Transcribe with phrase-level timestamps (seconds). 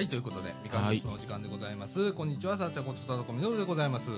[0.00, 2.14] はい、ということで、みかんジュースのお時間でございます。
[2.14, 4.08] こんにちは、さあちゃんことたとこみのるでございます。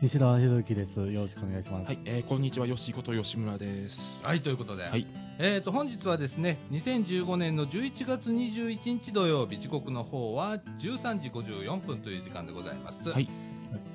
[0.00, 0.98] 西田博之です。
[1.08, 1.86] よろしくお願いします。
[1.86, 4.24] はい、えー、こんにちは、吉こと吉村です。
[4.24, 5.06] はい、ということで、はい
[5.38, 13.10] えっ、と、本日はですね、2015年の11月21日土曜日、時刻の方は13時54分という時間でございます。
[13.10, 13.28] はい。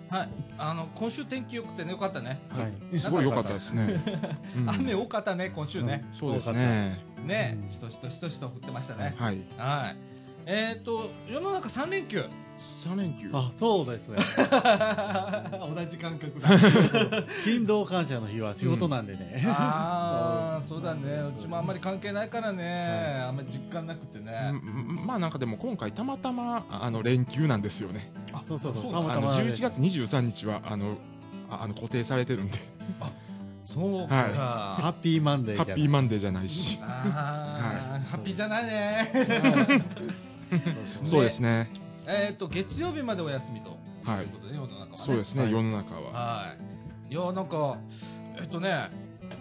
[0.10, 0.30] はい。
[0.58, 2.40] あの、今週天気良くてね、よかったね。
[2.50, 2.98] はい。
[2.98, 4.02] すごい良かったですね。
[4.56, 6.06] うん雨多かったね、今週ね。
[6.14, 6.98] そうですね。
[7.26, 9.14] ねう、んしとしとしとしと降ってましたね。
[9.18, 9.42] はい。
[9.58, 10.09] はい。
[10.52, 12.24] えっ、と、世の中3連休。
[12.58, 13.30] 三連休。
[13.34, 14.18] あ、そうですね。
[15.54, 16.50] 同じ感覚だ。
[17.46, 19.46] 勤労感謝の日は仕事なんでね。
[19.48, 21.22] ああ、 そうだね。
[21.38, 23.22] うちもあんまり関係ないからね。
[23.28, 24.52] あんまり実感なくてね。
[24.52, 28.12] うんまあなんかでも今回たまたまあの連休なんですよね。
[28.34, 30.98] あそうそうそうたまたまね11月23日はあの
[31.48, 32.60] ああの固定されてるんで、
[33.64, 34.16] そうか。
[34.16, 36.80] はハッピーマンデーハッピーママンデーじゃないし。
[36.82, 40.29] ああ、ハッピーじゃないね。
[41.04, 41.70] そうですね。
[42.08, 43.78] えっと、月曜日までお休みと。
[44.04, 44.92] はいいうことで、世の中はね。
[44.98, 45.44] そうですね。
[45.44, 46.12] はい世の中は。
[46.12, 46.56] は
[47.10, 47.14] い。
[47.14, 47.78] いや、なんか、
[48.40, 48.90] えっとね、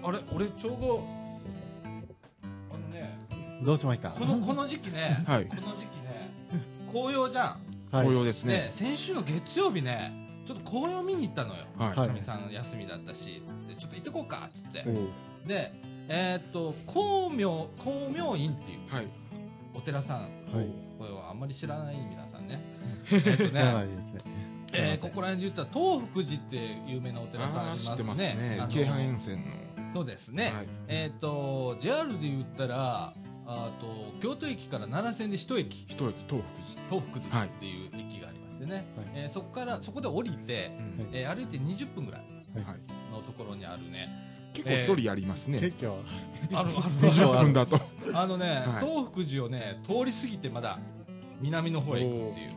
[0.02, 1.04] あれ、俺ちょうど、
[2.70, 3.16] あのね、
[3.62, 4.10] どうしました？
[4.10, 6.30] この、この時期ね、 はいこの時期ね、
[6.92, 7.46] 紅葉じゃん。
[7.46, 8.68] はい紅葉ですねね。
[8.70, 11.64] 先週の月曜日ね、ちょっと紅葉見に行ったのよ。
[11.78, 11.88] はい。
[11.96, 14.84] はいかみさん休みだったし、でちょっと行ってこうかっつって。
[15.46, 15.72] で、
[16.08, 19.06] えーっと、光明、光明院っていうはい。
[19.74, 20.28] お寺さん、
[21.38, 22.60] んまり知らない皆さんね。
[23.12, 23.88] えっとね。
[24.74, 27.90] えーここら辺で言ったら東福寺って有名なお寺さんありますね。
[27.90, 29.44] 知ってますね京阪沿線の。
[29.94, 30.52] そうですね。
[30.54, 33.14] はいえーっと、JR で言ったら、
[33.46, 36.42] あと京都駅から奈良線で一駅、一駅東福
[36.90, 40.68] 東福寺っていう駅がありましてね、はいえーそこから、そこで降りて、寺。
[40.68, 43.12] うんえー歩いて20分ぐらいはい。
[43.12, 44.10] のところにあるね、
[44.52, 45.60] 結構距離ありますね。
[45.60, 45.98] 結構、
[46.52, 47.80] あるある20分だと。
[48.12, 50.78] あのね、はい東福寺をね、通り過ぎてまだ
[51.40, 52.50] 南の方へ行くっていう。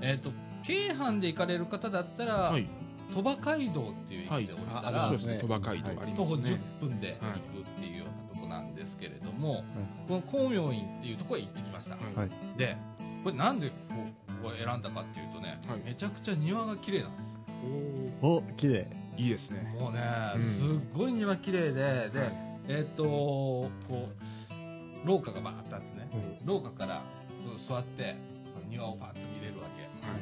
[0.00, 0.30] えっ、と、
[0.62, 2.66] 京阪で行かれる方だったら、はい。
[3.12, 5.38] 鳥羽街道っていう駅で降りたはいら、そうですね。
[5.38, 6.60] 鳥羽街道あり徒歩ますね。
[6.80, 9.64] 10分で行くっていうようなとこなんですけれども、
[10.08, 11.94] この光明院っていうところへ行ってきました。
[11.94, 12.76] はいはいで、
[13.22, 13.74] これなんでこ
[14.42, 17.38] ここ選んだかっていうとね、はいめちゃくちゃ庭が綺麗なんですよ。
[18.22, 18.88] おお、綺麗。
[19.18, 19.76] いいですね。
[19.78, 20.00] もうね、
[20.34, 20.66] うんすっ
[20.96, 26.08] ごい庭綺麗で、で、はいえっ、とこう、廊下がバーってあってね、
[26.44, 27.02] 廊下から
[27.66, 28.16] 座って
[28.68, 29.82] 庭をパーッと見れるわけ。
[30.06, 30.14] は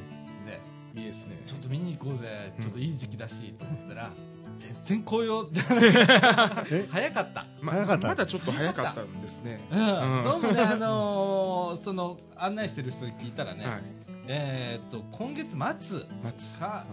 [0.46, 0.60] で
[0.94, 1.00] い。
[1.00, 1.40] いいですね。
[1.46, 2.52] ちょっと見に行こうぜ。
[2.56, 2.62] うん。
[2.64, 4.10] ちょっといい時期だしと思ったら、
[4.58, 5.46] 全然紅葉
[6.70, 6.86] え？
[6.90, 8.08] 早かった、ま早かった。
[8.08, 9.60] まだちょっと早かったんですね。
[9.70, 10.18] うん。
[10.18, 10.24] うん。
[10.24, 13.82] どうもねあのーその案内してる人に聞いたらね、はい。
[14.26, 16.58] えーっと今月末松。
[16.58, 16.84] か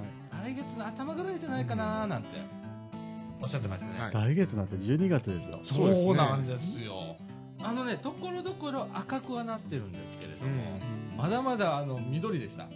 [0.43, 2.29] 来月の頭ぐらいじゃないかななんて
[3.41, 4.33] おっしゃってましたね、はい。
[4.33, 5.59] 来月なんて12月ですよ。
[5.63, 7.15] そうなんですよ
[7.63, 10.79] あのねところどころ赤くはなってるんですけれども、
[11.17, 12.63] まだまだあの緑でした。
[12.63, 12.69] は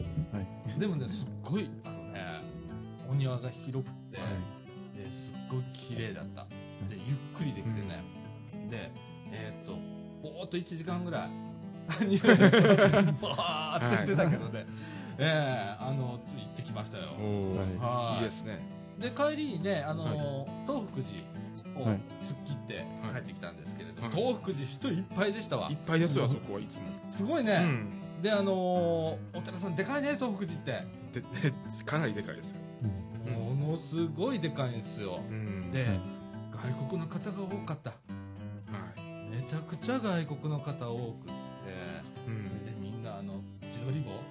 [0.76, 0.80] い。
[0.80, 2.42] でもねすっごいあのね
[3.10, 4.18] お庭が広くて、
[4.98, 6.46] ですっごい綺麗だった。
[6.90, 8.04] でゆっくりできてね、
[8.70, 8.92] で
[9.32, 9.78] えーっと
[10.24, 11.30] ぼーっと1時間ぐらい
[12.06, 12.50] 庭で
[13.22, 14.66] ぼーっとしてたけどね、
[15.20, 17.06] ええあの行ってきましたよ。
[17.80, 18.18] はい。
[18.18, 18.60] いいですね。
[19.00, 21.24] で帰りにねあのー東福寺
[21.82, 26.84] をはい突っ切って帰ってきたんですけれど、はい東福寺人いっぱいでしたわいっぱいですよ、あそこはいつも。
[27.10, 28.22] すごいうね、ん。
[28.22, 31.54] であのーお寺さんでかいね東福寺ってで、で、
[31.86, 32.58] かなりでかいですよ。
[32.84, 33.02] うん
[33.34, 35.72] ものすごいでかいんですようん。
[35.72, 36.00] で、はい
[36.52, 37.96] 外国の方が多かったは
[38.98, 39.36] い。
[39.36, 41.32] めちゃくちゃ外国の方多くって
[42.28, 42.66] うん。
[42.66, 44.22] でみんなあの自撮り棒はい。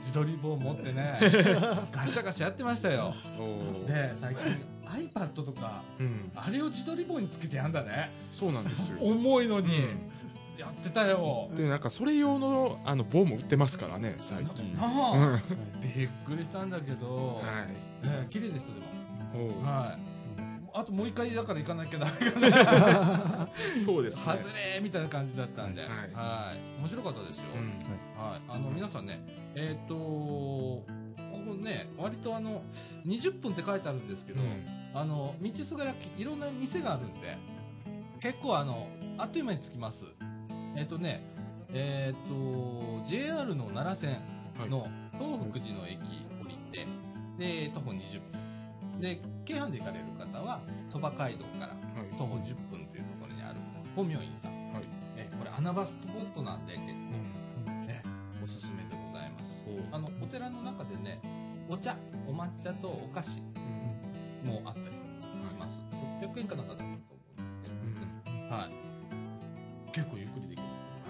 [0.00, 1.16] 自撮り棒持ってね
[1.92, 3.86] ガシャガシャやってましたよおお。
[3.86, 4.44] で最近
[4.86, 6.32] iPad とかうん。
[6.34, 8.98] あれを自撮り棒につけてやんだねそうなんですよ。
[9.02, 10.16] 重いのに、うん
[10.58, 14.74] やってたよで、なんかそれ用の、あの棒も売ってますからね、最近。
[14.74, 14.94] なうん。
[14.94, 15.40] あは
[15.82, 17.46] びっくりしたんだけど、い。
[18.04, 18.74] ええ綺麗ですよ
[19.34, 19.62] でも。
[19.62, 20.16] はい
[20.78, 23.48] あともう一回だから行かなきゃダメかな
[23.82, 24.22] そうですね。
[24.24, 28.22] 外れみたいな感じだったんで、ははいい面白かったですよ、うん。
[28.22, 29.24] はい、あの皆さんね、
[29.54, 30.84] えっ、と
[31.46, 32.62] ここね、割とあの
[33.06, 34.40] 20分って書いてあるんですけど、
[34.92, 37.38] あの道すがらきいろんな店があるんで、
[38.20, 40.04] 結構あのあっという間に着きます。
[40.74, 41.22] えっ、とね、
[41.72, 44.22] えっ、と JR の奈良線
[44.68, 46.00] の東福寺の駅
[46.42, 46.86] 降りて、
[47.38, 49.00] で徒歩20分。
[49.00, 50.60] で京阪で行かれる方は
[50.90, 52.10] 鳥羽街道からはい。
[52.18, 53.58] 徒歩10分というところにある
[53.94, 54.72] 本明院さん。
[54.72, 54.82] はい。
[55.16, 56.92] えこれ穴場スポットなんで結構
[57.68, 57.86] うん。
[57.86, 58.02] ね、
[58.42, 61.20] おすすめでございますおあのお寺の中でね
[61.68, 61.96] お茶
[62.28, 63.40] お抹茶とお菓子
[64.44, 65.82] もあったりします、
[66.22, 67.70] 600円かなんかだったと思うんです
[68.24, 69.92] けど、はい。
[69.92, 70.64] 結構ゆっくりできま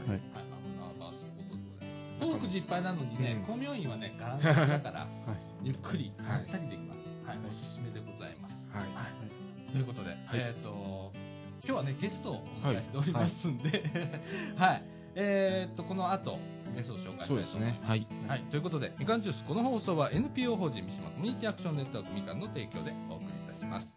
[0.05, 0.20] すはい。
[0.35, 2.41] あのナーバースポットで。
[2.41, 3.55] ございっぱいなのにね、うん。
[3.55, 5.08] 光明院はね、ガランだから、 はい。
[5.64, 6.99] ゆっくり、まはいったりできます。
[7.29, 8.67] はい、おすすめでございます。
[8.70, 8.82] はい。
[8.82, 8.88] は
[9.69, 9.73] い。
[9.73, 11.12] ということで、えっ、と、
[11.64, 13.85] 今日はね、ゲストをお迎えしておりますんで、
[14.56, 14.82] はい。
[15.17, 16.38] えっ、と、この後、
[16.76, 17.28] ゲストを紹介したいと思います。
[17.28, 18.40] そうですねはいはい。
[18.50, 23.94] ということで、みかんジュース、この放送は NPO 法人三島コミュニティアクションネットワークみかんの提供でお送りいたします。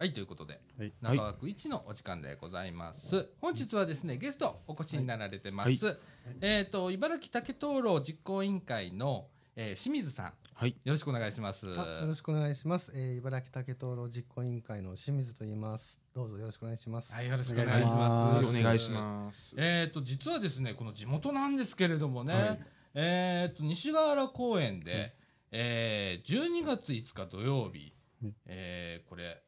[0.00, 0.92] はい、ということで、はい。
[1.02, 3.28] 中枠一のお時間でございます。
[3.38, 5.84] 本日はですね、ゲストお越しになられてます。
[5.84, 5.94] は
[6.40, 9.26] えっ、と、茨城竹灯籠実行委員会の、
[9.56, 11.66] えー清水さん、はいよろしくお願いします。
[11.78, 12.92] あよろしくお願いします。
[12.94, 16.00] えー、茨城竹灯籠実行委員会の清水と言います。
[16.14, 17.12] どうぞよろしくお願いします。
[17.12, 18.46] はい、よろしくお願いします。
[18.46, 22.60] お願いしますえっ、と、実はですね、この地元なんですけれどもね、はい
[22.94, 25.14] えっ、と、西川原公園で、
[25.50, 27.92] えー、12月5日土曜日、
[28.24, 29.42] うんえーこれ、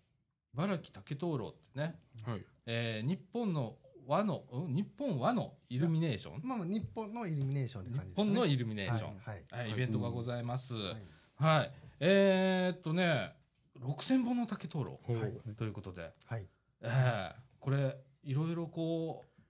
[0.54, 1.94] 茨城竹灯籠ってね、
[2.26, 3.76] はいえー日本の
[4.06, 6.40] 和の、うん日本和のイルミネーション？
[6.42, 8.28] まあまあ日本のイルミネーションって日感じですかね。
[8.30, 9.18] 本のイルミネーション。
[9.24, 9.44] はい。
[9.50, 10.74] はい、イベントがございます。
[10.74, 10.96] はい
[11.36, 11.72] はい。
[12.00, 13.32] えーっとね、
[13.80, 16.46] 6000本の竹灯籠はいということで、はい。
[16.82, 19.42] ええこれ、いろいろこう、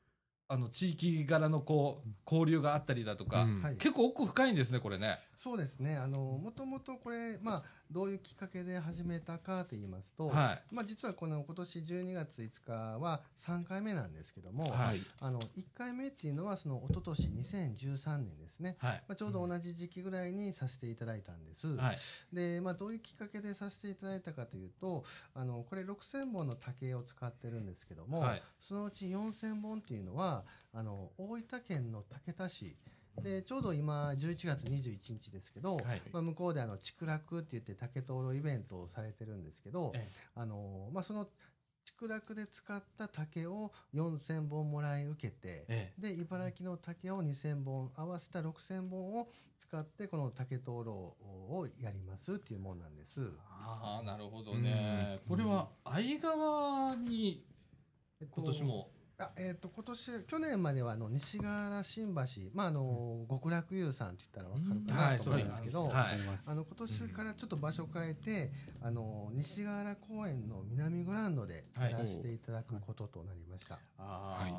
[0.49, 5.19] あの、地域柄のこう、交流があったりだとか、うんはい結構奥深いんですね、これね。
[5.43, 5.97] そうですね。
[5.97, 10.63] あのもともとこれまあどういうきっかけで始めたかと言いますと、はい。
[10.71, 18.77] まあ実はこの今年12月5日は3回目なんですけども、はいあの1回目っていうのはその一昨年2013年ですね。
[18.79, 19.03] はい。
[19.09, 21.77] まあちょうど同じ時期ぐらいにさせていただいたんです。
[21.77, 21.99] はい。
[22.33, 25.03] で、まあ、どういうきっかけでさせていただいたかというと
[25.35, 32.77] あのこれ6000本の竹を使ってるんですけども、はいそのうち4000本っていうのはあの大分県の竹田市
[33.23, 41.29] でちょうど今11月21日ですけど、はいまあ、向こうであの竹楽って言って竹灯籠イベントをされてるんですけど、えあのまあ、その
[41.99, 53.33] 竹楽で使った竹を4000本もらい受けて、えで茨城の竹を2000本合わせた6000本を使ってこの竹灯籠をやりますっていうもんなんです。
[53.41, 55.19] ああ、なるほどね。
[55.29, 57.45] これは、相川に、
[58.21, 58.91] えっと今年も、
[59.23, 62.23] あえっ、と今年去年まではあの西川原新橋
[62.55, 65.93] まああの極楽湯さんって言ったらわかるかは、ないと思うんですすけど、はい。
[66.47, 68.51] あの今年からちょっと場所変えて、
[68.83, 73.77] あの西川原公園の南グラウンドでやらせていただくこととなりました。
[73.99, 74.53] あ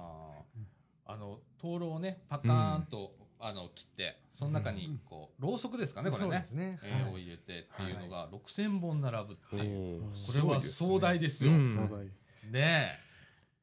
[1.05, 6.29] あ、あの灯籠をねパカーンと、あの切ってその中にこうろうそくですかねこれね。
[6.29, 6.79] そうですね。
[6.83, 7.13] えーはい。
[7.13, 13.12] を入れてっていうのが6000本並ぶっていう、こすれは壮大ですよ、ねえ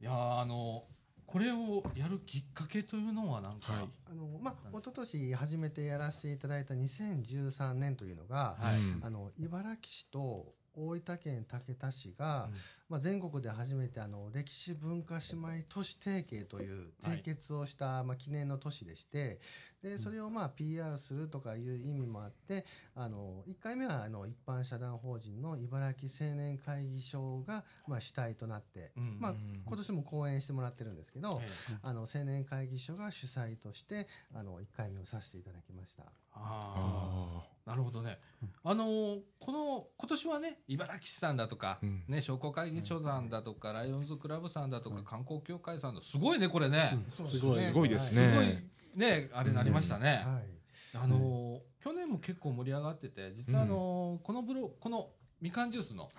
[0.00, 0.84] いやーあの
[1.26, 3.88] これをやるきっかけというのはなんか、はい。
[4.10, 8.76] あのまあ一昨年初めてやらせていただいた2013年というのが、はい。
[8.76, 12.54] うんあの茨城市と大分県竹田市が、うん。
[12.88, 17.18] まあ、全国で初めてあの歴史文化姉妹都市提携というはい。
[17.18, 19.40] 締結をした、まあ、記念の都市でして
[19.82, 31.76] でそれをまあ PR するとかいう意味もあってあの1回目はあの一般社団法人の茨城青年会議所が、まあ、主体となって、うんまあうん、今年も講演してもらってるんですけど、ええ。
[31.82, 36.04] あの青年会議所が主催としてあの1回目をさせていただきました。
[36.32, 38.18] ああなるほどね、
[38.64, 42.04] あのーこの今年はね茨城市さんだとか、うん。
[42.08, 50.98] ね、商工会議所さんだとか、ライオンズクラブさんだとか、観光協会さんだすごいねこれね、そうすごいすごいですすごいねねあれなりましたね、はい。
[51.02, 55.10] あのー去年も結構盛り上がってて実はあのーこのブロこの
[55.40, 56.10] みかんジュースの。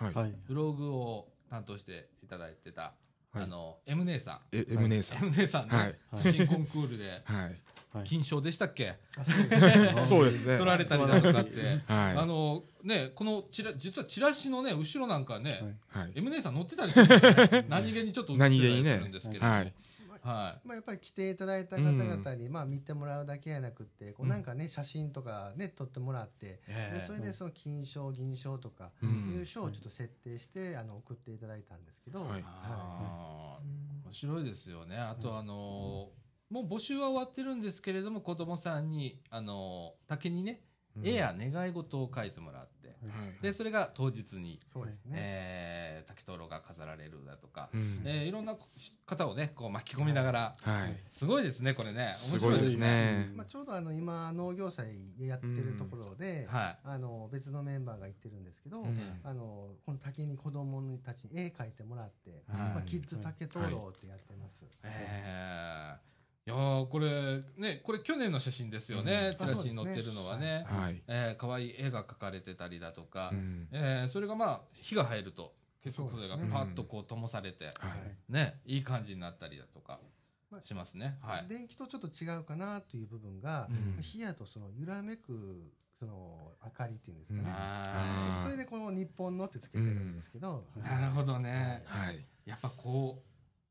[0.48, 2.92] ブログを担当していただいてた、はい
[3.34, 4.40] あの M 姉さん。
[4.52, 5.18] え M 姉さん。
[5.18, 6.22] M 姉さんね、はい。
[6.22, 7.22] 写真コンクールで。
[7.24, 7.56] はい。
[7.92, 8.04] はい。
[8.04, 9.24] 金賞でしたっけ、あ
[10.02, 10.58] そうですね。
[10.58, 12.16] 取られたりだとかって、はい。
[12.16, 16.02] あのねこのチラ実はチラシのね後ろなんかね、はい。
[16.04, 16.12] はい。
[16.14, 17.06] M 姉さん乗ってたりする
[17.68, 19.64] 何気にちょっと映ってたりす何気にねるんですけれども、
[20.22, 20.34] はい。
[20.34, 24.28] はまあ、やっぱり来ていただいた方々に、まあ、見てもらうだけやなくってこううん。
[24.30, 32.44] なんかね写真とかね撮ってもらって、ええでそれでその金賞銀賞とかういうん賞をちょっと設定してあの送っていただいたんですけど、はい。
[32.44, 34.96] あー面白いですよね。
[34.96, 40.60] あとあのーもう募集は終わってるんですけれども子供さんにあのー竹にね
[41.02, 42.68] 絵や願い事を書いてもらっ
[43.40, 45.12] でそれが当日に、そうですね。
[45.18, 48.02] えー竹灯籠が飾られるだとか、うん。
[48.04, 48.56] えーいろんな
[49.06, 50.96] 方をねこう巻き込みながら、はい。
[51.10, 52.06] すごいですねこれね。
[52.06, 53.32] 面す白いごいですね。
[53.34, 59.20] まあ、ちょうどあの今農業祭でやってるところで、はあの別のメンバーが行ってるんですけど、うん。
[59.24, 64.64] あのこの竹に子供たちに絵描いてもらって、はいまあ、キッズ竹灯籠ってやってます。
[64.64, 66.11] いえー
[66.44, 69.46] いやーこれねこれ去年の写真ですよね、うん。
[69.46, 70.64] チラシに載ってるのはね。
[70.66, 71.00] はい。
[71.06, 73.68] えー可愛い絵が描かれてたりだとか、うん。
[73.70, 78.32] えーそれがまあ火が入ると結構それがパッとこう灯されて、はい。
[78.32, 80.00] ねいい感じになったりだとか
[80.50, 81.16] まあしますね。
[81.22, 81.46] はい。
[81.48, 84.02] 電気とちょっと違うかなという部分が、うん。
[84.02, 87.48] 火やとその揺らめくその明かりっていうんですかね、うん。
[87.54, 91.84] あそそれでこの日本のってつけてるんですけど、ーなるほどね。
[91.86, 92.26] はい。
[92.44, 93.22] やっぱこ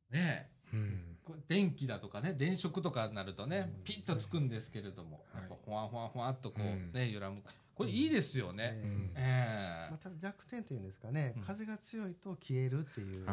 [0.10, 0.50] うね。
[0.74, 1.02] うん。
[1.02, 1.11] こう
[1.48, 3.84] 電気だとかね電飾とかになるとね、うん。
[3.84, 5.42] ピッとつくんですけれども、はい。
[5.44, 6.92] やっぱほわほわほわっとこううん。
[6.94, 7.42] ね、揺らむ。
[7.76, 9.88] これいいですよね、えうんえ。
[9.90, 11.44] まあ、ただ弱点というんですかね、うん。
[11.44, 13.26] 風が強いと消えるっていう。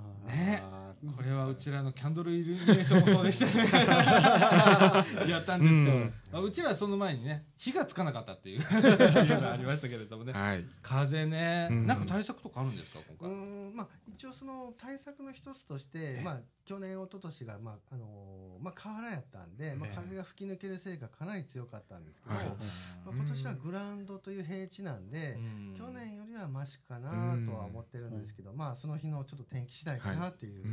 [0.00, 0.62] ね。
[0.62, 0.84] あ
[1.16, 3.68] これはうちらのキャンドルイルミネーションもそうでしたね。
[5.28, 6.14] やったんですけど、うん。
[6.32, 8.60] まあうちらはその前にね火がつかなかったっていう。
[8.64, 10.32] のがありましたけれどもね。
[10.32, 10.64] ーはい。
[10.82, 11.86] 風ね、うん。
[11.86, 22.46] なんか対策とかあるんですか今う回、まあ、一応その対策の一つとして、まあ、去年一昨年がまああのーまあ、河原やったんで、まあ、ええ風が吹き抜けるせいがかなり強かったんですけど、はい。
[22.46, 25.74] まあ、今年はグラウンドという平地なんで、うん。
[25.76, 30.64] 去年よりはマシかなとは思ってるんですけど、まあその日のちょっと天気次第かなっていう、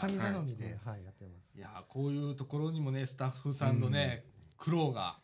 [0.00, 1.58] 神頼みで、はいやってます。
[1.58, 4.24] いやーこういうところにもねスタッフさんのね、
[4.56, 5.18] 苦労が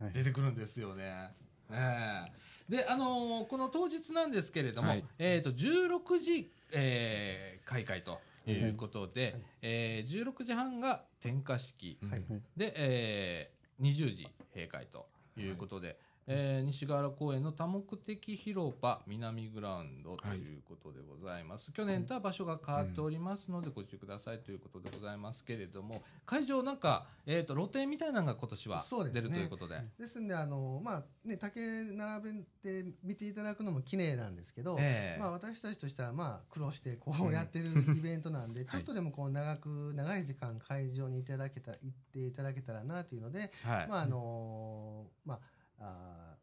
[0.00, 0.12] はい。
[0.12, 1.30] 出てくるんですよね。
[1.70, 2.32] ええ
[2.68, 5.04] であのーこの当日なんですけれども、はい。
[5.18, 9.42] えー、と16時、えー開会ということで、はい。
[9.62, 12.10] えー16時半が点火式、うん。
[12.10, 12.22] はい。
[12.56, 24.38] で、えー20時閉会ということで、えー西河原公園の多目的広場南グラウンドということでございます、去年とは場所が変わっておりますのでご注意ください。
[24.38, 29.80] ということでございますけれども会場なんか、えー、と露店みたいなのが今年は出るということで。
[29.98, 35.20] ですんであの、まあね、竹並べて見ていただくのも綺麗なんですけど、ええ。
[35.20, 37.66] まあ、私たちとしては、まあ、苦労してこうやってる
[37.96, 43.88] イベントなんで、ちょっとでもこう長く長い時間会場にいただけた行っていただけたらなというので、はい。
[43.88, 45.40] まああのまあ
[45.78, 46.36] あ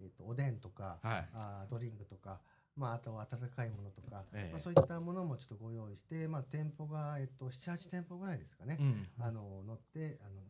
[0.00, 1.28] ーえっとおでんとか、はい。
[1.34, 2.40] あードリンクとか、
[2.76, 4.52] まあ、あとは温かいものとか、ええ。
[4.52, 9.08] まあ、そういったものもちょっとご用意して、まあ、店舗が、えっと、78店舗ぐらいですかね、うん。
[9.20, 10.42] あの乗ってあの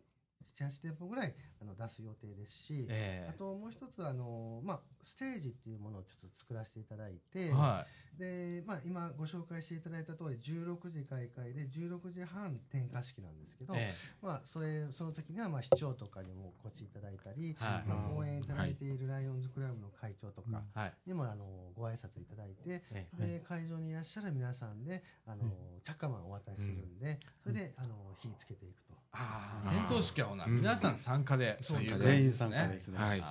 [0.59, 7.87] 78店舗ぐらいあの出す予定ですし、えあともう一つあの、まあ、ステージっていうものをちょっと作らせていただいて、えは
[8.19, 13.91] でまあ、今ご紹介していただいた通り16時開会で16時半点火式なんですけど、いえ。
[14.23, 17.89] まあ、それその時にはまあ市長とかにもお越しいただいたり、はい。
[17.89, 20.63] まあ、応援いただいているライオンズクラブの会長とか
[21.07, 21.45] にもあの
[21.75, 25.45] ご挨拶いただいて、えで会場にいらっしゃる皆さんであの、
[25.83, 29.04] チャッカマンをお渡しするんで、それであの火つけていくと。
[29.15, 32.99] ああ点灯式はほなうん皆さん参加でそうという全員こと参加ですね。
[32.99, 33.23] はい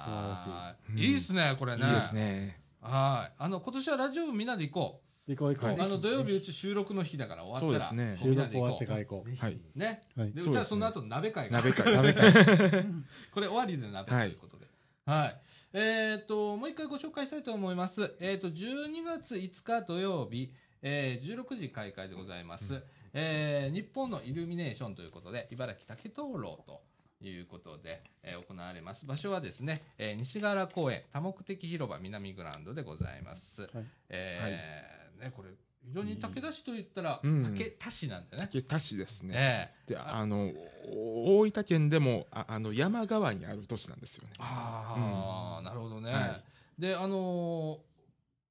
[0.95, 5.37] いいですねこれねいいですねはいあの今年はラジオ部みんなで行こらしい。
[5.37, 5.69] 行こう行こう。
[5.71, 10.21] うあの土曜日うち収録の日だから終わったらね収録終わってから行こぜひはいねう。
[10.21, 10.41] はいで。
[10.41, 12.33] うその後鍋会が鍋会鍋会。
[13.31, 14.67] これ終わりで鍋ということで。
[15.05, 15.41] はい。
[15.73, 18.15] えっ、と、もう一回ご紹介したいと思います。
[18.19, 22.83] えっ、と、12月5日土曜日、えー16時開会でございます。
[23.13, 26.81] えー日本のイルミネーションということで、茨城竹灯籠と
[27.21, 29.05] いうことで、えー行われます。
[29.05, 33.61] 場所はですね、えー西河原公園多目的広場南グラウンドでございます。
[33.63, 33.69] はい。
[34.09, 35.49] えーね、これ、
[35.85, 37.55] 非常に武田市と言ったら、うん。
[37.55, 38.43] 武田市なんでね。
[38.43, 39.33] 竹田市ですね。
[39.35, 39.93] ええ。
[39.93, 40.51] であの
[40.87, 44.33] お大分県でもああの山側にある都市なんですよね。
[44.39, 46.11] ああ、なるほどね。
[46.11, 46.41] は
[46.79, 47.79] で、あの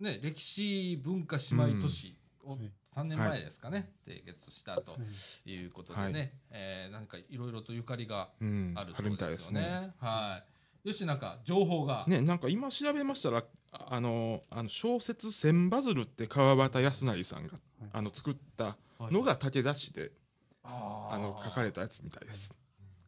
[0.00, 1.42] ーね、歴史文化姉
[1.74, 4.98] 妹都市をはい3年前ですかね、締結したとは
[5.46, 6.32] いいうことでね、はい。
[6.50, 8.74] えー何かいろいろとゆかりがうん。
[8.76, 9.60] あるあるみたいそうでですすね。
[9.60, 9.94] ね。
[9.98, 10.42] は
[10.84, 10.88] い。
[10.88, 12.04] よし、なんか情報が。
[12.06, 17.56] ねなんか今調べましたらああのあの小説「千バズル」って川端康成さんが
[17.92, 20.12] あの作ったのが武田市で
[20.62, 21.14] あー。
[21.14, 22.54] あの書かれたやつみたいです。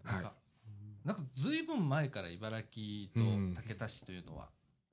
[0.04, 0.22] なん。
[0.22, 0.32] か、
[1.04, 1.62] なんかずい。
[1.64, 4.48] ぶん前から茨城と武田市というのは、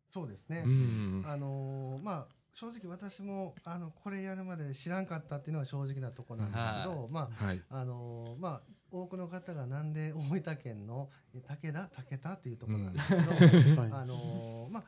[0.09, 1.23] そうですね、うん。
[1.25, 7.61] あのーまあ正直私もあのこれやるまで知らんかったっていうのが正直なとこなんですけど、まはい。
[7.69, 11.87] ああのーまあ多くの方がなんで大分県のえ武田？
[11.87, 13.31] 武田っていうところなんですけど、
[13.81, 13.91] はい。
[13.93, 14.83] あのーまあ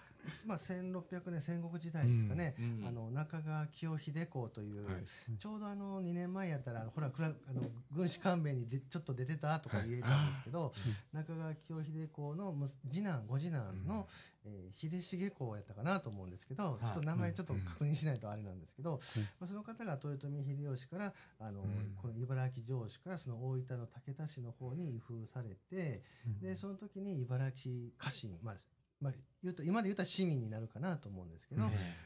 [0.46, 5.04] まあ、1600年戦国時代ですかね、うんあの中川清秀公という、はい。
[5.38, 7.62] ちょうどあの2年前やったらほらくらあの
[7.92, 10.74] 軍師官兵衛にでちょっと出てたとか言えたんですけど、
[11.14, 14.08] 中川清秀公のむ次男ご次男の、
[14.46, 16.86] えー秀重公やったかなと思うんですけど、い。
[16.86, 19.00] ちょっと名前ちょっと確認しないとあれなんですけど、
[19.40, 21.96] まあ、その方が豊臣秀吉からあの、うん。
[22.02, 26.02] この茨城城主からその大分の武田市の方に移封されて、
[26.42, 28.56] でその時に茨城家臣、まあ
[29.04, 31.64] まあ、言うと今で言ったら市民になるかなと思うんですけど、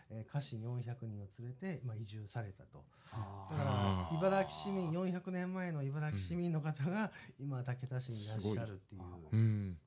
[0.10, 0.26] え。
[0.28, 2.84] ー家臣400人を連れて、まあ、移住されたと。
[3.52, 9.02] だから茨城市民400年前の茨城市民の方が今武田市にいらっしゃるっていう。
[9.32, 9.78] うん。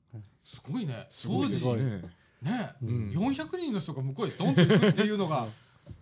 [0.43, 1.07] すごいね。
[1.11, 2.03] すごいです当時ね。
[2.43, 3.11] ね、うん。
[3.11, 5.47] 400人の人が向こうへドンと行くっていうのが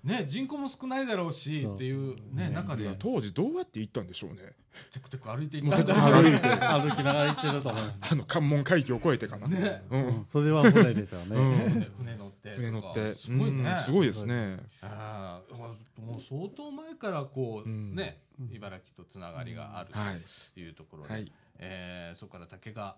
[0.04, 2.94] ね人口も少ないだろうしっていうね中で。
[2.98, 4.52] 当時どうやって行ったんでしょうね。
[4.92, 8.12] テクテク歩いていもうったんだ歩いて、歩きながら行ってると思います。
[8.12, 9.48] あの関門海峡を越えてかな。
[9.48, 9.82] ね。
[9.90, 10.06] うん。
[10.06, 11.66] うんそれは船ですようね。
[11.66, 11.82] ん。
[11.98, 13.14] 船乗って船乗って。
[13.16, 14.58] すごいね、うんすごいですね。
[14.82, 15.54] ああ
[16.00, 17.94] もう相当前からこう、うん。
[17.94, 20.20] ね茨城とつながりがあるはい。
[20.54, 21.32] というところで、はい。
[21.58, 22.96] えーそこから竹が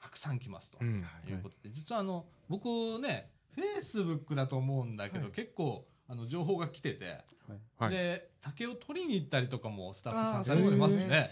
[0.00, 1.04] たくさん来ますとうん。
[1.28, 2.66] いうことで、実はあの僕
[3.00, 5.32] ねフェイスブックだと思うんだけど、はい。
[5.32, 7.18] 結構あの情報が来てて、
[7.78, 7.90] はい。
[7.90, 11.30] で竹を取りに行ったりとかもスタッフさんされてますね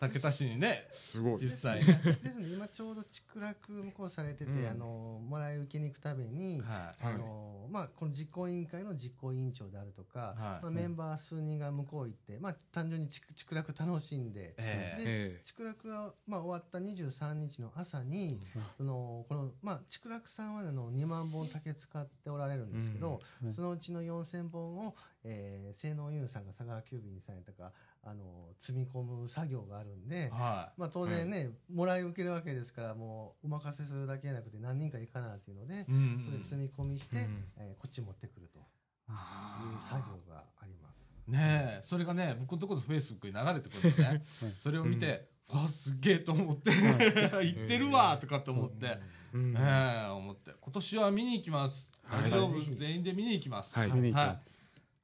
[0.00, 1.40] 竹田市にねすごい。
[1.40, 1.84] 実際。
[1.84, 4.68] ね、ですので今ちょうど畜楽向こうされてて、うん。
[4.68, 7.04] あのもらい受けに行くために、はい。
[7.06, 10.62] はいあのまあ、この実行委員会の実行委員長であるとか、はい。
[10.62, 15.04] まあ、メンバー数人が向こう行って、まあ、単純に畜畜楽楽しんで、ええ。
[15.04, 18.40] でえ畜楽が、まあ、終わった23日の朝に、
[18.76, 23.54] そのこのまあ、畜楽さんはあの2万本竹使っておられるんですけど、うん。
[23.54, 27.72] そのうちの4000本を、えー、性能ユンさんが佐川急便にされたか
[28.10, 40.98] あの積み込む作業があるんで、はまあ、当然ね、もらい受けるわけですからもうお任せするだけじゃなくて何人かいいかなっていうので、い、うんそれ積み込みして、うんえーこっち持ってくるという作業があります。
[41.28, 44.22] ねえそれがね僕のところフェイスブックに流れてくるんでね
[44.62, 49.00] それを見て、わあすっげえと思って 行ってるわとかと思って、え
[49.34, 49.56] うん。
[49.56, 50.52] ええ思って。
[50.60, 51.90] 今年は見に行きます。
[52.02, 52.30] はい。
[52.30, 52.74] 大丈夫？
[52.74, 53.90] 全員で見に行きます、はい。
[53.90, 54.57] 見に行きます。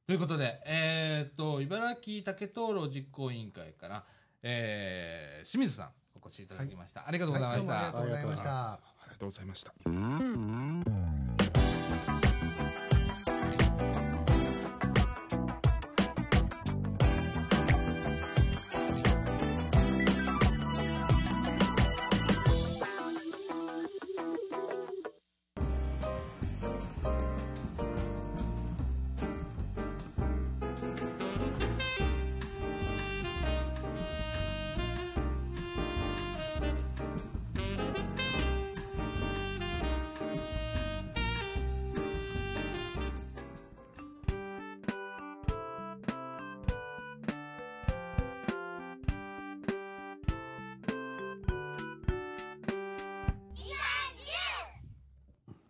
[0.07, 4.03] ということで、えーっと茨城竹灯籠実行委員会から、
[4.43, 5.89] えー清水さん
[6.21, 8.73] お越しいただきました、ありがとうございました、ありがとうございました。
[8.73, 11.04] ありがとうございました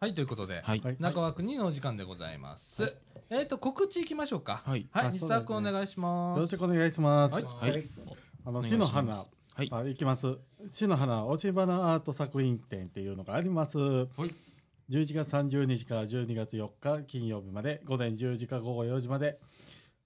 [0.06, 0.82] はいということで、はい。
[0.82, 0.98] はい。
[1.00, 2.94] 中枠2のお時間でございます、
[3.32, 4.62] えーっと告知いきましょうか。
[4.64, 4.88] はい。
[4.92, 7.34] はいあ西澤君お願いしまよろすしくお願いします。
[7.34, 7.44] はい。
[7.44, 7.84] はい。
[8.46, 9.16] あの、お願い市の花。
[9.16, 9.26] は
[9.64, 9.68] い。
[9.72, 10.38] あ、行きます。
[10.72, 13.80] 市の花、押し花アート作品展っていうのがあります。
[13.80, 14.08] 11
[14.92, 19.40] 月30日から12月4日金曜日まで、午前10時から午後4時まで。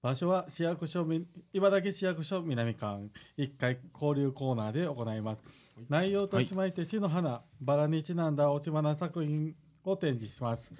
[0.02, 3.10] 場所は市役所み、茨城市役所南館。
[3.38, 5.44] 1階交流コーナーで行います。
[5.90, 10.74] 内容としまして、市の花、バラにちなんだ押し花作品を展示します。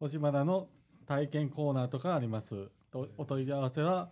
[0.00, 0.68] 押し花の
[1.06, 2.70] 体験コーナーとかあります。
[2.90, 4.10] とお問い合わせは、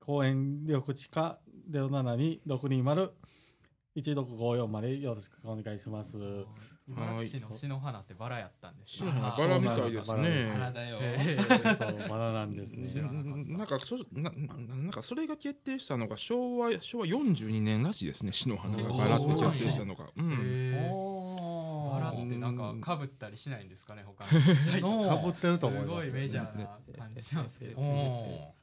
[0.00, 1.38] 公園緑地課
[1.70, 6.16] 072-620-1654までよろしくお願いします。
[6.90, 8.94] 茨城市の篠花ってバラやったんです。
[8.94, 10.48] 市の花バラみたいですね。
[10.52, 11.44] 花だよ、えそ
[11.86, 13.02] う、バラなんですね。
[13.02, 13.10] な
[13.64, 18.32] んかそなななんかそれが決定したのが昭和昭和42年らしいですね。
[18.32, 20.72] 篠花がバラって決定したのが、うん、
[22.12, 24.24] ラってなんかかぶったりしないんですかね他
[24.80, 26.10] のかぶ ってると思いすます。
[26.10, 28.54] ごいメジャーな感じしますけどお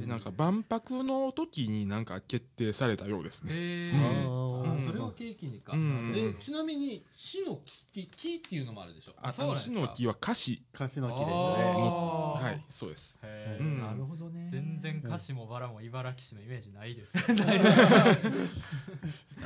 [0.00, 6.12] でなんか万博の時になんか決定されたようですね、えあーーあそれを契機にか、うん。
[6.12, 7.60] でちなみに死の
[7.92, 9.12] 木木っていうのもあるでしょ。
[9.22, 9.78] あそうなんですか。
[9.78, 11.32] あの木は菓子カシの木ですあね。
[11.32, 12.42] ー。
[12.42, 13.20] はいそうです。
[13.22, 13.26] う
[13.62, 13.78] ん。
[13.78, 14.48] なるほどね。
[14.50, 17.12] 全然歌詞もバラも茨城市のイメージないです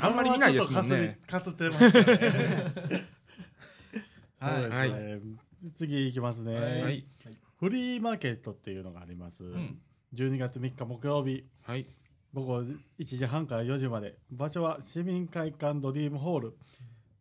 [0.01, 1.19] あんまり見ないですもんね。
[1.27, 2.21] かすってますよね。
[4.41, 5.37] はいそうですね
[5.77, 6.57] 次行きますね。
[6.57, 7.05] はい
[7.59, 9.43] フリーマーケットっていうのがあります。
[9.45, 9.79] ん
[10.15, 11.87] 12月3日木曜日、はい
[12.33, 14.17] 午後1時半から4時まで。
[14.31, 16.57] 場所は市民会館ドリームホール。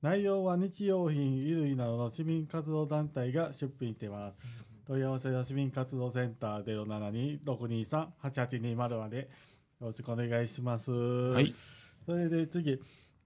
[0.01, 4.37] 内容は日用品、衣類などの市民活動団体が出品しています。
[4.87, 9.17] 問い合わせは市民活動センター072-623-8820まで
[9.81, 10.91] よろしくお願いします。
[10.91, 11.53] はい。
[12.05, 12.79] それで次、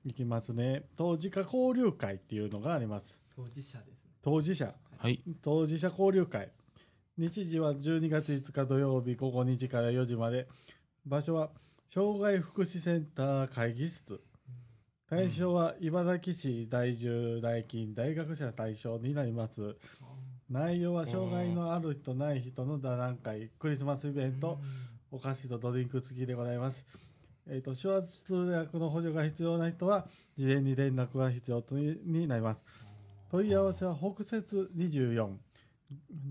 [0.06, 0.84] いきますね。
[0.98, 3.23] 当事者交流会っていうのがあります。
[3.36, 4.12] 当事者ですね。
[4.22, 4.74] 当事者。
[4.98, 5.22] はい。
[5.42, 6.50] 当事者交流会。
[7.18, 10.48] 日時は12月5日土曜日午後2時から4時まで。
[11.06, 11.50] 場所は
[11.94, 14.22] 障害福祉センター会議室。
[15.10, 19.76] 対象は茨城市在住代金大学者対象になります。
[20.50, 23.50] 内容は障害のある人ない人の座談会。
[23.60, 24.60] クリスマスイベント。
[25.12, 26.88] お菓子とドリンク付きでございます。
[27.48, 32.93] えっ、と手話通訳の補助が必要な人は事前に連絡が必要とになります
[33.34, 35.34] 問い合わせは北節24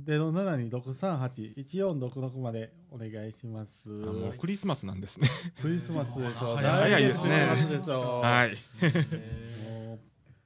[0.06, 3.90] 0726381466までお願いします。
[3.90, 5.26] あもうクリスマスなんですね。
[5.60, 6.54] クリスマスでしょ。
[6.54, 7.46] 早いですね。
[7.46, 7.54] は
[8.46, 8.54] い。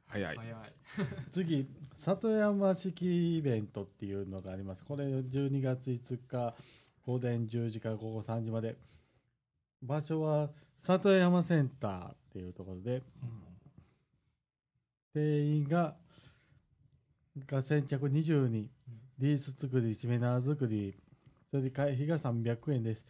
[0.07, 0.39] 早い
[1.31, 4.85] 次、里山式イベントっていうのがあります。
[4.87, 6.57] これ12月5日
[7.05, 8.79] 午前10時から午後3時まで。
[9.83, 13.03] 場所は里山センターっていうところで、
[15.13, 15.99] 定員が
[17.47, 18.69] が先着20人、
[19.19, 20.95] リース作り、セミナー作り、
[21.51, 23.07] それで会費が300円です。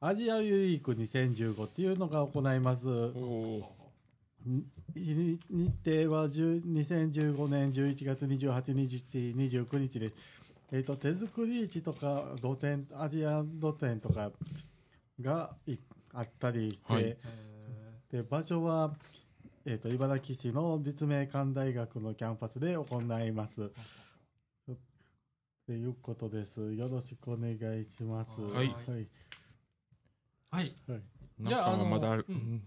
[0.00, 2.88] アジアユリーク2015っていうのが行います。
[4.94, 5.38] 日
[5.84, 8.96] 程は10 2015年11月28日、
[9.36, 10.14] 29日です。
[10.72, 14.30] えっ、と、手作り市とか土店、アジア土店とか
[15.20, 15.76] がい
[16.14, 17.16] あったりして、はいへ
[18.10, 18.92] で場所は、
[19.64, 23.70] えっ、と、茨城市の立命館大学のキャンパスで行います。
[25.66, 26.74] ということです。
[26.74, 28.40] よろしくお願いします。
[28.40, 29.08] はいはい。
[30.50, 30.74] はい。
[30.88, 31.19] はい。
[31.42, 32.62] なんかまだ、ううん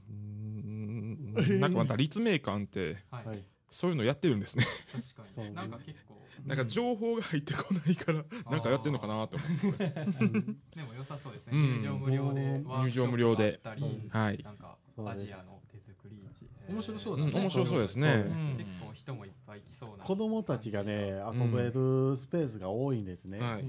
[1.36, 3.26] ん、なんかまた立命館ってーはい。
[3.28, 3.44] はい。
[3.70, 4.66] そういうのやってるんですね。
[4.92, 5.56] 確かに。
[5.56, 6.22] なんか結構。
[6.46, 9.90] なんか情報が入ってこないから、なんかやってんのかなと思って。
[10.76, 11.54] でも良さそうですね。
[11.54, 11.80] うん。
[11.80, 14.44] 入場無料で入場無料でがあったりはい。
[14.44, 15.24] なんかそうです。
[15.24, 16.48] アジアの手作り市。
[16.68, 17.42] 面白そううん、だね。
[17.42, 18.08] 面白そうですね。
[18.14, 18.56] うん。
[18.58, 20.04] 結構人もいっぱい来そうな。
[20.04, 23.40] 子供たちがね、遊べるスペースが多いんですね。
[23.40, 23.66] はい。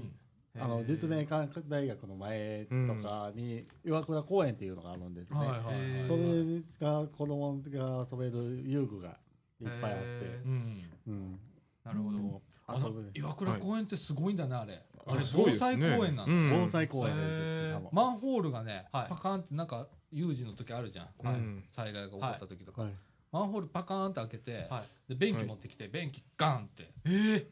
[0.59, 5.39] あの、実命館大学の前とかに、岩倉公園っていうのがあるんですね。
[5.39, 6.07] はいはいはい。
[6.07, 9.17] それが子供が遊べる遊具が
[9.59, 10.83] いっぱいあってへ、うん。
[11.07, 11.39] うん。
[11.83, 13.11] なるほどあの遊ぶ。
[13.13, 14.81] 岩倉公園ってすごいんだね、あれ。
[15.07, 15.77] あれすごいですね。
[15.77, 17.75] 防災公園なんだうん防災公園へです。
[17.91, 22.93] マンホールがね、はいパカーンってなんか有事の時あるじゃん、うん災害が起こった時とか、はい
[23.35, 25.13] マンホールパカーンって開けて、はい。
[25.13, 26.89] で便器持ってきて、便器ガンって。
[27.03, 27.45] え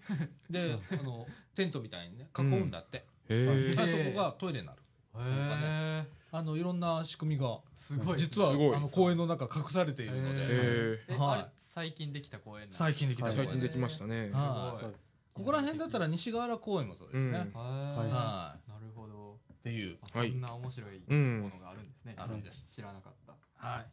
[0.50, 3.88] で あのテントみたいにね囲うんだって、へあえ。
[3.88, 4.80] そこがトイレになる。
[4.80, 8.18] へえあのいろんな仕組みがすごい。
[8.18, 8.76] 実はすごい。
[8.76, 10.40] あの公園の中隠されているので。
[10.40, 10.50] はい。
[10.50, 13.36] えあれ最近できた公園最近できたはい。
[13.36, 14.30] 最近できましたね。
[14.32, 14.78] はい。
[14.78, 14.94] すごい
[15.34, 17.60] ここら辺だったら西河原公園もそうですね、うん。
[17.60, 18.08] はい。
[18.08, 19.38] はなるほど。
[19.52, 19.98] っていう。
[20.14, 21.42] そんな面白いうん。
[21.42, 22.16] ものがあるんですね。
[22.18, 22.66] あるんです。
[22.74, 23.36] 知らなかった。
[23.58, 23.86] はい。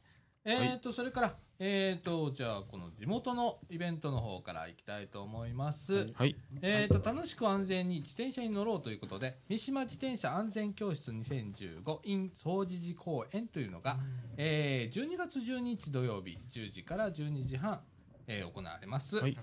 [0.45, 6.11] えっ、と、それから、えっ、と、じゃあ、この地元のイベントの方からいきたいと思います。
[6.15, 6.35] はい。
[6.63, 13.99] えっ、と、楽しく安全に自転車に乗ろうということで、三島自転車安全教室2015 in 総持寺公園というのが、
[14.39, 17.81] えー12月12日土曜日10時から12時半、
[18.27, 19.17] えー行われます。
[19.19, 19.37] はい。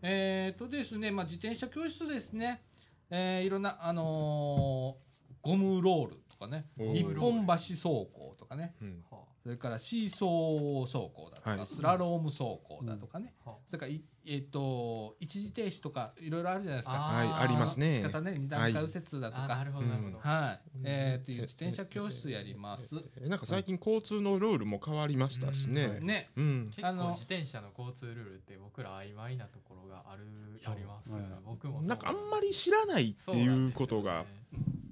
[0.00, 2.62] えっ、とですね、まあ、自転車教室ですね、
[3.10, 5.08] えーいろんな、あのー
[5.40, 9.07] ゴムロールとかね、おー一本橋走行とかね、うんは
[9.48, 16.94] それからシーソー走行だとか、はいスラローム走行だとかね、あはそれからい、えっと一時停止とかいろいろあるじゃないですか。
[16.94, 18.02] あはい、ありますね仕。
[18.02, 19.44] 方ね、二段階右折だとか。
[19.44, 20.78] あなるほどなるほどはい。
[20.84, 23.02] えー、っていう自転車教室やります。
[23.16, 25.98] えなんか最近交通のルールも変わりましたしうんね。
[26.02, 26.28] ね。
[26.36, 26.70] うん。
[26.76, 30.24] 結あの構自転車の交通ルールって僕ら曖昧なところがある
[30.66, 31.10] あります
[31.46, 34.26] 僕もなんかあんまり知らないっていうことが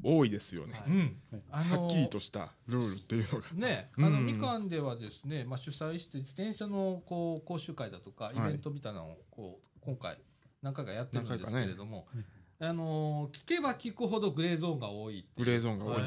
[0.07, 0.75] 多いですよね。
[1.51, 1.69] はい。
[1.69, 3.47] はっきりとしたルールっていうのが。
[3.55, 10.19] ね、あの、うんみかんではですね、まあ、主催して自転車のこう講習会だとかイベントみたいなのをこう今回
[10.63, 12.07] 何回かやってるんですけれども、
[12.59, 15.93] あの聞けば聞くほどグレーゾーンが多いグレーゾーンが多い。
[15.95, 16.03] はい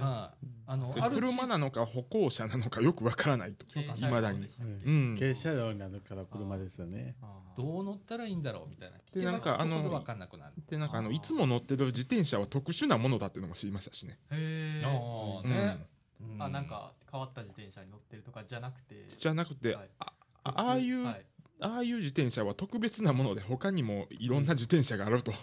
[0.00, 0.32] あ
[0.70, 0.76] あ
[1.08, 3.64] る地車なのか歩行者なのかよくわからないと。
[3.80, 4.46] いまだに。
[4.84, 5.16] うん。
[5.18, 7.16] 軽車両になるから車ですよね。
[7.56, 8.98] どう乗ったらいいんだろうみたいな。
[8.98, 10.52] 聞でけばなんかあの聞くほど分かんなくなる。
[10.68, 14.18] でなんかあのいつも乗ってる自転車は特殊なものだっていうのも知りましたしね。
[14.30, 14.86] へー。
[14.86, 15.86] ああうんね、
[16.20, 16.42] うん。
[16.42, 19.06] あなんか変わった自転車に乗ってるとかじゃなくて。
[19.18, 19.90] じゃなくて、はい。
[19.98, 20.12] あ
[20.44, 21.24] ああいう、はい
[21.60, 25.36] ああいう自転車は特別なもので他にもいろんな自転車があると、いう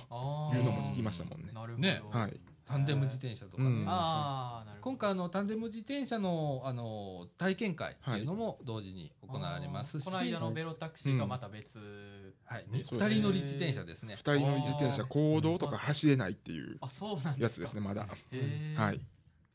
[0.63, 1.51] のも聞きましたもんね。
[1.53, 3.85] なるほど、ねはい、タンデム自転車とかね、うん。
[3.87, 4.91] ああなるほど。
[4.91, 12.99] 今回あのタンデム自転車のあの体験会っていうのも同時に行われますし、この間のベロタクシーとまた別、はい、うですね。
[12.99, 14.15] 二人乗り自転車ですね。
[14.15, 14.37] 二。
[14.37, 18.81] 人乗り自転車公道とか走れないっていうあそうなんやつですねまだ、へー。
[18.81, 19.01] はい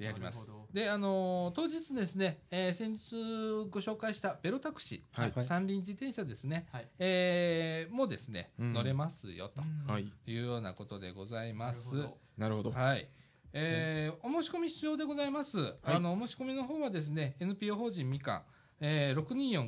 [0.04, 0.50] やります。
[0.72, 5.44] で、あのー当日ですね、えー先日ご紹介したベロタクシー、はい。
[5.44, 6.88] 三輪自転車ですね、はい。
[6.98, 8.72] えーもですね、うん。
[8.72, 9.62] 乗れますよと。
[9.62, 9.92] うん。
[9.92, 10.12] はい。
[10.26, 11.94] いうようなことでございます。
[11.94, 12.18] なるほど。
[12.38, 12.70] なるほど。
[12.70, 13.08] はい。
[13.52, 15.74] えーお申し込み必要でございます。
[15.82, 18.42] あの、お申し込みの方はですね、NPO 法人みかん、
[18.80, 19.20] えー、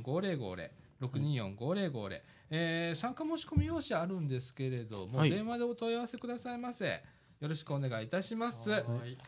[0.03, 0.71] 624-5050、
[1.03, 5.31] 624-5050、えー参加申し込み用紙あるんですけれども、はい。
[5.31, 7.03] 電話でお問い合わせくださいませ。
[7.43, 8.71] よろしくお願いいたします。
[8.71, 8.83] はい。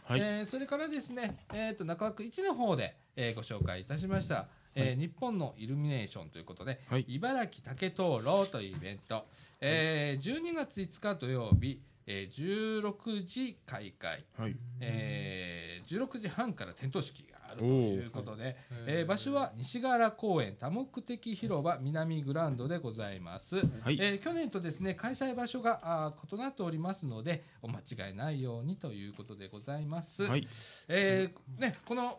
[0.04, 4.46] はい、えーそれからですね、えー、と中枠1の方で、えーご紹介いたしました、
[4.76, 7.04] えー日本のイルミネーションということで、はい。
[7.08, 9.26] 茨城竹灯籠というイベント、
[9.60, 14.56] えー12月5日土曜日、えー16時開会、はい。
[14.80, 23.98] えー16時半から点灯式があるということで、えー場所は西ヶ原公園多目的広場南グランドでございます、はい。
[24.00, 30.46] えー去年とですね開催場所があー異なっておりますのでお間違いないようにということでございます、はい。
[30.88, 32.18] えーね、この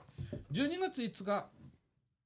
[0.51, 1.47] 12月5日、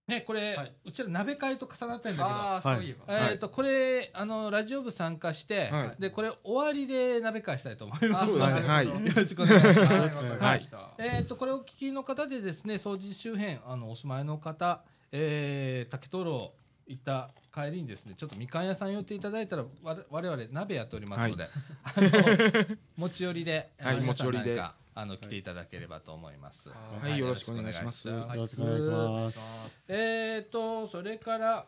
[0.09, 0.73] ね、これ、はい。
[0.85, 8.37] うちら鍋会と重なってるんだけど、ああそういえば、えーとこれあのラジオ部参加して、はでこれ終わりで鍋会したいと思います。
[8.37, 8.87] はい。
[8.87, 10.75] よろしくお願いします。
[10.75, 10.89] はい。
[10.97, 16.53] えー、とこれをお聞きの方でですね掃除周辺あのお住まいの方、えー、竹灯籠
[16.87, 21.43] 行った帰りにですねちょっとみかん屋さん寄っていただいたらわれ我々鍋やっておりますので、
[21.83, 24.01] あの持ち寄りで、はい。
[24.01, 24.61] 持ち寄りで
[24.99, 26.69] あの来ていただければと思います。
[26.69, 26.75] は
[27.09, 27.17] い。
[27.17, 28.07] よろしくお願いします。
[28.07, 29.21] よろよろしくお願願いしま。
[29.21, 29.39] ます。
[29.85, 29.93] す。
[29.93, 31.65] えー、とそれから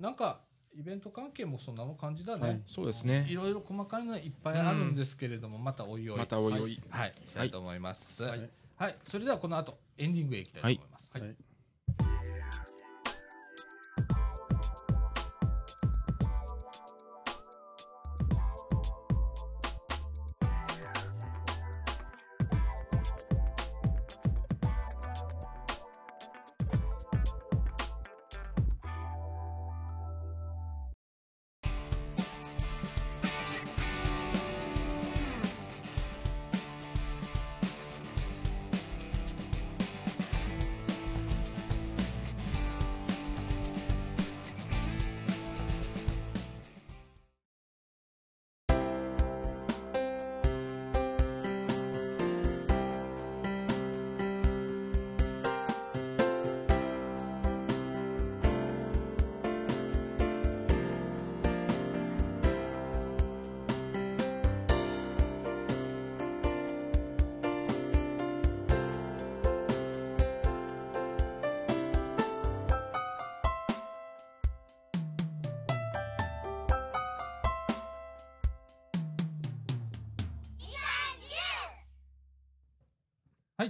[0.00, 0.40] なんか
[0.74, 2.42] イベント関係もそんな感じだね。
[2.42, 3.26] はいそうですね。
[3.28, 6.18] いろいろ細かいのはいっぱいあるんですけれども、またおいおい。
[6.18, 6.80] またおいおい。
[6.88, 7.50] はい、したい。
[7.50, 8.22] と思います。
[8.22, 8.92] ははい。
[8.92, 11.12] い、それではこの後エンディングへ行きたいと思います。
[11.12, 11.36] はい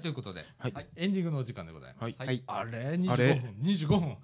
[0.03, 0.73] ということで、はい。
[0.73, 2.17] はいエンディングのお時間でございます。
[2.19, 2.27] はい。
[2.27, 2.43] はい。
[2.47, 3.35] あれ、25あれ？
[3.35, 4.17] 分、25分。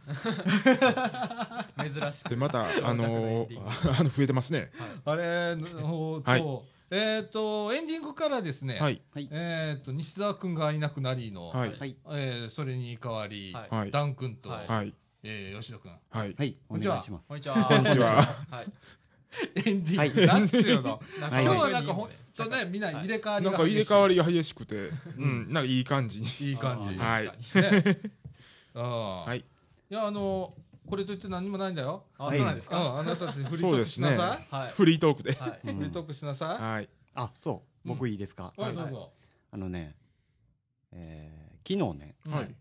[2.00, 2.28] 珍しく。
[2.30, 3.60] でまたあのー
[4.00, 4.70] あの増えてますね。
[5.04, 6.40] あれ、ほはい。
[6.40, 6.94] そう。
[6.94, 9.02] えっ、と、エンディングからですね、はい。
[9.30, 11.76] えっ、と、西澤くんがいなくなりの、はい。
[11.78, 11.96] はい。
[12.10, 13.68] えーそれに代わり、はい。
[13.70, 13.90] はい。
[13.90, 14.66] ダン君と、はい。
[14.66, 14.94] はい。
[15.22, 15.90] えー吉野くん。
[16.10, 16.34] はい。
[16.36, 16.56] はい。
[16.68, 16.94] おこんにちは。
[16.94, 17.36] 願いしますこん。
[17.36, 17.54] にちは。
[17.64, 18.22] こんにちは。
[18.50, 18.72] はい
[19.54, 21.00] エンディング、なんちゅうの？
[21.18, 24.90] 今日はなんかほんとね、みんな入れ替わりがなんか入れ替わりりが激しくて。
[25.16, 25.52] うん。
[25.52, 26.26] なんかいい感じに。
[26.50, 26.98] いい感じ。
[26.98, 27.28] はい。
[28.74, 29.24] ああ。
[29.26, 29.40] はい。
[29.40, 29.44] い
[29.94, 30.54] や、あの、
[30.86, 32.06] これといって何もないんだよ。
[32.16, 32.80] あそうなんですか？
[32.80, 34.08] うん、あなたたちフリートークそうですね。
[34.08, 34.70] しなさはい。
[34.70, 35.32] フリートークで。
[35.34, 35.50] はい。
[35.70, 35.74] い。
[35.74, 36.88] フリートークしなさはい。
[37.14, 37.88] あ、そう。
[37.88, 38.54] 僕いいですか？
[38.56, 38.60] い。
[38.60, 39.12] はい、どうぞ。
[39.50, 39.94] あのね、
[40.92, 42.54] えー昨日ね、はい。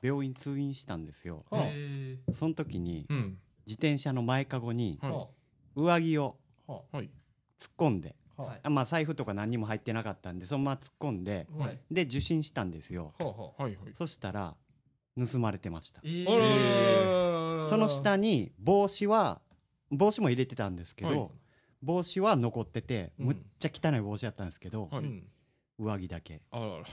[0.00, 1.44] 病院通院したんですよ。
[2.32, 3.38] その時に、うん。
[3.66, 5.12] 自転車の前かごにはい。
[5.12, 5.28] は
[5.82, 6.36] 上着を
[6.68, 11.78] 突っ込んで、あははいあまあ財布とか何にも入ってなかったんで、そのまま突っ込んで、あはい。
[11.90, 13.12] で受診したんですよ。
[13.18, 13.26] は
[13.60, 14.54] いはいそしたら、
[15.16, 16.00] 盗まれてました。
[16.04, 19.40] えーその下に帽子は、
[19.90, 21.30] 帽子も入れてたんですけど、はい
[21.80, 25.28] 帽子は残ってて、うんむっちゃ汚い帽子やったんですけど、はいうん。
[25.78, 26.40] 上着だけ。
[26.50, 26.84] あらら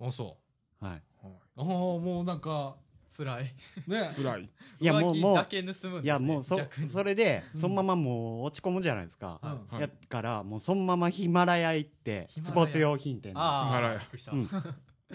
[0.00, 0.38] あ、そ
[0.80, 1.02] はい。
[1.22, 1.26] う。
[1.56, 2.76] ああ、もうなんか、
[3.14, 3.54] 辛い。
[3.86, 4.08] ね。
[4.14, 4.50] 辛い。
[4.80, 6.60] いや、もう、もう、上着だけ盗むんですねいや、もう、そ
[6.92, 7.60] それで、うん。
[7.60, 9.40] そのままもう落ち込むじゃないですか。
[9.42, 9.50] うん。
[9.68, 13.38] はいやから、もうそのままヒマラヤ行って、スポーツ用品店で。
[13.38, 14.00] あヒマラヤ。
[14.32, 14.48] うん。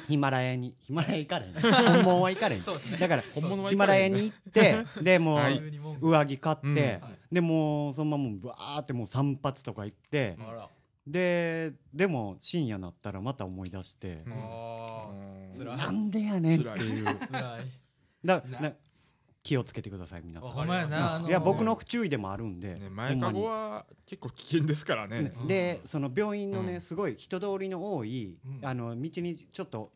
[0.07, 1.53] ヒマラヤにヒマラヤ行かれへん。
[1.61, 2.61] 本物は行かれへん。
[2.61, 2.97] そうですね。
[2.97, 6.75] だから本物はヒマラヤに行ってでもう上着買って、うん。
[6.75, 7.01] はい。
[7.31, 10.69] でもうそのままもうバーってもう散髪とか行って、あら
[11.11, 17.05] ででも深夜なったらまた思い出して、なんでやねんっていう。
[19.43, 21.25] 気をつけてください皆さん。
[21.25, 25.21] いや僕の不注意でもあるんで、ね前かごは結構危険ですからね。
[25.21, 26.81] ねでその病院のね、うん。
[26.81, 28.65] すごい人通りの多い、うん。
[28.65, 29.91] あの道にちょっと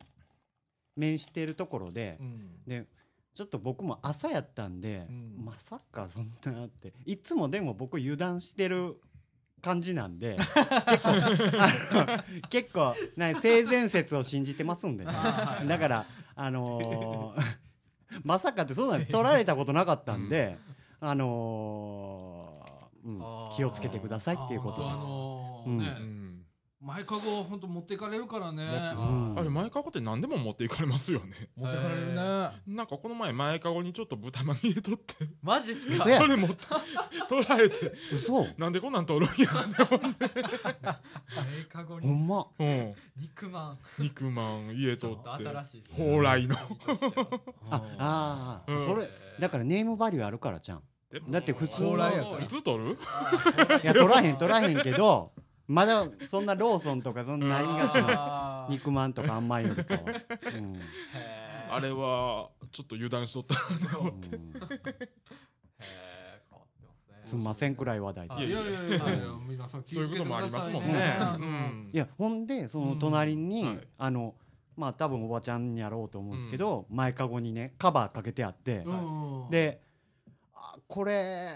[0.96, 2.50] 面しているところでう、ん。
[2.66, 2.86] で
[3.34, 5.44] ちょっと僕も朝やったんで、うん。
[5.44, 6.92] まさかそんなって。
[7.04, 8.96] いつもでも僕油断してる
[9.66, 15.12] 感じなんで結構あの結構な性善説を信じてますんでね。
[15.66, 17.42] だからあのー
[18.22, 20.56] まさかってそんなの取られたことなかったんで、
[21.00, 23.10] あのーう
[23.52, 25.04] ん気をつけてくださいっていうことあです。
[25.04, 25.78] のうん。
[25.78, 25.96] ね。
[25.98, 26.15] うん
[26.78, 28.62] 前かご本当持っていかれるからね。
[28.62, 28.68] う
[29.00, 29.34] ん。
[29.38, 31.48] あれ前かごって何でも持っていかれますよね。
[31.56, 32.14] 持っていかれるね。
[32.66, 35.14] なんかこの前前かごにちょっと豚まみれとって。
[35.42, 36.04] マジっすか？
[36.06, 36.56] それ持って
[37.28, 37.92] 取 られて。
[38.12, 38.46] 嘘。
[38.58, 42.06] なんでこんなん取るんやメカゴに。
[42.06, 42.46] ほんま。
[42.58, 42.94] うん。
[43.16, 43.78] 肉まん。
[43.98, 45.48] 肉まん家と取って。
[45.48, 45.96] 新しいっすね。
[45.96, 46.56] 蓬莱の。
[47.70, 49.08] ああー、うんそれ
[49.40, 50.82] だからネームバリューあるからじゃん。
[51.30, 52.36] だって普通の蓬莱やから。
[52.36, 52.98] 普通取る？
[53.82, 55.32] いや取らへん取らへんけど
[55.68, 60.00] まだそんなローソンとかそんな何がしの肉まんとかあんまんよりかは、
[60.56, 60.80] うん。
[61.70, 63.54] あれはちょっと油断しとった
[63.98, 64.06] うん。
[64.06, 64.12] へー。
[64.12, 64.38] 変
[66.52, 67.20] わってますね。
[67.24, 68.98] すんませんくらい話題ではいいやいやいやいや。
[69.48, 71.16] 皆さん気そういうこともありますもんね。
[71.18, 71.90] あのうん。
[71.92, 73.68] いやほんでその隣に、うん。
[73.68, 73.88] はい。
[73.98, 74.34] あの
[74.76, 79.50] まあ多分おばちゃんやろうと思うんですけど、前かごにねカバーかけてあって、うん。
[79.50, 79.80] で
[80.54, 81.48] あこれ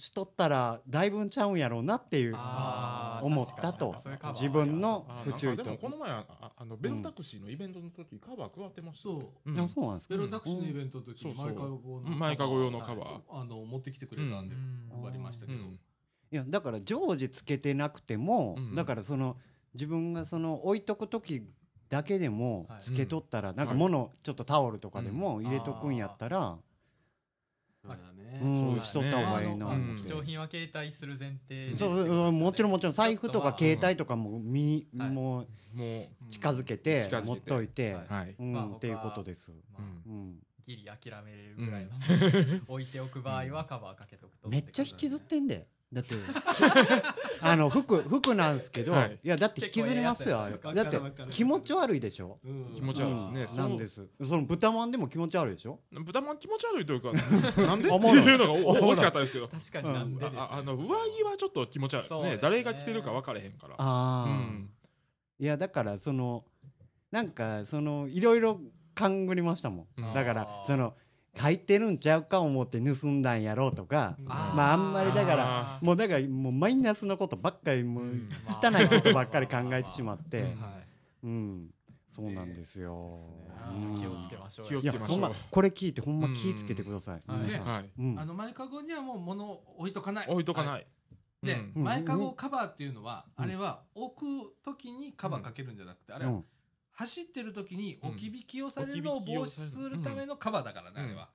[0.00, 3.94] しとったらだいぶんちゃうんやろうなっていう思ったと。
[4.34, 9.50] 自分のあ不注意とこの前あああのベルタクシーのイベントの時カバー配ってましたそう。
[9.50, 9.58] うん。
[9.58, 10.14] あそうなんですか。
[10.14, 11.46] ベロタクシーのイベントの時にそうそう。
[11.46, 13.20] 前かごの前かご用のカバー。
[13.30, 15.02] あの持ってきてくれたんでうん。
[15.02, 15.58] 配りましたけど。
[15.58, 15.72] うん。
[15.72, 15.78] い
[16.30, 18.74] やだから常時つけてなくても、うん。
[18.74, 19.36] だからその
[19.74, 21.46] 自分がその置いとく時
[21.90, 22.82] だけでもはい。
[22.82, 26.56] つけとったら、なんかはい物ちょっとタオルとかでも入れとくんやったら、
[27.82, 28.40] そうだね。
[28.42, 28.80] うん。
[28.80, 29.66] しとった方がいいな。
[29.96, 35.10] 貴重品は携帯する前提そうそうもちろんもちろん財布とか携帯帯とかも身に、はい。
[35.10, 37.28] もうも近づけて近づけて。
[37.28, 38.34] 持っといて、はい。
[38.38, 39.52] うんまあっていうことです、
[40.06, 41.90] うん、ギリ諦めれるぐらいの
[42.68, 46.14] 置いておく場合はカバーかけとくとめっちゃ引きずってんでだって
[47.42, 49.18] あの服服なんですけど、はい。
[49.24, 50.48] い、やだって引きずりますよ。
[50.72, 51.00] だって
[51.30, 52.38] 気持ち悪いでしょ？
[52.44, 52.72] うん。
[52.74, 53.40] 気持ち悪いですね。
[53.42, 53.48] うん。
[53.48, 53.68] そう。
[53.68, 54.06] なんです。
[54.24, 55.80] その豚まんでも気持ち悪いでしょ？
[55.90, 57.10] 豚まん気持ち悪いというか
[57.60, 57.88] なんで？
[57.88, 59.48] っていうのがお大きかったですけど。
[59.48, 62.30] 確かになんでですあああの上着はちょっと気持ち悪いですね。
[62.30, 62.38] ね。
[62.40, 63.74] 誰が着てるか分からへんから。
[63.76, 64.70] ああ、うん。
[65.40, 66.44] いやだからその
[67.10, 68.60] なんかそのいろいろ
[68.94, 70.14] 勘ぐりましたもん、うん。
[70.14, 70.94] だからその
[71.36, 80.86] 入ってるんちゃうか思って盗んだんやろうとか、まああんまりだからもうだからもうマイナスのことばっかりもううん汚いことばっかり考えてしまって、うんはい。
[81.22, 81.70] うん、
[82.14, 83.18] そうなんですよ。
[83.72, 87.20] うん気をつけましょう気をいやつけましょうほんまこれ聞いてほんま気をつけてください。
[87.30, 88.18] はいうん。
[88.18, 90.26] あの前かごにはもう物を置いとかない。
[90.28, 90.86] 置いとかない。
[91.42, 91.84] で、うん。
[91.84, 96.44] 前かごカバーっていうのは、うんあれは置く時にカバーかけるんじゃなくて、あれはうん
[97.00, 101.28] 走ってる時に置き引きをされるうんのを防止するためのカバーだからね、うんあれは。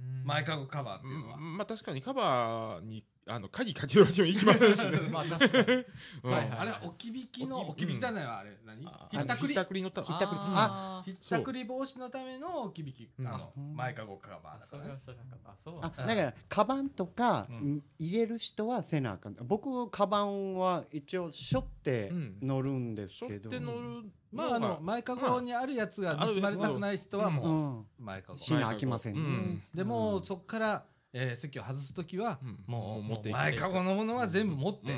[0.00, 0.24] うん。
[0.24, 4.98] 前かごカバーっていうのは、まあ確かにカバーにあの鍵かけるわけにはいきませんしね。
[5.12, 5.84] まあ確かに。
[6.24, 6.32] うん。
[6.32, 8.58] はいはいあれは置き引きの置き引きじゃないわあれ。
[8.64, 8.86] 何？
[8.86, 9.46] あひったくり。
[9.48, 10.38] ひったくりのたひったくり。
[10.40, 11.10] あー。
[11.10, 13.28] ひったくり防止のための置き引き、うん。
[13.28, 14.94] あのうん前かごカバーだからね。
[15.44, 17.84] あそうあだからカバンとかうん。
[17.98, 19.36] 入れる人はせなあかん。
[19.42, 22.38] 僕カバンは一応しょってうん。
[22.42, 28.04] 乗るんですしょっけど、て乗るまああの前かごにあるやつが盗まれたくない人はうもうん。
[28.04, 32.64] 前かご、しなあきませんでもそっから、えー席を外す時は、うん。
[32.66, 34.94] もう持って前かごのものは全部持って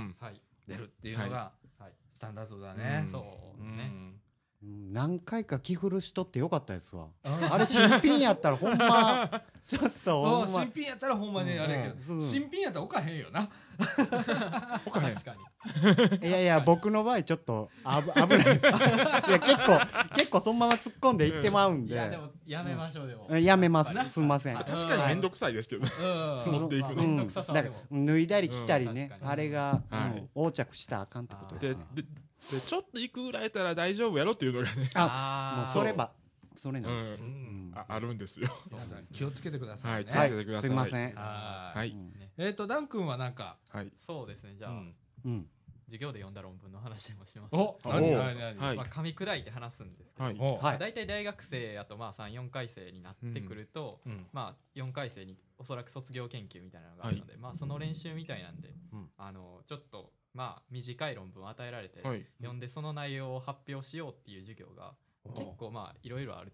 [0.67, 1.93] 出るっていうのがはい。
[2.15, 3.11] スタンダードだね、うん。
[3.11, 3.19] そ
[3.59, 3.91] うですね。
[3.93, 4.21] うん
[4.63, 7.07] 何回か着古しとってよかったですわ。
[7.25, 9.43] うんあれ新品やったらほんま。
[9.67, 13.49] ちょっと新品やったらほんまにあれやけど、うん新品やったら置かへんよな。
[14.87, 15.15] おかへん。
[15.15, 15.35] 確か
[16.23, 16.29] に。
[16.29, 18.57] いやいや僕の場合ちょっとあぶ 危ない。
[18.57, 21.95] いや結構結構そのまま突っ込んでいってまうんで。
[21.95, 23.27] いやでもやめましょうでも。
[23.29, 23.95] うんやめます。
[24.11, 24.55] すんません。
[24.55, 25.91] はい確かに面倒くさいですけどね。
[26.47, 26.53] うん。
[26.53, 27.03] 持っていくの。
[27.03, 27.17] うん。
[27.17, 28.07] 面倒くささだかはでも。
[28.07, 30.19] ら脱いだり着たりねあれがはい。
[30.19, 31.85] うん横着したらあかんってことでですね。
[31.95, 32.05] で
[32.53, 34.91] でちょっと行くぐらいやったら大丈夫やろっていうのがね。
[34.95, 36.13] あ もうーそれば
[36.57, 37.25] それなんです。
[37.25, 37.71] ううん。
[37.71, 37.73] ん。
[37.77, 38.49] ああるんですよ。
[38.71, 40.69] 皆さん気をつけてくださね、はいい気をはいつけてください。
[40.69, 41.15] すいません。
[41.15, 41.91] ははい。
[41.91, 41.93] い。
[41.93, 42.13] うん。
[42.39, 43.93] えっ、とダン君はなんか、はい。
[43.97, 44.95] そうですねじゃあうん。
[45.25, 45.49] うん。
[45.87, 47.55] 授業で読んだ論文の話もします。
[47.55, 48.59] おお何何何。
[48.59, 48.77] はい。
[48.77, 50.37] まあ、噛み砕いて話すんですけど、はい。
[50.39, 50.79] おはい。
[50.79, 54.27] 大体大学生あとまあ34回生になってくると、うん。
[54.33, 59.11] まあ、4回生におそらく卒業研究みたいなのがあるので、まあ、その練習みたいなんで、うん。
[59.17, 62.27] あのちょっとまあ短い論文を与えられて、はい。
[62.39, 64.93] 読んでその内容を発表しようっていう授業が
[65.35, 66.53] 結構まあいろいろある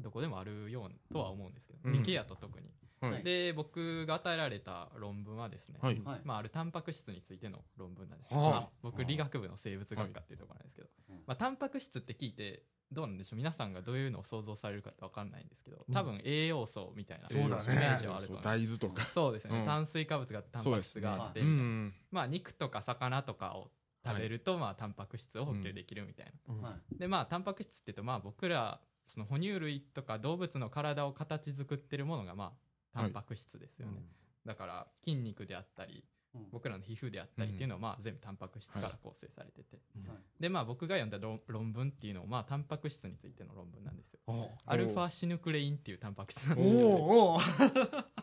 [0.00, 1.92] どこでもあるようとは思うんですけど、うん。
[1.92, 2.66] 理系やと特に。
[3.00, 3.22] はい。
[3.22, 6.00] で僕が与えられた論文はですね、はい。
[6.04, 6.20] はい。
[6.24, 8.50] まあ、あるタンパク質についての論文なんです、はあ。
[8.50, 11.22] まあ、僕理学部の生物学科っていうところなんですけど、はい。
[11.26, 13.38] まあ、タンパク質って聞いてどうなんでしょう？
[13.38, 19.02] 皆さんがどういうのを想像されるかって分かんないんですけど多分栄養素みたいなイメージはあると思います大豆とか。
[19.14, 19.64] そうですね、うん。
[19.64, 21.94] 炭水化物がタンパク質があって、うみたいな、ん。
[22.10, 23.70] まあ肉とか魚とかを
[24.04, 26.98] 食べると、まあタンパク質を補給できるみたいな、はい。
[26.98, 32.52] でまあタンパク質っていうとまあ僕らその哺乳類とか動物の体を形作ってるものがまあ
[32.92, 34.02] タンパク質ですよね、
[34.44, 36.46] だから筋肉であったりうん。
[36.52, 40.18] 僕らの皮膚であったりっていうのはまあ全部タンパク質から構成されてて、はい。
[40.38, 44.20] でまあ僕が読んだ論論文っていうのもまあタンパク質についての論文なんですよ。
[44.26, 47.38] おアルファシヌクレインっていうタンパク質なんおですけど、お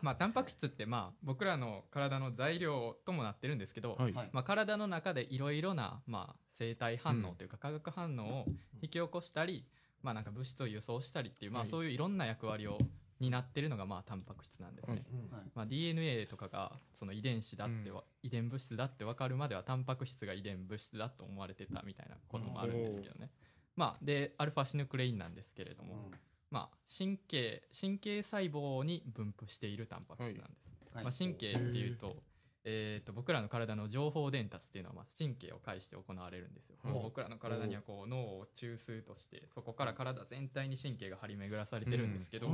[0.02, 4.12] まあタンパク質ってまあ僕らの体の材料ともなってるんですけど、はい。
[4.12, 4.30] はい。
[4.32, 8.46] まあ、体の中でいろいろな、まあ、生体反応というか化学反応を
[8.82, 9.66] 引き起こしたり、
[10.02, 11.68] まあ、なんか物質を輸送したりっていう、まあ、はい。
[11.68, 12.78] そういういろんな役割を
[13.20, 15.42] 担ってるのがまあタンパク質なんですね、はい。
[15.54, 23.30] まあ、DNA とかがその遺伝子だってわ、遺伝物質だって分かるまではタンパク質が遺伝物質だと思われてたみたいなこともあるんですけどね、
[23.76, 26.10] まあ、でアルファシヌクレインなんですけれども、
[26.50, 30.56] まあ、神経神経細胞に分布しているタンパク質なんで
[30.90, 31.04] す、はい。
[31.04, 32.16] まあ、神経っていうと,、
[32.64, 42.48] えー、と僕らの体の情報伝達っていうのはまあ神経を介して行われるんですよ、はい僕らの体にはこう脳を中枢としてそこから体全体に神経が張り巡らされてるんですけど、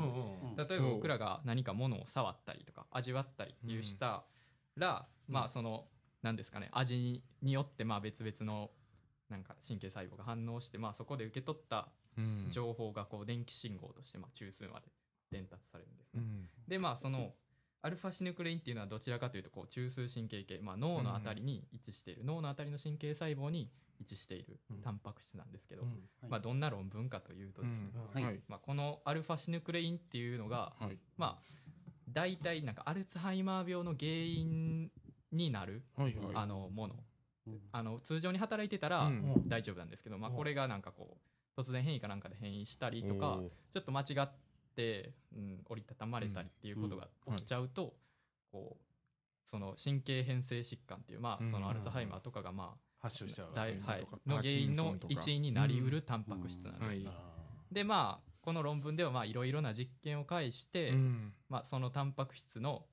[0.56, 4.24] 例えば僕らが何か物を触ったりとか味わったりっていうした
[4.76, 5.86] ら、まあその
[6.22, 8.70] 何ですかね味にによってまあ別々の
[9.30, 12.46] なんか神経細胞が反応して、まあ、そこで受け取ったうん。
[12.50, 14.86] 情報がこう電気信号としてまあ中枢まで
[15.30, 16.22] 伝達されるんですね。
[16.22, 16.48] うん。
[16.68, 17.34] でまあその
[17.84, 23.68] アルファシヌクレインっていうのはどちらかというとこう中枢神経系、まあ、脳のあたりに位置している、脳のあたりの神経細胞に
[24.00, 26.30] 位置しているタンパク質なんですけど、うん。
[26.30, 28.32] まあ、どんな論文かというとですね、うんはい。
[28.32, 28.40] はい。
[28.48, 30.98] まあ、このアルファシヌクレインっていうのが、はい。
[31.18, 31.54] まあ
[32.10, 34.90] 大体なんかアルツハイマー病の原因
[35.32, 36.94] になる、はいあはのもの。
[37.46, 37.60] うん。
[37.70, 39.42] あの通常に働いてたらうん。
[39.46, 40.36] 大丈夫なんですけど、まあ、うん。
[40.36, 41.18] これがなんかこ
[41.56, 43.40] う突然変異かなんかで変異したりいとか
[43.74, 44.43] ちょっと間違って、
[44.82, 47.94] うん、折りたたまれたりっていうことが起きちゃうと、
[48.52, 48.84] こう
[49.44, 53.78] その神経変性疾患っていう、まあ、そのアルツハイマーとかが、ま発症しちゃうはい
[54.26, 56.86] の原因の一因になりうるタンパク質なんです。
[56.86, 57.06] はい
[57.70, 61.32] でまあこの論文ではまあいろいろな実験を介して、うん。
[61.48, 62.84] まあ、そのタンパク質の、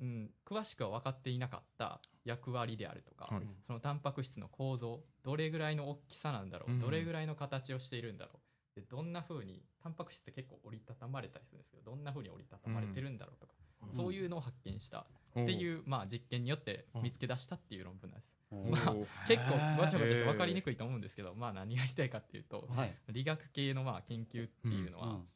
[0.00, 3.44] うん、詳しくは分かっていなかった役割であるとか、はい。
[3.66, 6.80] そのタンパク質の構造どれぐらいの大きさなんだろう、うん。
[6.80, 8.40] どれぐらいの形をしているんだろ
[8.74, 13.52] うでどんな風にタンパク質って結構折りたたまれたりするんですけどどんな風に折りたたまれてるんだろうとか、
[13.92, 15.04] そういうのを発見したっ
[15.34, 18.32] ていう、まあ、実験によって見つけ出したっていう論文なんです。
[18.50, 19.06] おまあー。
[19.28, 22.94] 結構わちゃわちゃして分かりにくいと思うんですけど、まあ何が言いたいかっていうとはい。
[23.10, 25.28] 理学系のまあ研究っていうのは、うん。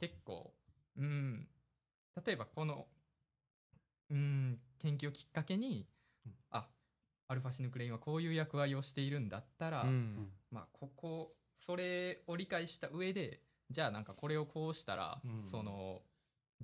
[0.00, 0.52] 結構
[0.96, 1.46] うん。
[2.24, 2.86] 例えばこの
[4.10, 5.86] うん研究をきっかけに、
[6.50, 6.66] あ
[7.28, 10.28] アルファシヌクレインはこういう役割をしているんだったら、うん。
[10.50, 13.40] まあここそれを理解した上で
[13.70, 15.46] じゃあなんかこれをこうしたら、うん。
[15.46, 16.02] その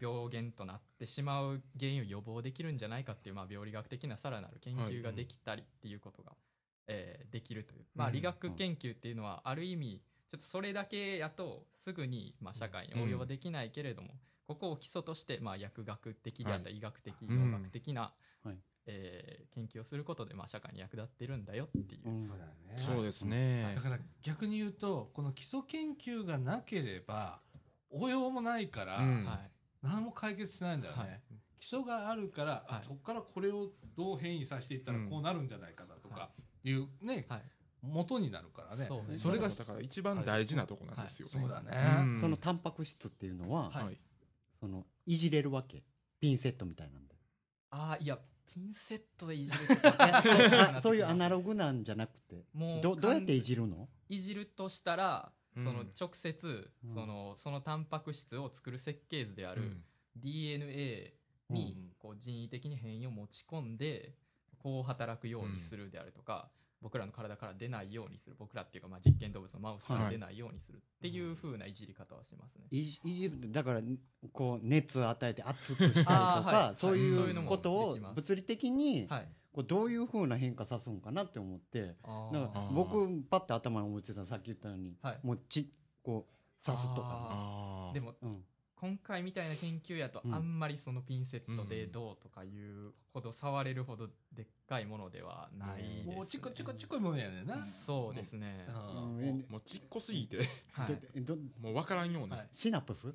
[0.01, 6.33] 病原となってしまう原因を予防できるんじゃないかっていう、まあ、病理学的なさらなる研究ができたりっていうことが、
[6.87, 8.15] えーできるという、まあ、うん。
[8.15, 14.15] 理学研究っていうのはある意味ちょっとそれだけやとすぐに、まあ、社会に応用はできないけれども、
[14.47, 17.49] ここを基礎として、まあ、薬学的であったり医学的、うん。
[17.49, 18.30] 医学的な、はい
[18.91, 22.09] えー研究をすることで、まあ、社会に役立ってるんだよっていう。
[22.09, 22.21] うん。
[22.23, 22.75] そうだよね。
[22.77, 23.73] そうですね。
[23.75, 27.41] だから逆に言うとこの基礎研究がなければ
[27.91, 29.25] 応用もないから、うん。
[29.25, 29.51] はい。
[29.83, 31.21] 何も解決しないんだよね、はい。
[31.59, 32.85] 基礎があるから、あはい。
[32.85, 35.11] そこからこれをどう変異させていったらうん。
[35.11, 36.31] こうなるんじゃないかなとか
[36.65, 36.73] い。
[36.73, 37.43] うね、はい。
[37.83, 38.85] 元になるからね。
[38.87, 39.17] そうね。
[39.17, 41.41] それがだから一番大事なとこなんですよね。
[41.41, 41.71] そうだね、
[42.03, 42.21] うん。
[42.21, 43.85] そのタンパク質っていうのは、はい。
[43.85, 43.99] はい
[44.61, 45.83] そのいじれるわけ。
[46.21, 47.15] ピンセットみたいなんで。
[47.71, 48.19] ああいや
[48.53, 52.45] ピンセットでいじるとか そういうアナログなんじゃなくて？
[52.53, 53.89] もうどどうやっていじるの？
[54.09, 55.65] いじるとしたら、うん。
[55.65, 56.95] その直接、うん。
[56.95, 59.85] そのそのタンパク質を作る設計図であるうん。
[60.17, 61.15] DNA
[61.49, 61.93] にうん。
[61.99, 64.15] こう人為的に変異を持ち込んで
[64.59, 66.51] こう働くようにするであるとか、
[66.83, 68.37] 僕らの体から出ないようにする。
[68.39, 72.67] 僕らっていうかまあ実験動物のマウスから出ないようにするっていう風ないじり方はしますね。
[72.71, 73.81] いじいじるだから
[74.33, 76.13] こう熱を与えて熱くしたりとか、
[76.43, 76.77] はい。
[76.77, 82.47] そうはいそうことを物理的にはい、こうどういうふうな変化さすんかなって思ってあー。
[82.47, 85.19] だか僕パッて頭に思ってたさっき言ったように、はい。
[85.23, 85.71] もうち
[86.03, 87.95] こう刺すとか、あー。
[87.95, 88.45] でもうん、
[88.81, 90.35] 今回みたいな研究やとうん。
[90.35, 91.93] あんまりそのピンセットでうん。
[91.93, 96.17] どうとかいうほど触れるほどでっかいものではないです、ね。
[96.17, 97.63] もうちっこちっこちっこいもんやねんな。
[97.65, 98.67] そうですね。
[99.49, 100.39] もうちっこすぎて。
[100.73, 101.21] はい。
[101.21, 102.49] どどもう分からんような、はい。
[102.51, 103.15] シナプス、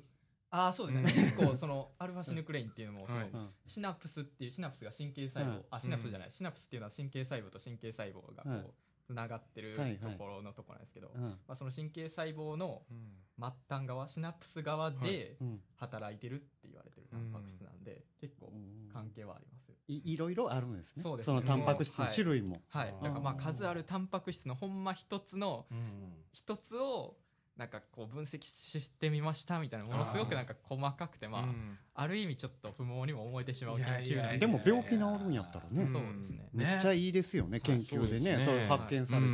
[0.50, 8.58] ああそうですね、結構そのアルファシヌクレインっていうのもその、シナプスっていうシナプスが神経細胞、うんあシナプスじゃない、シナプスっていうのは神経細胞と神経細胞がこはい。
[8.60, 8.70] う
[9.06, 9.98] つながってるはいはい。
[9.98, 11.22] ところのところなんですけど、うん。
[11.22, 13.12] まあ、その神経細胞のうん。
[13.38, 15.60] 末端側シナプス側でうん。
[15.76, 18.52] 働いてるって言われてるタンパク質なんで、結構
[18.92, 19.68] 関係はあります。
[19.68, 21.02] よいいろいろあるんですね。
[21.02, 21.36] そうですね。
[21.36, 22.94] のタンパク質の種類も、はい。
[23.02, 26.14] だからまあ数あるタンパク質のほんま一つのうん。
[26.32, 27.16] 一つを
[27.56, 31.78] なんかこう分析してみましたみたいなものすごくなんか細かくてまあ、うん。
[31.94, 36.48] ある意味ちょっと不毛にも思えてしまう研究なんででも病気治るんやったらね、うんそうですね。
[36.52, 39.26] めっちゃいいですよね、研究でね発見されて、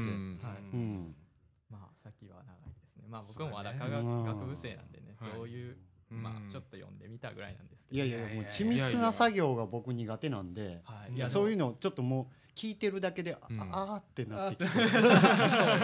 [1.68, 3.04] まあ先は長いですね。
[3.08, 5.32] まあ僕もまだ科学学部生なんでねはい。
[5.32, 8.04] どういううんまあちょっと読んでみたぐらいなんですけど。
[8.04, 11.14] いやいやもう緻密な作業が僕苦手なんで、はい。
[11.14, 13.60] いやそういうのちょっともう聞いてるだけで、あうん。
[13.60, 14.78] あーってなってきて。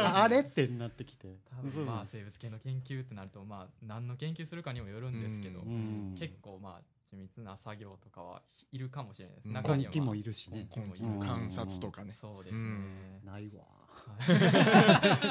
[0.02, 0.40] あ あれ？
[0.40, 1.28] ってなってきて。
[1.50, 6.16] 多分まあ生物系の研究ってなるとまあ何の研究するかにもよるんですけど、うん。
[6.18, 9.52] 結構まあ緻密な作業とかはいるかもしれないです、うん。
[9.54, 10.68] 中には、もいるしね。
[10.74, 11.06] 根気もいる。
[11.06, 12.14] うん観察とかね。
[12.18, 13.60] そうですね、ないわ。
[13.60, 13.77] はい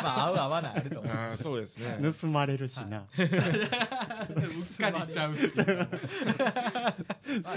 [0.03, 0.99] まあ合う合わないあると。
[0.99, 1.99] 思うあーそうですね。
[2.21, 5.49] 盗まれるしな、うっかりしちゃうし。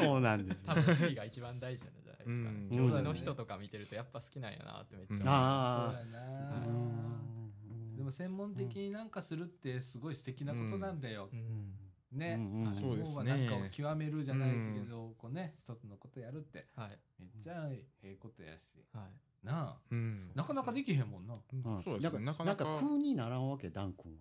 [0.02, 2.50] そうなんです多分好きが一番大事なんじゃないですか。
[2.50, 2.90] ねうん。
[2.90, 6.18] 上手の人とか見てるとやっぱ好きなんやなってめっちゃ思いまあそうやな。
[6.20, 6.62] は
[7.94, 7.96] い。
[7.96, 11.28] でも専門的になんかするってすごい素敵なことなんだよ。
[11.30, 11.36] す。
[11.36, 12.18] うん。
[12.18, 12.36] ね。
[12.38, 13.24] うんうんそうですね。
[13.26, 16.98] 要はなんかを極めるじゃないけど、こうね、一つのことやるって、はい。
[17.18, 18.84] めっちゃええことやし。
[18.92, 19.76] はいなあ。
[19.90, 20.30] うん。
[20.34, 21.34] なかなかできへんもんな。
[21.34, 21.82] うん。
[21.82, 22.24] そうですね。
[22.24, 24.18] なかなかなんか空にならんわけダン君は。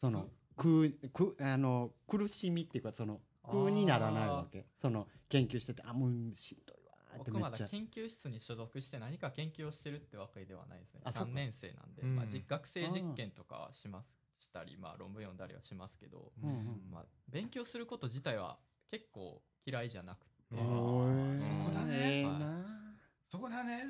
[0.00, 4.66] その空空あの苦しみっていうかその空にならないわけ。
[4.80, 7.66] その研究しててあもうしんどいわーって僕まだめっちゃ。
[7.68, 11.00] 研究室に所属して何か研究をしてるってわけではないですね。
[11.04, 11.30] あそうか。
[11.30, 12.16] 3年生なんで、うん。
[12.16, 16.82] まあ、じ学生実験とかはしますしたり、まあ、論文読んだりはしますけど、うんうん。
[16.90, 18.58] まあ、勉強すること自体は
[18.90, 20.56] 結構嫌いじゃなくて、
[21.38, 21.94] そこだね。
[21.94, 22.71] ええな
[23.32, 23.72] そこだね。
[23.72, 23.84] はい。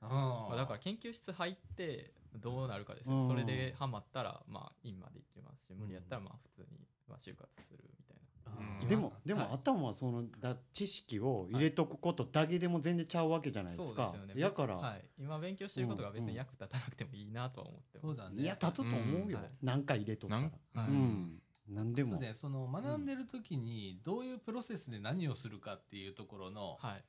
[0.00, 3.20] あまあ、だから研究室入ってどうなるかですうん。
[3.20, 8.16] ねそれでハマったらまあ院まで行きますし無理やったらまあ普通にまあ就活するみたい
[8.58, 8.80] な。
[8.82, 8.88] うん。
[8.88, 9.50] でもでも、はい。
[9.52, 14.42] 頭はそのだ知識を入れとくことだけでも全然ちゃうわけじゃないですか、そうですよね。
[14.42, 18.42] やから、はい、今勉強してることが別に役立たなくてもいいなとは思ってます、そうだね。
[18.42, 19.34] いや立つと思うよ、うん。
[19.34, 19.50] はい。
[19.62, 20.42] 何回入れとったら。
[20.42, 20.88] なんはい。
[20.88, 21.42] うん。
[21.68, 22.14] 何でも。
[22.14, 26.96] そうね、その学んでる時にどういうプロセスで何をするかっていうところのはい。
[26.96, 27.02] うん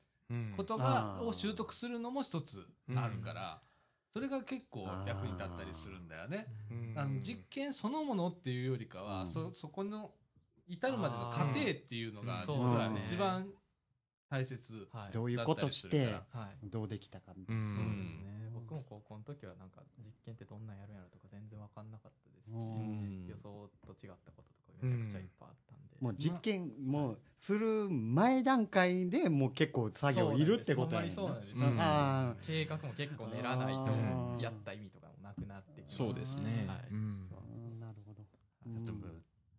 [0.56, 3.62] ことがを習得するのも一つあるから、
[4.12, 6.46] それが結構役に立ったりするんだよね。
[6.70, 6.94] うん。
[6.96, 9.28] あの実験そのものっていうよりかは、うん。
[9.28, 10.12] そそこの
[10.68, 13.48] 至るまでの過程っていうのが実は一番
[14.28, 15.12] 大切はい。
[15.12, 16.20] どういうことして
[16.64, 17.74] どうできたかみたいな、うん。
[17.74, 18.50] そうですね。
[18.52, 23.26] 僕も高校の時はなんか実験ってどんなんやるんやろとか全然分かんなかったですし、うん。
[23.28, 32.44] 予想と違ったこととかめちゃくちゃいっぱいあったんで、もう実験もする前段階でもう結構作業いるってことやねんそうなんですほんまにそうなんです。
[32.44, 36.66] あ計画も結構練らないとやった意味とかもなくなってそうですね。
[36.68, 36.78] はい。
[36.92, 37.30] うん。
[37.32, 38.22] あなるほど、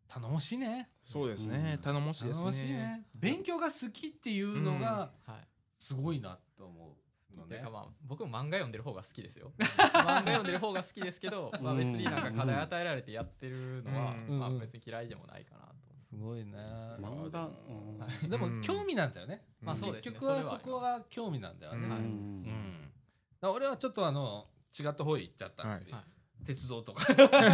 [0.07, 1.73] 頼もしいねそうですね。
[1.77, 1.81] うん。
[1.81, 2.51] 頼もしいですね。
[2.51, 3.05] ね。
[3.15, 5.47] 勉強が好きっていうのがはい。
[5.79, 6.97] すごいなと思
[7.33, 7.57] うのね。
[7.57, 9.53] てかまあ僕も漫画読んでる方が好きですよ。
[9.57, 14.39] 漫画読んでる方が好きですけど、まあ、別になんか課題与えられてやってるのは、うん。
[14.39, 15.61] まあ、別に嫌いでもないかな。
[15.67, 15.70] と
[16.11, 16.51] すごいね
[16.99, 17.49] 漫画、
[18.23, 18.29] うん。
[18.29, 18.61] でもうん。
[18.61, 19.45] 興味なんだよね。
[19.61, 20.11] まあそうですね。
[20.11, 21.85] 結局はそこは興味なんだよね。
[21.85, 21.89] うん。
[21.89, 22.81] はいうん。
[22.81, 24.47] だから俺はちょっとあの
[24.77, 26.03] 違った方へ行っちゃったんで、はい。
[26.45, 27.05] 鉄道とか。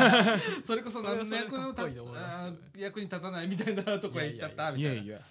[0.66, 2.38] それこそ何の役にかっこいいと思います。
[2.38, 4.93] けどねあー役に立たないみたいなとこへ行っちゃったみたいな。
[4.93, 5.22] いやいや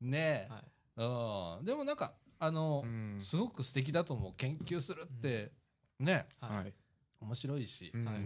[0.00, 0.52] ねえ、
[0.96, 1.58] はい。
[1.58, 1.64] うん。
[1.66, 3.20] でもなんかあの、うん。
[3.20, 4.34] すごく素敵だと思う。
[4.36, 5.52] 研究するって、
[5.98, 6.74] ねはいはい。
[7.20, 8.04] 面白いし、うん。
[8.06, 8.16] はい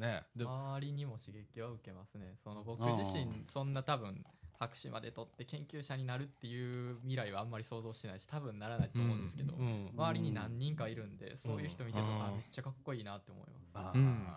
[0.00, 0.22] ね。
[0.34, 2.34] で周りにも刺激は受けますね。
[2.42, 4.24] その僕自身そんな多分
[4.58, 9.90] 博士まで取って研究者になるっていう未来はあんまり想像してないし多分ならないと思うんですけど、うん。
[9.96, 12.22] 周りに何人かいるんでそういう人見てると、うん。
[12.22, 13.92] あめっちゃかっこいいなって思いま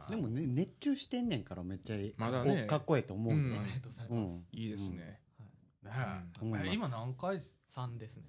[0.07, 2.13] す、でもね熱中してんねんからめっちゃいい。
[2.17, 2.63] まだね。
[2.63, 3.59] かっこええと思う、うん。
[3.59, 4.45] ありがとうございます、うん。
[4.51, 4.97] いいですね。
[4.97, 5.19] ね
[6.41, 6.55] うん。
[6.55, 7.37] え今何回
[7.69, 8.23] ？3ですね。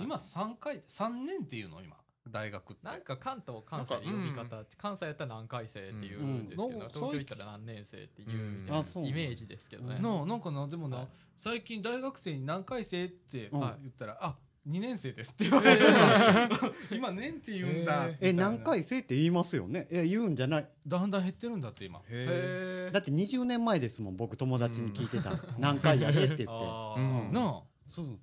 [0.00, 0.82] 今3回？
[0.88, 1.80] 三年っていうの？
[1.80, 1.96] 今
[2.30, 2.86] 大学って。
[2.86, 6.44] なんか関東関西で呼び方、関西やったら何回生っていうん。
[6.48, 6.72] ですけど、うん。
[6.74, 8.28] 東京行ったら何年生っていう
[8.62, 11.08] みたいなイメージですけどね、ななんかなでもな、はい。
[11.42, 13.60] 最近大学生に何回生ってうん。
[13.60, 15.84] 言ったら、あ2年生ですって言われて、
[16.96, 18.50] 今年って言うんだ、えみたいな。
[18.50, 19.86] 何回生って言いますよね？
[19.90, 20.68] え言うんじゃない。
[20.86, 22.00] だんだん減ってるんだって今。
[22.08, 25.38] へへだって20年前ですもん僕友達に聞いてたの。
[25.58, 26.46] 何回やでって言って。
[26.48, 27.28] あうん。
[27.28, 28.18] ーなあそう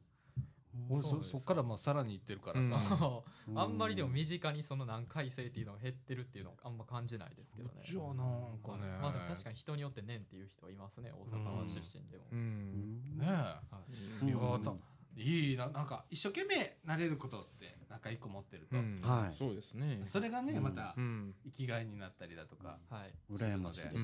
[0.92, 3.60] 俺そそっからまあさらに行ってるからさ、 うん。
[3.60, 7.82] あんまりでも身近にその何回生っていうのが減ってるっていうのはあんま感じないですけどね。
[7.84, 13.18] じゃあなんかね、まあでも確かに人によって年っていう人はいますね大阪出身でも、うん。
[13.18, 14.74] ねはいえ、いやうんた
[15.16, 19.02] いいななんか一生懸命なれることってなんか一個持ってると、うん。
[19.04, 19.34] はい。
[19.34, 20.02] そうですね。
[20.06, 20.64] それがね、うん。
[20.64, 21.36] またうん。
[21.44, 23.14] 生きがいになったりだとか、はい。
[23.30, 23.96] 羨ましいです。
[23.96, 24.04] うん。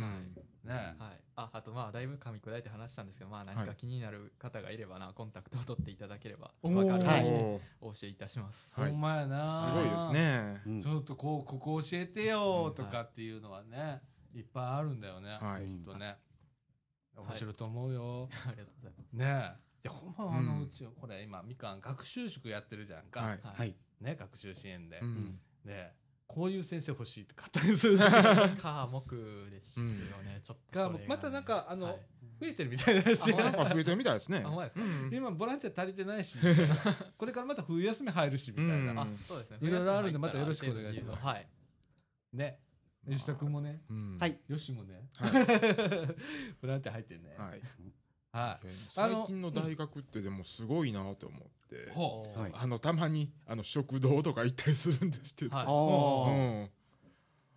[0.66, 0.96] ね。
[1.00, 8.92] はい、ああとまあだいぶ噛み砕いて話したんですけどまあ何か気になる方がいればな、コンタクトを取っていただければおー分かるようにお教えいたします、はい。
[8.92, 9.46] ほんまやな。
[9.46, 10.62] すごいですね。
[10.66, 10.82] うん。
[10.82, 14.02] ちょっとこうここ教えてよとかっていうのはね、
[14.36, 15.66] いっぱいあるんだよね、はい。
[15.66, 16.18] きっとね。
[17.16, 17.20] い。
[17.20, 19.14] 面白いと思うよ、 ありがとうございます。
[19.14, 19.56] ね。
[19.64, 20.64] えいやほんまあのうん。
[20.64, 23.40] うちこれ今みかん学習塾やってるじゃんか、はい。
[23.44, 23.76] はい。
[24.02, 25.40] ね学習支援で、うん。
[25.66, 25.94] で
[26.28, 27.98] こういう先生欲しいって買ったりする
[28.62, 32.00] 科目ですよね、 ちょっとねまたなんかあのはい。
[32.40, 34.46] 増えてるみたいだしなんか増えてるみたいですね。
[35.12, 36.38] 今ボランティア足りてないし
[37.18, 39.00] これからまた冬休み入るしみたいな、うん。
[39.00, 39.58] あそうですね。
[39.62, 41.26] いろいろあるんでまたよろしくお願いします。
[41.26, 41.48] はい。
[42.34, 42.60] ね
[43.10, 43.82] 吉田君もね。
[43.90, 44.18] うん。
[44.20, 44.40] はい。
[44.48, 45.32] よしもね、は
[46.62, 47.36] ボランティア入ってんね。
[47.38, 47.62] はい
[48.38, 48.68] はい。
[48.90, 52.40] 最近の大学ってでもすごいなと思ってほう。
[52.40, 52.52] はい。
[52.54, 55.58] あのたまにあの食堂とか行ったりするんですけど。
[55.58, 55.66] はい。
[56.32, 56.70] うん。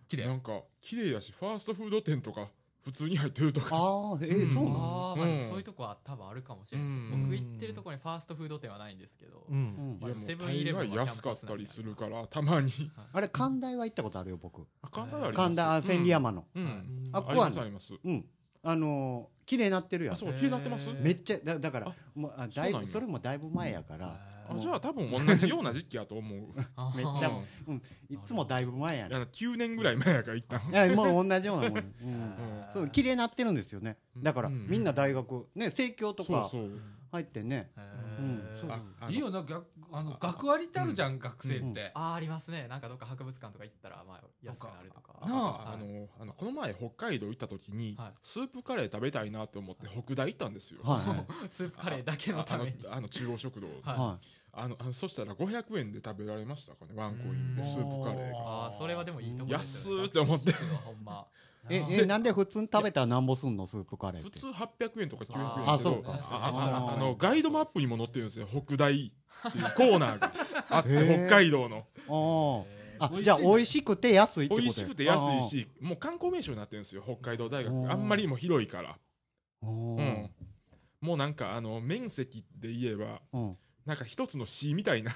[0.09, 0.27] 綺麗。
[0.27, 2.47] なんか綺麗やしファーストフード店とか
[2.83, 3.67] 普通に入ってるとか。
[3.71, 5.13] あーえーそうなの？
[5.13, 7.23] あーまあそういうとこは多分あるかもしれないです、うん。
[7.25, 9.99] 僕行ってるところにファーストフード店はないんですけど、うん。
[10.01, 12.71] うんいやもうセブンイレブンは安かったりするからたまに。
[13.13, 14.65] あれ神田は行ったことあるよ僕。
[14.81, 15.45] あ簡単あります。
[15.45, 16.45] 神田あ千里山の。
[16.55, 16.65] うん。
[16.65, 16.73] はい
[17.13, 17.49] あありここはね。
[17.49, 17.93] ますあります。
[18.03, 18.25] うん。
[18.63, 20.13] あのー綺麗になってるやん。
[20.13, 20.89] あそう綺麗になってます？
[21.01, 24.15] めっちゃだだからあもうあだいぶそれもだいぶ前やから。
[24.49, 26.39] あじゃあ多分同じような時期やと思う。
[26.95, 27.31] めっちゃ
[27.67, 31.83] うんいつもだいぶ前やねいや9年ぐらい前やから行ったんいやもう同じようなもん、うん。
[31.83, 33.97] んそう綺麗になってるんですよね。
[34.15, 34.67] だから、うん。
[34.69, 36.79] みんな大学ね生協とかそうそう
[37.11, 37.69] 入ってね。
[39.09, 42.67] いいよな逆あの学割ってあるじゃん、学生って、あーありますね。
[42.69, 45.13] なんかどっか博物館とか行ったらまあ安くなるとか。
[45.27, 48.11] なああのあのこの前北海道行った時にはい。
[48.21, 50.81] スープカレー食べたいなと思って北大行ったんですよ。
[51.51, 52.85] スープカレーだけのために。
[52.89, 53.67] あの中央食堂。
[53.67, 53.79] はい。
[53.83, 54.19] は
[54.53, 58.37] あのあのそしたら500円で食べられましたかねワンコインでうんスープカレーが。
[58.39, 60.53] ああそれはでもいいとこです安ーって思って。
[60.53, 61.25] ほんま。
[61.29, 63.67] いええなんで普通に食べたらなんぼすんの？
[63.67, 64.39] スープカレーって。
[64.39, 66.11] 普通800円とか900円あそうか。
[66.13, 68.47] あああああのガイドマップにも載ってるんですよ。
[68.47, 70.33] 北大っていうコーナーが
[70.69, 72.65] あって北海道の。
[72.99, 77.91] あじゃあ美味しくて安いってことや美味しくて安いしもう観光名所になってるんですよ北海道大学。
[77.91, 78.97] あんまりにも広いから。
[79.63, 80.29] うん。
[81.01, 83.57] もうなんかあの面積で言えばうん。
[83.85, 85.11] なんか一つの市みたいな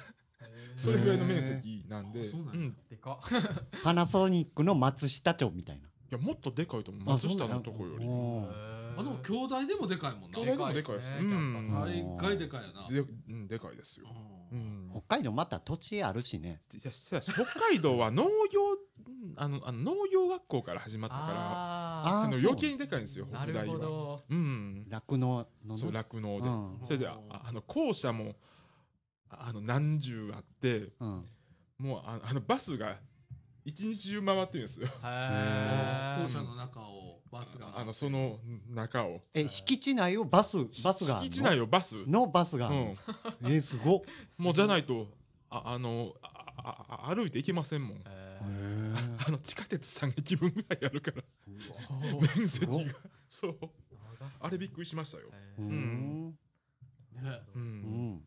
[0.75, 2.75] それぐらいの面積なんで、そうなん。
[2.89, 3.19] でか。
[3.83, 7.03] パナソニックの松下町みたいなやもっとでかいと思う。
[7.05, 8.05] 松下のとこより。
[8.97, 10.39] あでも兄弟でもでかいもんな。
[10.39, 11.17] 兄弟でもでかいですね。
[12.17, 12.87] 大概でかいよな。
[12.87, 14.07] で,、うん、でかいですよ、
[14.93, 16.61] 北海道また土地あるしね。
[16.69, 16.89] 北
[17.69, 23.73] 海道は農業うん あのあの農業学校から始まったからああの余計にでかいんですよ北大は。
[23.73, 24.23] ほど。
[24.29, 24.85] うん。
[24.89, 26.79] 酪農のそう酪農で、うん。
[26.83, 28.35] それでああの校舎も
[29.29, 31.25] ああの何十あってうん。
[31.77, 32.97] もうああのバスが
[33.65, 34.87] 一日中回ってるんですよ。
[34.87, 38.39] 校舎の中をバスがあのその
[38.69, 39.21] 中を。
[39.33, 42.05] え敷地内をバスバスが敷地内をバス。
[42.07, 42.77] のバスがうん。
[43.43, 44.01] えーすごっ。
[44.37, 45.07] もうじゃないと
[45.49, 46.13] ああの
[46.57, 48.01] あ歩いていけませんもん。
[49.27, 51.23] あの地下鉄3駅分ぐらいあるから。
[51.47, 52.21] ー。
[52.37, 52.93] 面積が。
[53.27, 53.57] そう。
[54.41, 55.31] あれびっくりしましたよ。
[55.57, 56.37] うん。
[57.13, 58.11] ねううん。
[58.17, 58.23] ん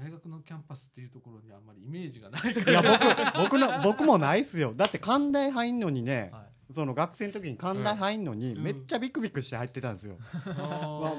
[0.00, 2.98] 大学のキャンパスっていうところにあんまりイメージがないかいやら
[3.34, 4.72] 僕僕の僕もないっすよ。
[4.76, 6.40] だって関大入んのにねは
[6.70, 6.74] い。
[6.74, 8.62] その学生の時に関大入んのにうん。
[8.62, 11.14] めっちゃビクビクして入ってたんですよ、わ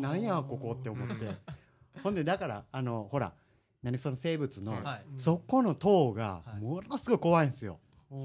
[0.00, 1.26] なんやここって思って。
[2.02, 3.32] ほんでだからあのほら
[3.82, 5.04] 何その生物の、はいはい。
[5.16, 6.60] そこの塔がはい。
[6.60, 7.80] ものすごい怖いんですよ、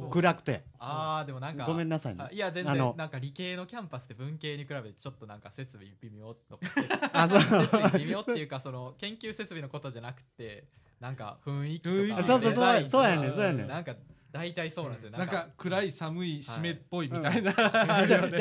[0.10, 0.64] 暗くて。
[0.80, 2.24] ああでもなんかごめんなさいね。
[2.24, 6.66] あいや全然なんか理系のキャンパスって文系に比べてちょっとなんか設備微妙とか
[7.14, 7.40] あそう。
[7.42, 10.68] 設備微妙っていうかその研究設備のことじゃなくて
[11.00, 13.68] なんか雰囲気とか そうそうそうそうやねんそうやねん。
[13.68, 13.96] なんか
[14.32, 15.12] 大体そうなんですよ。
[15.12, 17.70] なんか暗い寒い湿っぽいみたいな、だ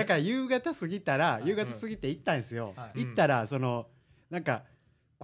[0.07, 3.05] から夕方過ぎたら、はい夕方過ぎて行ったんですよ、はい。
[3.05, 3.88] 行ったらその
[4.30, 4.62] なんか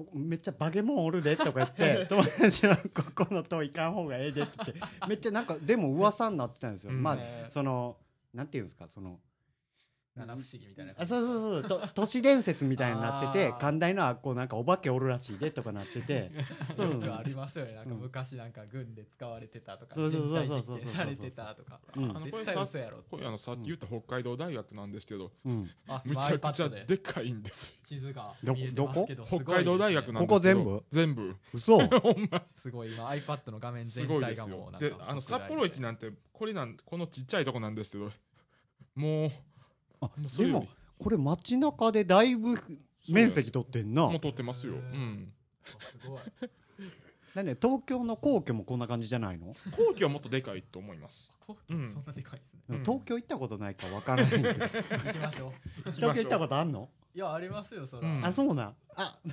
[0.04, 7.02] こめっちゃバケモンおるでとか言って友達のここの塔行かん方がええでって言ってめっちゃなんかでも噂になってたんですよ、うん。
[7.02, 7.96] まあねその
[8.34, 9.18] なんていうんですかその
[10.18, 11.80] 七不思議みたいなあそうそうそう。
[11.80, 16.30] と 都市伝説みたいになってて寛大のあっこなんかお化けおるらしいでとかなってて。
[16.76, 17.74] そうそうよくありますよね。
[17.74, 20.76] なんか昔なんか軍で使われてたとかそうそうそう人体そう。
[20.76, 21.80] 実験されてたとか。
[21.96, 22.04] うん。
[22.10, 23.06] あのこれ絶対さ嘘やろって。
[23.10, 25.70] これあのさっき言った北海道大学なんですけどうん。
[25.88, 26.84] あむちゃくちゃ iPad で。
[26.84, 27.80] でかいんです。
[27.84, 30.84] 地図がど見えてますけど北海道大学なんですけどここ全部？
[30.90, 31.36] 全部。
[31.52, 31.78] 嘘。
[32.00, 32.44] ほんま。
[32.56, 34.44] すごい今 iPad の画面す全ごいですよ。
[34.46, 38.12] 体がもうなんかであの札幌駅なんてこれなんこのちっちゃいとこなんですけど
[38.94, 39.30] もう
[40.00, 40.66] あでも
[40.98, 42.54] これ街中でだいぶ
[43.10, 44.02] 面積取ってんな。
[44.02, 45.32] もう取ってますよ、うん、
[45.64, 45.76] す
[46.06, 46.20] ごい。
[47.34, 51.32] なんで東京の皇居もこんな感じじゃないの、皇居はもっとでかいと思います。
[51.38, 51.92] こうん。
[51.92, 52.78] そんなでかいですね。
[52.78, 52.84] うん。
[52.84, 54.54] 東京行ったことないかわからないけど行
[55.12, 55.52] きましょう。
[55.92, 58.08] 東京行ったことあんの、いやありますよそら。
[58.08, 58.26] うん。
[58.26, 58.74] あそうなん？
[58.96, 59.18] あ。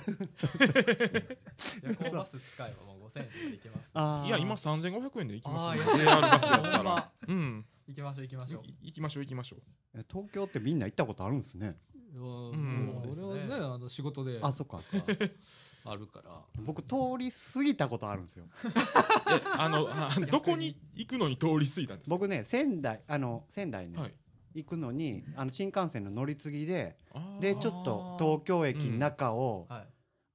[1.83, 3.89] 夜行バス使えばもう5000円で行けます。
[3.93, 4.27] あー。
[4.27, 5.83] いや今3500円で行きますよ。
[5.83, 7.11] あー JR バスやったら。
[7.27, 8.61] うん行きましょう行きましょう。
[8.65, 10.05] い行きましょう行きましょう。
[10.09, 11.75] 東京ってみんな行ったことあるんですね。
[12.15, 13.53] ん俺はね。
[13.55, 14.79] あの仕事であそっか
[15.85, 16.41] あるから。
[16.65, 18.45] 僕通り過ぎたことあるんですよ。
[18.65, 22.15] えあのあどこに行くのに通り過ぎたんですか？
[22.15, 24.13] 僕ね仙台あの仙台ね、はい。
[24.55, 26.97] 行くのにあの新幹線の乗り継ぎで
[27.41, 29.87] でちょっと東京駅の中をはい。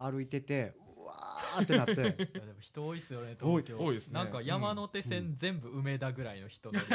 [0.02, 1.92] 歩いてて、ーってなって。
[1.92, 2.02] いや
[2.40, 3.84] でも人多いっすよね多い東京。
[3.84, 4.14] 多いですね。
[4.14, 6.86] なんか山手線全部梅田ぐらいの人乗り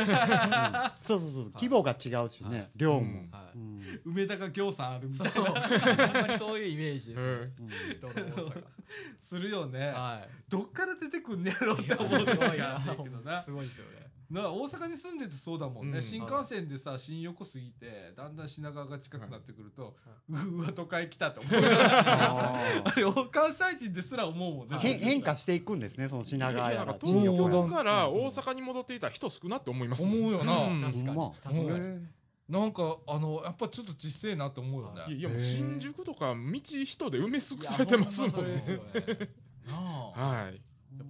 [1.01, 2.69] そうそうそう規模が違うしね、はい。
[2.75, 3.29] 量も、うん。
[3.31, 3.57] はい。
[3.57, 3.81] うん。
[4.05, 5.53] 梅田が行さんあるみたそいう。
[5.53, 8.57] なほんまにそういうイメージですうんね人の多さ
[9.21, 9.79] するよね。
[9.79, 10.29] がはい。
[10.49, 12.55] どっから出てくんねやろって思うすごい時な。
[12.57, 16.01] があるけどなすごいですよねな大阪に住んでてそうだもんね、うん。
[16.01, 19.95] 新幹線でさ新横過ぎてだんだん品川が近くなってくると、
[20.29, 21.51] うわ都会来たって思う。
[21.53, 22.53] あ
[22.85, 24.77] あれ関西人ですら思うもんね。
[24.79, 27.49] 変化していくんですねその品川やか新横やら。
[27.49, 30.17] 東京から大阪に戻っていたら人少なって思いますもん。
[30.19, 30.67] 思うよな。
[30.67, 30.81] うん。
[30.81, 31.31] 確かに。
[31.43, 32.07] 確かに。
[32.47, 35.01] なんかあのやっぱちょっと小せえなって思うよね。
[35.07, 38.29] いやいやもう新宿とか道人で埋め尽くされてますもん。
[38.29, 39.29] いやほんまそれですよね。
[39.65, 39.73] な
[40.15, 40.43] あ。
[40.43, 40.61] はい。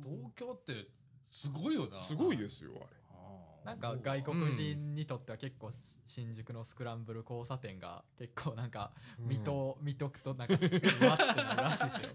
[0.03, 0.87] 東京って
[1.29, 1.97] すごいよな。
[1.97, 3.04] すごいですよあれ
[3.65, 12.09] なんか外国人にとっては結構し新宿のスクランブル交差点が結構なんか見と、見とくとなんか すうわってなるらしいですよ。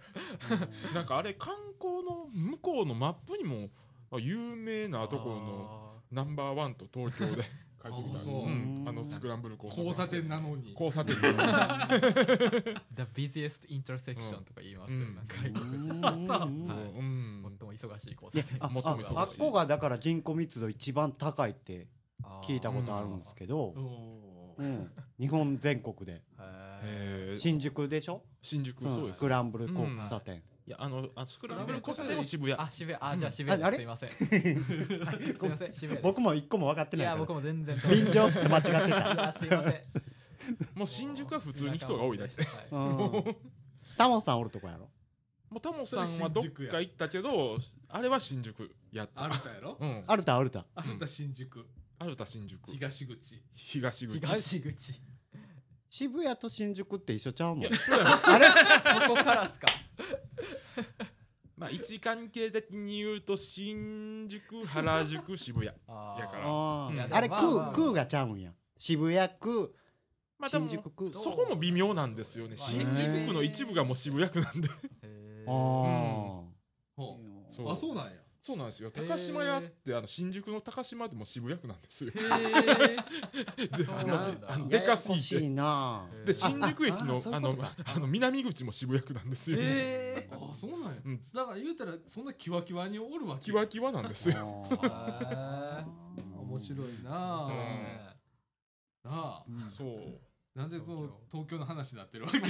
[0.95, 3.69] なんかあれ観光の向こうのマップにも
[4.13, 7.43] あ有名なところのナンバーワンと東京で
[7.83, 8.23] 書いてみたんです。
[8.23, 8.45] あそう。
[8.45, 8.85] うん。
[8.87, 9.87] あのスクランブル交差点。
[9.87, 10.73] 交差点なのに。
[10.73, 11.17] 交差点。
[12.95, 15.15] The busiest intersection とか言いますよ、うん。
[15.17, 15.89] なんか外国人。
[15.89, 16.29] うん。
[16.69, 16.79] はい。
[16.99, 17.40] うん。
[17.40, 17.40] 最
[17.71, 19.17] も忙しい交いや差点あもっとも忙しい。
[19.17, 21.87] ああっこがだから人口密度一番高いって
[22.45, 24.65] 聞いたことあるんですけどう、ん。
[24.65, 26.21] うん、日本全国で。
[27.39, 29.15] 新宿でしょ、新宿うんそうです。
[29.15, 32.55] スクランブル交差点、いやあのあスクランブル交差点は渋谷。
[32.59, 33.13] ーあ渋谷。
[33.13, 33.77] あじゃあ渋谷す。
[33.77, 34.11] すいません。
[34.17, 35.75] すいません。
[35.75, 37.27] 渋谷僕も一個も分かっていやないから。
[37.27, 37.77] 僕も全然。
[37.91, 39.75] 便乗して間違っていた、やすいません。
[40.75, 42.35] もう新宿は普通に人が多いだけ。
[43.97, 44.89] タモさんおるとこやろ？
[45.51, 49.25] もうタモさんはどっか行ったけどあれは新宿やった。
[49.25, 49.77] アルタやろ？
[49.81, 50.05] うん。
[50.07, 50.65] アルタアルタ。
[50.77, 51.67] アルタ新宿。
[51.99, 52.71] アルタ新宿。
[52.71, 53.43] 東口。
[53.55, 54.21] 東口。
[54.21, 55.03] 東口。
[55.89, 57.63] 渋谷と新宿って一緒ちゃうの？
[57.63, 58.47] いやそうやあれ？
[58.95, 59.67] そこからっすか？
[61.59, 65.75] まあ位置関係的に言うと新宿原宿渋谷や
[66.29, 66.45] から。
[66.47, 66.95] あー。
[66.95, 67.73] いやあれでもまあまあ。
[67.73, 68.53] 空空がちゃうんや。
[68.79, 69.75] 渋谷区
[70.39, 71.13] まあでも新宿区。
[71.13, 72.55] そこも微妙なんですよね。
[72.57, 74.69] まあ新宿区の一部がもう渋谷区なんで。
[75.00, 75.00] へ
[75.51, 76.43] あ
[77.73, 78.13] あそうなんや。
[78.43, 78.91] そうなんですよ。
[78.91, 82.13] 高島屋ってあの新宿の高島でも渋谷区なんですよ。
[84.69, 85.41] でかすぎて。
[86.25, 89.59] で新宿駅あのあのあの南口も渋谷区なんですよ。
[89.61, 90.97] えあそうなんや。
[91.05, 91.21] うん。
[91.35, 94.65] だから言うたらそんなキワキワにおるわけキワキワなんですよ。
[96.41, 97.51] 面白いなあ。
[99.05, 99.45] なあ。
[99.69, 100.19] そう
[100.61, 101.59] なんでこの東京。
[101.59, 102.39] の話になってるわけ？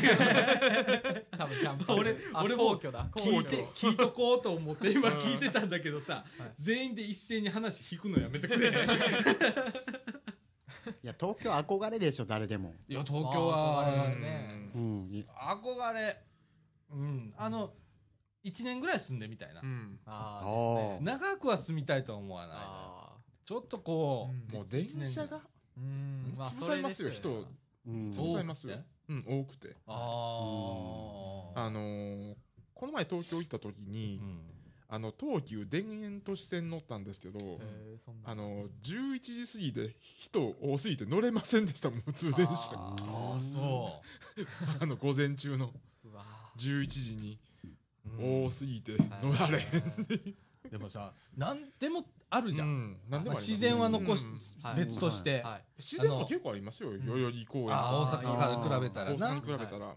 [1.37, 1.91] 多分キャンパス。
[1.93, 3.07] 俺あ俺も皇居だ。
[3.15, 6.53] 聞いて聞いとこうと思って 今うん聞いてたんだけどさはい。
[6.59, 8.69] 全員で一斉に話引くのやめてくれ。
[8.71, 8.73] い
[11.03, 12.75] や東京憧れでしょ誰でも。
[12.89, 14.71] いや東京は憧れますね。
[14.75, 15.09] うん。
[15.13, 16.23] い憧れ。
[16.91, 17.35] うん。
[17.37, 17.73] あの
[18.45, 19.61] 1年ぐらい住んでみたいな。
[19.61, 20.01] うん。
[20.07, 21.05] あね。
[21.05, 22.59] 長くは住みたいとは思わない
[23.47, 25.41] ちょっとこーもう電車がー
[25.77, 26.35] うん。
[26.37, 27.47] まあ潰されますよそ
[27.87, 28.77] れですうん潰されますよ。
[28.77, 28.89] 多くて？
[29.09, 29.69] うん多くて。
[29.69, 32.35] うあのー
[32.75, 34.41] この前東京行った時にうん。
[34.93, 37.61] あの東急田園都市線乗ったんですけど
[38.25, 44.03] あの11時過ぎで人多すぎて乗れませんでしたもん普通電車あああそ
[44.83, 45.69] あの午前中の。
[45.69, 46.25] ーうわ
[46.57, 47.39] 11時に
[48.19, 48.45] うん。
[48.47, 50.37] 多すぎて乗られへん。
[50.69, 52.97] でもさ何でもあるじゃん、うん。
[53.09, 54.25] 何でも自然は残し、
[54.77, 55.65] 別として、はい。
[55.79, 56.91] 自然も結構ありますよ。
[56.97, 59.97] 代々木公園あ大とか阪から比べたら大な阪に比べたら、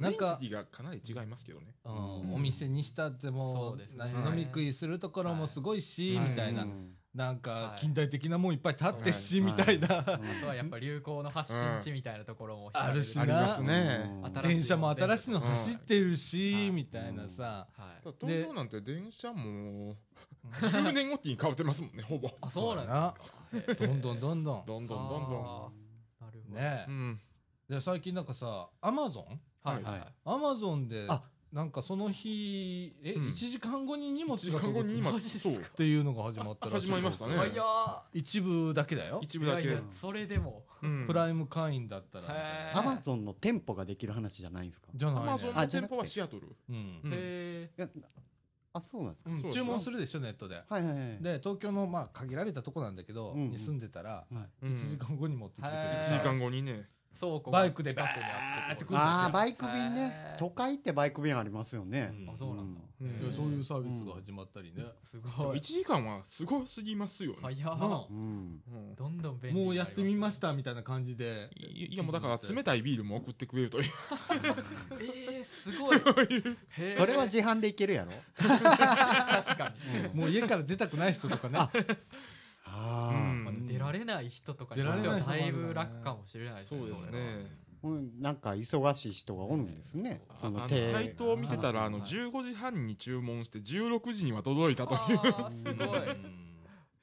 [0.00, 1.74] なんか積がかなり違いますけどね。
[1.84, 2.34] うん。
[2.34, 4.12] お店にしたってもそうですね。
[4.26, 6.28] 飲み食いするところもすごいし、はい。
[6.30, 7.80] みたいな、うんなんかはい。
[7.80, 10.02] 近代的なもんいっぱい立ってし、はいみたいな、あ
[10.42, 13.04] とはやっぱ流行の発信地みたいなところもある。
[13.04, 14.10] しなありますね。
[14.24, 18.14] うん新しい電車も新しいのうん走ってるし、はいみたいなさ、はい。
[18.20, 19.94] 東京なんて電車も
[20.50, 22.28] 10年おきに変わってますもんねほぼ。
[22.40, 23.14] あそうなん
[23.52, 23.86] ですか。
[23.86, 24.66] どんどんどんどん。
[24.66, 26.20] どんどんどんどん。
[26.20, 26.56] なるほど。
[26.56, 26.86] ね
[27.68, 29.82] う最近なんかさアマゾンはい。
[29.82, 31.22] はいアマゾンであ
[31.54, 33.26] なんかその日え、うん。
[33.28, 35.62] 1時間後に荷物1時が届く間後に今マジっすかそう。
[35.62, 37.34] っていうのが始まったらしい始まりましたね。
[38.12, 39.20] 一部だけだよ。
[39.22, 39.62] 一部だけ。
[39.62, 40.64] いやいやそれでも。
[40.82, 41.06] うん。
[41.06, 42.80] プライム会員だったらみたいへな。
[42.80, 44.88] アマゾンの店舗ができる話じゃないんですか？
[44.92, 45.28] じゃないね。
[45.28, 46.56] アマゾンの店舗はシアトル。
[46.68, 47.00] うん。
[47.04, 47.12] うん。
[47.12, 47.88] へいや
[48.72, 50.56] あそうなんですか、うん注文するでしょネットで。
[50.56, 53.50] はいはいはいで東京のまあ限られたとこなんだけど、うんうん。
[53.52, 54.72] に住んでたら、うん。
[54.72, 55.98] 1時間後に持ってきてくれへる。
[56.00, 56.88] 1時間後にね
[57.18, 60.38] 倉庫バイクで近くにバーあってくるああバイク便へねー。
[60.38, 62.30] 都会ってバイク便ありますよね、うん。
[62.30, 62.80] あそうなんだ。
[63.00, 63.32] うん。
[63.32, 65.58] そういうサービスが始まったりね、すごい。
[65.58, 67.38] 1時間はすごすぎますよね。
[67.42, 68.06] 早っ。
[68.10, 68.62] うん。
[68.66, 68.94] うん。
[68.96, 71.50] どんどん便利もうやってみましたみたいな感じで。
[71.56, 73.84] いいやもうだから冷たいビールも送ってくれるという。
[75.34, 75.98] えー、すごい。
[76.96, 78.12] それは自販でいけるやろ。
[78.36, 79.72] 確か
[80.12, 80.20] に。
[80.20, 81.58] もう家から出たくない人とかね
[82.74, 83.44] あうん。
[83.44, 87.20] まあ出られない人とかに出られない人もあるだいぶ楽かもしれないですねそうですね。
[87.82, 88.20] うん。
[88.20, 95.50] なんか忙しい人がおるんですね、そあのサイトを見てたらあのはい15時半に注文して16時には届いたという。
[95.50, 96.14] すごいう。
[96.14, 96.44] ん。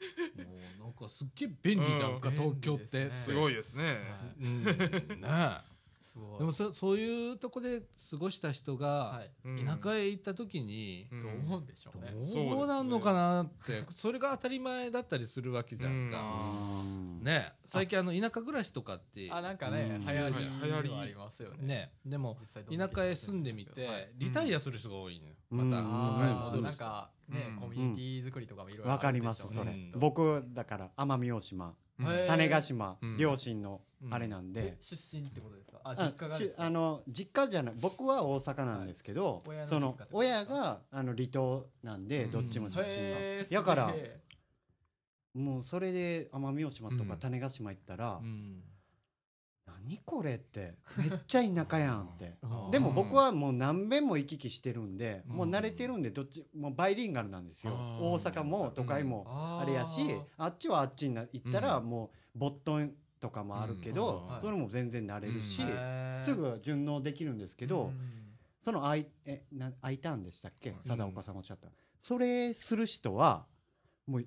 [0.44, 2.36] もうなんかすっげえ便利じゃんか、うん。
[2.36, 3.16] 東京って、すね。
[3.16, 3.98] すごいですね。
[4.40, 4.64] うん。
[4.64, 5.71] ね
[6.02, 6.36] すごい。
[6.36, 11.24] えでもそそういうとこで過ごした人が田舎へ行った時に、うん。
[11.24, 12.14] どう思うんでしょうね。
[12.34, 16.12] どうなんのかなってそれが当たり前だったりするわけじゃんうん。
[16.12, 16.40] か、
[16.84, 16.88] う
[17.22, 17.54] んね。
[17.54, 20.06] え最近あの田舎暮らしとかってあなんかねうん。
[20.06, 21.58] 流行り流行りはありますよね。
[21.62, 21.92] ね。
[22.06, 22.36] でも
[22.70, 24.12] 田舎へ住んでみて、はい。
[24.18, 25.70] リタイアする人が多いのよ、うん。
[25.70, 26.62] また都会戻る人。
[26.62, 27.60] なんかねうん。
[27.62, 29.92] コミュニティ作りとかもいろいろわかりますそれ、うん。
[30.00, 31.74] 僕だから奄美大島
[32.28, 33.18] 種子島、うん。
[33.18, 35.80] 両親のあれなんで、出身ってことですか？
[35.84, 42.32] ああ実家があの実家じゃない僕は大阪なんですけど、その親があの離島なんで、うん。
[42.32, 43.94] どっちも出身が、やから
[45.34, 47.20] もうそれで奄美大島とかうん。
[47.20, 48.64] 種子島行ったら、うん
[49.66, 50.36] 何これ？
[50.36, 52.38] ってめっちゃ田舎やんっ て
[52.72, 55.36] でも僕はもう何遍も行き来してるんで、うん。
[55.38, 57.74] もう慣れてるんでどっちもうバイリンガルなんですよ。
[57.74, 60.02] 大阪も都会もああれやし、
[60.38, 61.90] あっちはあっちにな行ったらうん。
[61.90, 64.42] もうボットンとかもあるけど、うん。
[64.42, 65.62] それも全然慣れるし、
[66.26, 68.38] すぐ順応できるんですけど、うん。
[68.64, 70.72] そのあいえな I ターンでしたっけ？
[70.72, 70.78] うん。
[70.84, 71.70] 貞岡さんおっしゃった、
[72.04, 73.46] それする人は
[74.08, 74.26] もう、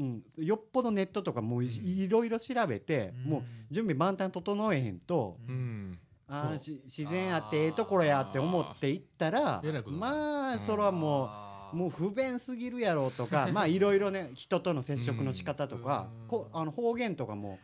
[0.00, 2.08] うん、よっぽどネットとかもうい,、うん。
[2.08, 3.30] ろいろ調べて、うん。
[3.32, 11.50] もう準備万端整えへんと、ううんんあ自然あってええところやって思って行ったらまあそれはもう。
[11.72, 16.26] もう不便すぎるやろとか まあいろいろね人との接触の仕方とか、うん。
[16.26, 17.60] こあの方言とかも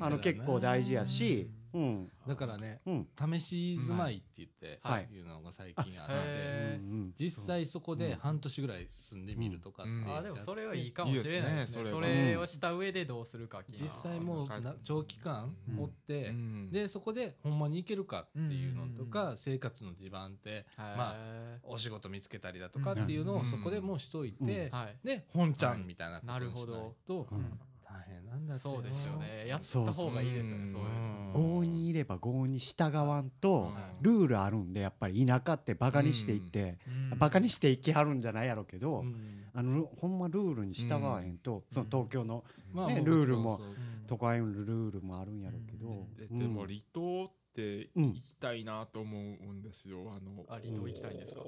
[0.00, 2.10] あの結構大事やし、うん。
[2.26, 3.08] だからねうん。
[3.16, 5.08] 試し住まいって言って、はい。
[5.12, 6.80] いうのが最近あって、
[7.18, 10.04] 実際そこで半年ぐらい住んでみるとかってうん。
[10.08, 11.50] あーでもそれはいいかもしれないですね。
[11.50, 11.84] いいですね。
[11.84, 12.36] そそれ。
[12.36, 14.48] をした上でどうするか実際もう
[14.84, 16.70] 長期間うんおって、うん。
[16.70, 25.06] でそこでほんまに行けるかっていうのとか、う生活の地盤って、まああお仕事見つけたりだとかっていうのをそこでもうしといて、はい。
[25.06, 26.94] で本ちゃんみたいなことなるにしないほど。
[27.06, 27.58] とうん
[27.90, 28.24] 大変。
[28.26, 29.46] なんだそうですよね。
[29.48, 30.80] やった方がいいですよねうんそう。
[30.80, 36.78] いう郷にいれば郷に従わんとうんルールあるんでやっぱり田舎ってバカにしていって、
[37.12, 37.18] うん。
[37.18, 39.44] バカにしていきはるんじゃないやろうけど、うん。
[39.54, 43.58] あのほんまルールに従わへんと、その東京のねルールも
[44.06, 48.12] 都会のルールもあるんやろうけど、ででも離島ってうん。
[48.12, 49.98] 行きたいなと思うんですよ。
[50.16, 51.40] あのあ離島行きたいんですか？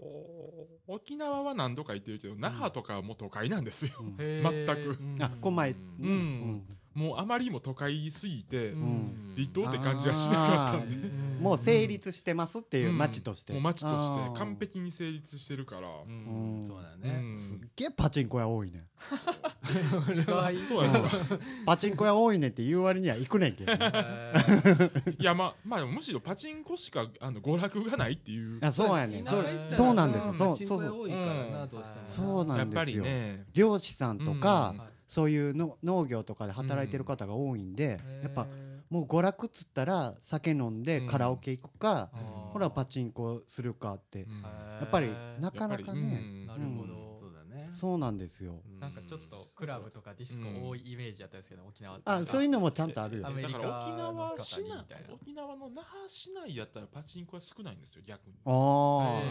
[0.87, 3.93] 沖縄は何度か行ってるけど那覇とかはもう都会なんですよ。
[4.19, 4.97] 全く。
[5.01, 5.57] うんあこん。
[5.57, 6.07] 前、うん。
[6.09, 9.35] うんもうあまりにも都会すぎてうん。
[9.37, 11.09] 離島って感じはしなかったんで。
[11.09, 11.43] うん。
[11.43, 12.99] もう成立してますっていううん。
[12.99, 15.89] 街として、もう街として完璧に成立してるから。
[15.89, 16.63] うん。
[16.63, 16.69] うん。
[16.69, 17.37] そうだよね、うん。
[17.39, 18.85] すっげえパチンコ屋多いね。
[20.67, 21.09] そうですか
[21.65, 23.77] パチンコ屋多いねって言う割には行くねんけどい
[25.23, 28.59] やまあまあでもむしろパチンコしかあの娯楽がないっていう。
[28.63, 29.25] あそうやねん。
[29.25, 29.39] そ
[29.91, 30.33] うなんですよ。
[30.33, 30.39] ん。
[30.39, 31.69] そうそう多いからな、うん。
[31.69, 33.45] どうしてもそうなんやっぱりですよね。
[33.55, 34.75] 漁師さんとか、
[35.11, 42.11] そういうの農業とかで働いてる方が多いんで、やっぱへもう娯楽っつったら酒飲んでうんカラオケ行くか、
[42.53, 44.43] ほらパチンコするかってうん。
[44.43, 45.09] やっぱり
[45.41, 46.47] なかなかねうん。
[46.47, 47.71] なるほど、そうだね。
[47.73, 48.63] そうなんですよ。
[48.81, 53.27] なんかちょっとクラブとかディスコ多いイメージだったんですけど、沖縄ってあそういうのもちゃんとあるよ。
[53.27, 58.37] アメリカだから沖縄市内沖縄の那覇市内やったらパチンコは少ないんですよ逆に。
[58.45, 58.51] あ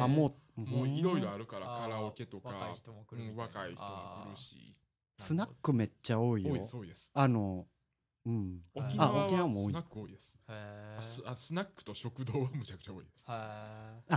[0.01, 4.73] あもうもういろいろあるるからカラオケとか若い人も来るし
[5.19, 6.51] スナックめっちゃ多いよ。
[6.51, 7.11] 多いです多いです。
[7.13, 7.67] あの
[8.25, 8.59] うん。
[8.73, 9.63] 沖あ縄沖縄も多い。
[9.63, 10.39] はスナック多いです。
[10.47, 13.25] あスあスナックと食堂はむちゃくちゃ多いです。
[13.29, 14.15] へ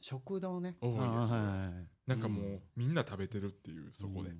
[0.00, 0.76] 食堂ね。
[0.80, 1.34] 多いです。
[1.34, 4.30] はいなんかもうみんな食べてるっていうそこで。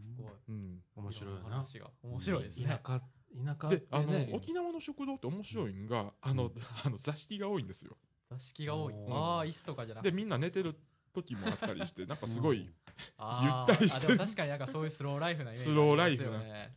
[0.00, 0.32] すごい。
[0.48, 0.78] うん。
[0.94, 1.40] 面白いな。
[1.42, 1.90] 話が。
[2.02, 2.66] 面白いですね。
[2.66, 3.00] 田舎
[3.44, 4.30] 田舎であのね。
[4.32, 6.52] 沖縄の食堂って面白いんがあの
[6.84, 7.96] あの座敷が多いんですよ。
[8.30, 8.94] 座敷が多い。
[9.08, 10.10] ああ椅子とかじゃなくて。
[10.10, 10.76] でみんな寝てる
[11.14, 12.68] 時もあったりしてなんかすごい
[13.16, 16.74] あーゆったりしてるあでも確かになんかそういうスローライフなイメージスローライフなありますよね。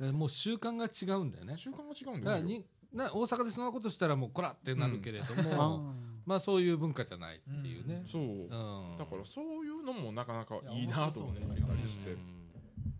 [0.00, 0.12] うん。
[0.12, 1.56] もう習慣が違うんだよね。
[1.56, 2.62] 習慣が違うんですよ。
[2.92, 5.92] な大阪でそんなことしたらもうこらってなるけれどあも、ー
[6.24, 8.22] まあそういう文化じゃないっていうね、そう。
[8.22, 8.48] うん。
[8.98, 11.40] だからそういうのもなかなかいいなと思った
[11.82, 12.12] りして。
[12.12, 12.35] うん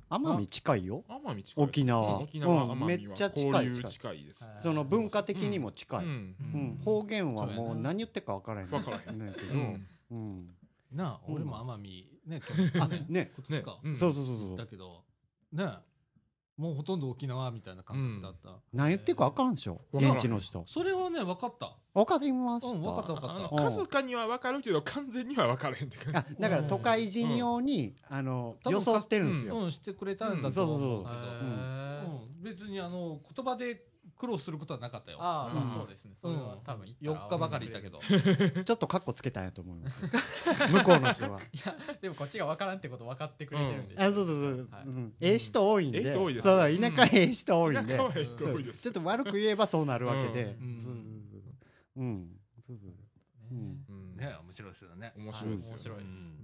[0.08, 1.04] 奄美近いよ。
[1.08, 2.18] 奄美近い沖縄。
[2.18, 2.70] うん沖縄うん。
[2.70, 2.86] 奄美は。
[2.86, 3.66] めっちゃ近い。
[3.66, 6.36] 交流近いですはいその文化的にも近い、うん。
[6.40, 6.80] うん。
[6.84, 9.18] 方言はもう何言ってるか分からへん分からへん。
[9.18, 9.34] ねん。
[9.34, 9.86] けど、うん。
[10.10, 10.38] うん。
[10.92, 12.40] なあうん俺も奄美ね
[12.80, 13.04] あね。
[13.08, 13.32] ね。
[13.98, 14.56] そうそうそうそう。
[14.56, 15.04] だけど
[15.52, 15.64] ね
[16.56, 19.82] もうほとんど沖縄みたいな感覚だった、何言ってるか分からんでしょ。
[19.92, 20.16] 分からん。
[20.16, 20.62] 現地の人。
[20.66, 21.76] それはね分かった。
[21.92, 23.48] 分かりました、うん分かった分かった。
[23.50, 30.78] うんかすかには分かるけど完全には分からへんって感あだから都会人用に、あの多分装ってるんですよ、うんしてくれたんだうんと思う。
[30.78, 32.06] けど、そうそうへー。
[32.06, 32.42] うん。
[32.42, 33.82] 別にあの言葉で
[34.18, 35.18] 苦労することはなかったよ。
[35.20, 35.70] ああまうん。
[35.70, 36.16] あそうですね。
[36.20, 38.00] それは多分行ったら4日ばかりいたけど。
[38.64, 40.00] ちょっとカッコつけたんやと思います。
[40.72, 41.40] 向こうの人は。
[42.00, 44.86] でもこっちが分からんってこと分かってくれてるんであそうそうそう、はい。
[44.86, 45.14] うん。
[45.20, 45.98] ええ人多いんで。
[45.98, 50.80] ええ人多いですそううん田舎ええ人多いんで、じ田舎はええ人多いですちょっと悪く言えばそうなるわけで、うん。
[50.82, 52.40] そうそうそううん。
[52.66, 52.90] そうそう。
[53.50, 53.84] うん。
[53.88, 54.16] うん。
[54.16, 55.12] ね面白いですよね。
[55.16, 55.82] 面白いですよね。
[55.82, 56.35] 面白いです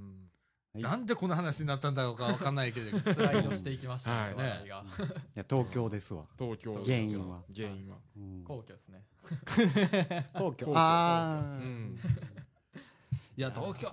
[0.74, 4.36] なんでこの話になったんだろうかわかんないけど スライドしていきましたはい。
[4.36, 4.84] ね話題が。
[4.84, 4.88] い
[5.34, 7.42] や東京ですわ、東京原因は。
[7.54, 7.98] 原因は。
[8.16, 8.44] うん。
[8.44, 9.04] 皇居ですね。
[10.32, 10.72] 皇居。
[10.74, 11.98] ああ、うん。
[13.36, 13.92] いや東京。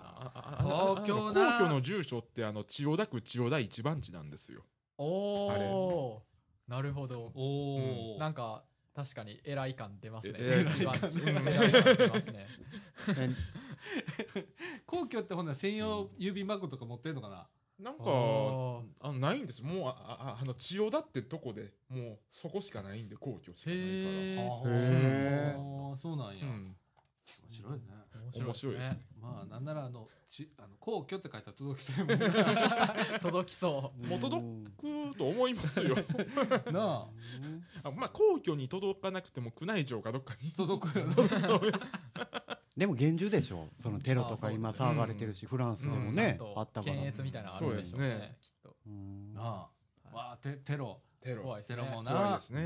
[0.59, 4.63] 東京皇居の住所ってあの千代田区千代田一番地なんですよ。
[4.97, 5.65] おあれ。
[5.67, 6.23] お
[6.67, 7.31] なるほど。
[7.35, 8.63] おおなんか
[8.93, 10.39] 確かに偉い感出ますね。
[10.69, 11.47] 一番うん。
[11.47, 12.47] 偉い感出ますね
[14.85, 17.47] 皇居ってほんなら専用郵便番号とか持ってんのかな？
[17.79, 19.63] なんかおあのないんです。
[19.63, 23.87] もうあああの千代田ってとこでもうそこしかないんで皇居しかないから。
[23.87, 25.53] へー。
[25.53, 26.45] へあーそうなんや。
[26.45, 26.75] うん。
[27.47, 27.79] 面白いね。
[28.33, 34.07] 面白いですねまあなんならあのちあの皇居って書いたら届きそうやもん 届きそう。
[34.07, 34.43] もう届
[34.77, 35.95] くと思いますよ。
[36.71, 37.07] なあ。
[37.83, 40.51] あまあ皇居に届かなくても宮内庁かどっかに。
[40.51, 41.05] 届くよ
[42.77, 46.15] でも厳重でしょそのテロとか今騒がれてるし、フランスでもうん。
[46.15, 46.93] ね、あったから。
[46.93, 47.49] 検閲みたいな。
[47.49, 48.09] のあるんでしょうね。
[48.11, 48.75] そうですねきっと。
[48.85, 49.33] うん。
[49.33, 50.15] なあ。
[50.15, 51.01] わあテテロ。
[51.19, 51.43] テロ。
[51.43, 52.11] 怖いテロもな。
[52.13, 52.65] 怖いですね。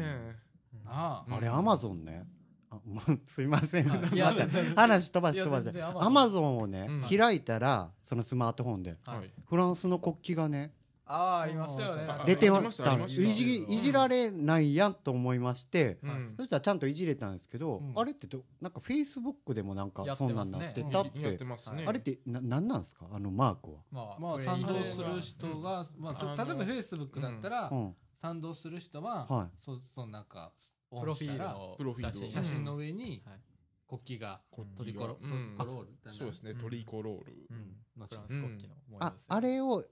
[0.84, 1.26] なあ。
[1.28, 2.28] うんあれアマゾンね
[2.74, 4.76] あもうすいません、はい。
[4.76, 5.82] 話飛ばして飛ばして。
[5.82, 7.17] アマゾンをね、うん。
[7.17, 9.17] 開いたらそのスマートフォンではい。
[9.17, 10.74] はいフランスの国旗がね
[11.05, 12.07] ああありますよね。
[12.26, 16.34] 出てましたいじいじられないやんと思いまして、うん。
[16.38, 17.93] そしたらちゃんといじれたんですけど、うん。
[17.93, 21.38] あれってどなんかフェイスブックでもなんかそんなんなってたっ、て。
[21.38, 21.84] てますね。
[21.86, 23.05] あれってななんなんですか？
[23.13, 29.47] あのマークは、まあまあ賛同でする人が、まあ、例えばフェイスブックだったら、うん、賛同する人は、はい。
[29.59, 30.53] そそのなんか
[30.99, 32.29] プロフィールのプロフィールを。
[32.29, 33.39] 写真写真の上にはい。
[33.87, 35.55] 国旗が国旗トリコロ、がうん。
[35.57, 36.51] トリコロールそうですね。
[36.51, 36.57] うん。
[36.57, 37.33] トリコロール。
[37.49, 37.75] うん。
[37.97, 39.83] のフランス国旗のああれを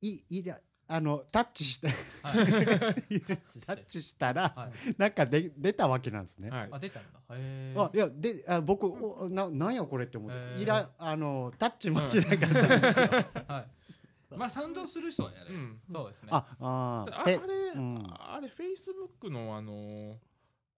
[0.00, 0.58] いいら
[0.90, 2.46] あの タッチしてはい。
[3.66, 4.94] タッチしたら、はい。
[4.98, 6.50] なんかで出たわけなんですね。
[6.50, 6.68] はい。
[6.70, 7.20] あ出たんだ。
[7.32, 13.66] へあいやであ僕おななんやこれって思って、いらあのタッチもしなかった、えは
[14.32, 14.36] い。
[14.36, 15.80] まあ賛同する人はやれ、うん。
[15.92, 16.28] そうですね。
[16.32, 17.36] ああああてれ、
[17.74, 18.02] うん。
[18.10, 20.16] あれフェイスブックのあのー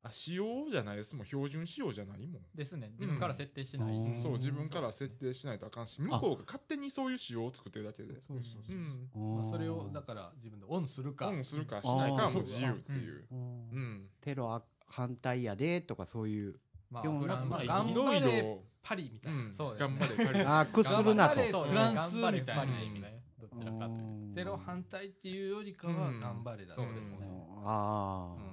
[0.03, 1.14] あ仕様じゃないです。
[1.14, 2.90] もん標準仕様じゃないもん、ですね。
[2.98, 3.94] 自分から設定しない。
[3.94, 4.16] うん。
[4.16, 8.14] そう自分から設定しないとあかんし向こうが勝手にそういう仕様を作ってるだけで。
[8.26, 9.36] そうそうそうう、ん。
[9.36, 13.26] まあ、それをだから自分でオンするか、オンするかしないかはもう自由っていう。
[13.30, 13.42] うんう
[13.78, 14.09] ん。
[14.22, 16.57] テロあ反対やでとかそういう。
[16.90, 19.55] まあフランス頑張れパリみたいな、うん。
[19.55, 19.98] そうですね。
[19.98, 20.40] 頑張れパリ。
[20.40, 22.55] あ屈すフランスみたいな。
[22.55, 24.34] パリですねどちらかというと。
[24.34, 26.20] テロ反対っていうよりかはうん。
[26.20, 27.18] 頑張れだね、そうですね。
[27.62, 28.49] ああ、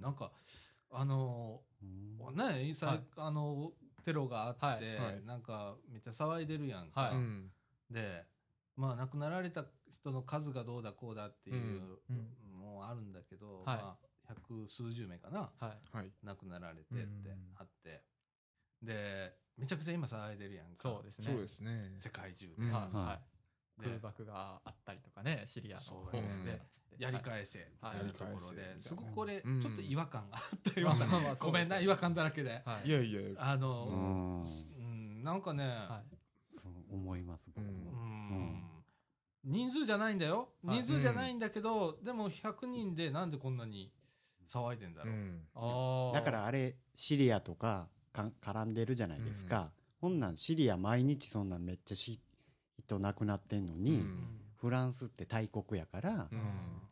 [0.00, 0.32] なんか
[0.90, 2.36] あのうん。
[2.36, 3.04] ねさ、はい。
[3.16, 3.72] あの
[4.04, 5.24] テロがあって、はいはい。
[5.24, 7.14] なんかめっちゃ騒いでるやんか、はい。
[7.16, 7.50] うん。
[7.90, 8.24] で
[8.76, 12.58] まあ亡くなられた人の数がどうだこうだっていう、うん。
[12.58, 13.76] もうあるんだけど、はい。
[13.76, 15.50] まあ、百数十名かな。
[15.58, 15.96] はい。
[15.96, 16.10] はい。
[16.22, 17.54] 亡くなられてってうん。
[17.56, 18.02] あって。
[18.82, 20.74] でめちゃくちゃ今騒いでるやんか。
[20.78, 21.26] そうですね。
[21.26, 21.96] そうですね。
[21.98, 22.72] 世界中で、うん。
[22.72, 23.29] はい
[23.82, 26.60] 空爆があったりとかねシリアのそう方うんで
[26.98, 27.70] やり返せ。
[27.80, 28.04] はい。
[28.04, 29.66] みたいなところですごくこれちうん。
[29.66, 30.92] ょっと違和感があったよ
[31.38, 32.62] ごめんな違和感だらけで。
[32.64, 32.88] はい。
[32.88, 33.20] いやいや。
[33.38, 34.44] あの
[34.78, 35.64] ううんんなんかね
[36.92, 37.68] 思います僕うん。
[37.68, 38.62] うもん。
[39.44, 40.50] 人数じゃないんだよ。
[40.62, 40.78] はい。
[40.82, 43.90] 人数じゃないんだけどでも100人でなんでこんなに
[44.48, 46.14] 騒いでんだろう。
[46.14, 49.70] だからあれシリアとかか絡んでるじゃないですか、
[50.00, 52.20] ほんなんシリア毎日そんなんめっちゃし
[52.96, 54.26] 人亡くなってんのに、うん。
[54.56, 56.40] フランスって大国やから、うん。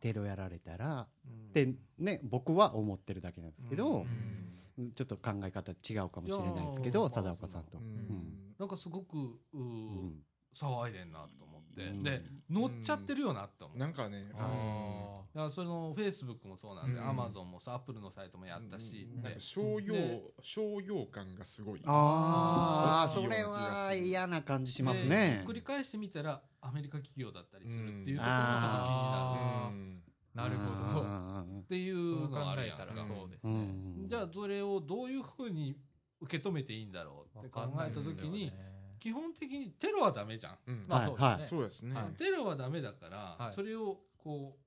[0.01, 1.49] テロやられたらうん。
[1.49, 4.05] ってね僕は思ってるだけなんですけど
[4.77, 4.91] う、ん。
[4.93, 7.81] ちょっと考え方違うかもしれないですけど貞岡さんと、
[8.57, 9.39] なんかすごく
[10.53, 11.45] 騒いでんなと
[12.03, 13.77] で乗っちゃってるよなって思う。
[13.77, 17.09] なんかねああだからそのフェイスブックもそうなんで、うん。
[17.09, 19.23] アマゾンもさアップルのサイトもやったし、でうん。
[19.23, 21.81] なんか商用で商用感がすごい。
[21.85, 29.75] ああそれは嫌な感じしますでねひっくり返してみたらアメリカ企業だったりするっていうところもちょっと気にあなる。
[29.75, 30.03] うん。
[30.33, 31.01] なるほど。
[31.01, 34.07] どっていそうのがあるやんかえたらそうですうねん。
[34.07, 35.75] じゃあそれをどういうふうに
[36.21, 38.51] 受け止めていいんだろうって考えた時に、
[38.99, 40.85] 基本的にテロはダメじゃん、うん。
[40.87, 41.45] まあそうですね、はい。
[41.45, 41.95] そうですね。
[41.95, 42.05] はい。
[42.17, 43.53] テロはダメだから、はい。
[43.53, 44.57] それをこ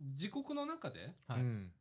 [0.00, 1.40] う自国の中ではい。
[1.40, 1.72] うん。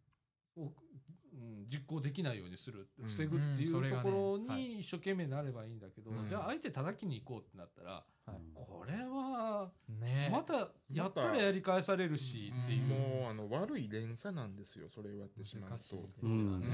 [1.70, 3.06] 実行できないようにするうん。
[3.08, 4.62] 防ぐっていうところはい。
[4.62, 6.28] に一生懸命なればいいんだけど、うん。
[6.28, 7.92] じゃあ相手叩きに行こうってなったら、
[8.26, 8.38] はい。
[8.54, 10.30] これはね。
[10.32, 12.84] またやったらやり返されるしっていう。
[12.84, 15.78] もうあの悪い連鎖なんですよそれをやってしまうと。
[15.78, 16.60] ですようん。
[16.60, 16.68] ね、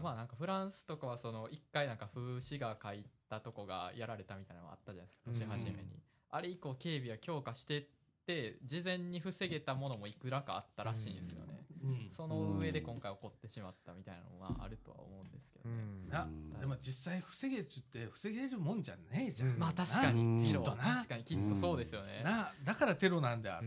[0.00, 5.30] まあなんかフランスとかはその一回なんか風刺が書いたとこがやられたみたいなのがあったじゃないですか。
[5.30, 7.84] 年初めに、あれ以降警備は強化してっ
[8.26, 12.08] て事前に防げたものもいくらかあったらしいんですよね、うん。
[12.12, 15.76] その上で今回起こってしまったみたいなのはあるとは思うんですけどね、
[16.08, 16.60] なうん。
[16.60, 20.38] でも実際防げっちって防げるもんじゃねえじゃん、うんまあ確かうん。
[20.38, 20.84] にきっとな。
[20.84, 23.66] 確かにきっとそうですよね、なだからテロなんであって、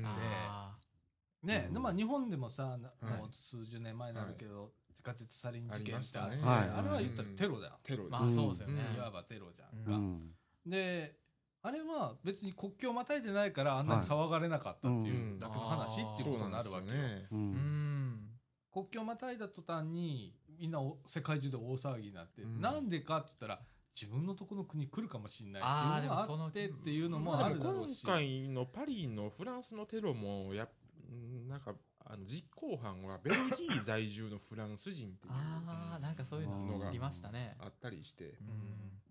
[1.47, 1.73] ね、うん。
[1.73, 4.71] でまあ日本でもさもう数十年前になるけど、
[5.03, 6.27] 地下鉄サリン事件した。
[6.29, 6.37] ね。
[6.41, 6.69] はい。
[6.69, 8.97] あれは言ったらテロだよ、テロまあそうですよね、うん。
[8.97, 10.31] いわばテロじゃんうか、うん。
[10.65, 11.17] で
[11.61, 17.51] あれは別に国境をまたいでないからあんなに騒がれなかったっていうだけの話っていうことになるわけよ、ねううん。
[17.51, 18.19] ん。
[18.71, 22.61] 国境をまたいだ途端にみんなお世界中で大騒ぎになって、うん。
[22.61, 23.59] なんでかって言ったら
[23.95, 30.69] 自分のとこの国来るかもしれないっていうのがあってっていうのもまあるだろうし、回のパリのフランスのテロもやっ
[31.11, 31.75] うんなんか
[32.05, 37.55] あの実行犯はベルギー在住のフランス人っていうああなんかそういうのがありましたね。
[37.59, 38.25] あったりして。
[38.25, 38.37] うん。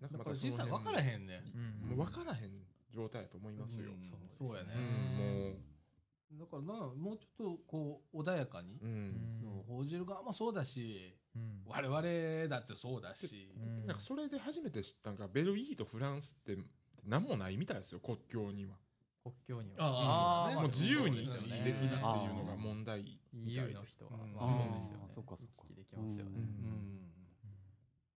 [0.01, 1.43] なんかまだからたその辺実際分からへんね。
[1.55, 2.51] うんもう分からへん
[2.91, 4.03] 状態だと思いますよ、うん。
[4.03, 4.73] そうそうやね。
[4.75, 8.79] うんもだからなもうちょっとこう穏やかに。
[8.81, 11.61] う、う、ん報じる側もそうだしうん。
[11.65, 13.85] 我々だってそうだし、うん。
[13.87, 16.57] なんかそれで初めて知ったんがベルギーとフランスって
[17.05, 18.75] 何もないみたいですよ国境には
[19.23, 19.77] 国境には。
[19.79, 21.99] あーそうだねまもう自由に行き来できるっていう
[22.35, 23.73] のが問題みたいで。
[23.73, 24.11] の人は。
[24.23, 24.33] うん。
[24.33, 25.05] まあそうですよね。
[25.07, 25.63] あーそっかそっか。
[25.63, 26.31] 行き来できますよね。
[26.35, 26.41] うん。
[26.41, 27.09] うん。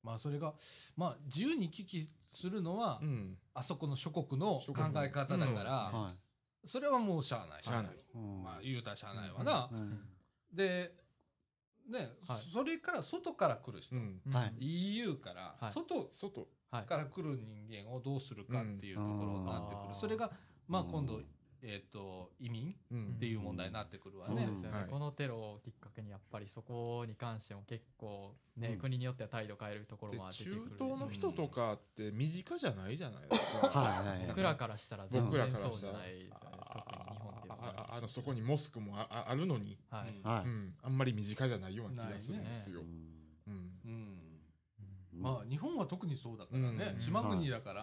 [0.04, 0.54] まあそれが
[0.98, 3.38] まあ自由に行き来するのは、うん。
[3.54, 6.14] あそこの諸国の考え方だから、は
[6.66, 7.64] それはもうしゃあない。
[7.64, 7.92] しゃあない。
[7.94, 8.44] いうん。
[8.44, 10.00] まあ言うたらしゃあないわな、うん。
[10.52, 10.92] で
[11.90, 12.40] ね、はい。
[12.42, 14.22] それから外から来る人、うん。
[14.26, 15.72] うんはい EU からはい。
[15.72, 16.48] 外外。
[16.70, 20.30] はいから来る人間をどうするかっていうところになってくる、うんそれが
[20.68, 20.92] まあうん。
[20.92, 21.22] 今度、
[21.64, 23.14] えっ、と移民うん。
[23.16, 24.36] っていう問題になってくるわね。
[24.46, 24.90] そうですよね、はい。
[24.90, 28.78] このテロをきっかけにやっぱりそこに関しても結構ね、うん。
[28.78, 34.28] 国によっては態度変えるところでも出てく中るでしょう東の人とかって身近じゃないじゃないですかはいはいはい。
[34.28, 40.48] 僕らからしたら全然そうじゃないですよね特に日本っていうのああはあのそこにモスクもあああるのに、はい。
[40.48, 42.82] うん、あんまり身近じゃないような気がするんですよ。
[45.20, 47.00] まあ日本は特にそうだからね、うん。
[47.00, 47.82] 島国だから、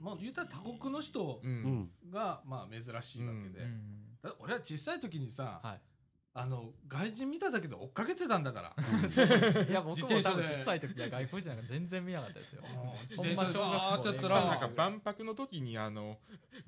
[0.00, 1.40] まあ言ったら他国の人
[2.10, 3.66] がまあ珍しいわけで、
[4.38, 5.80] 俺は小さい時にさ、はい。
[6.34, 8.72] あの外人見ただけで追っかけてたんだから。
[9.68, 12.62] いや僕も多分小さい時は外国人なんか全然見なかったですよ。
[13.10, 13.58] 自転車で。
[13.58, 16.18] バーってやったまあなんらか万博の時にあの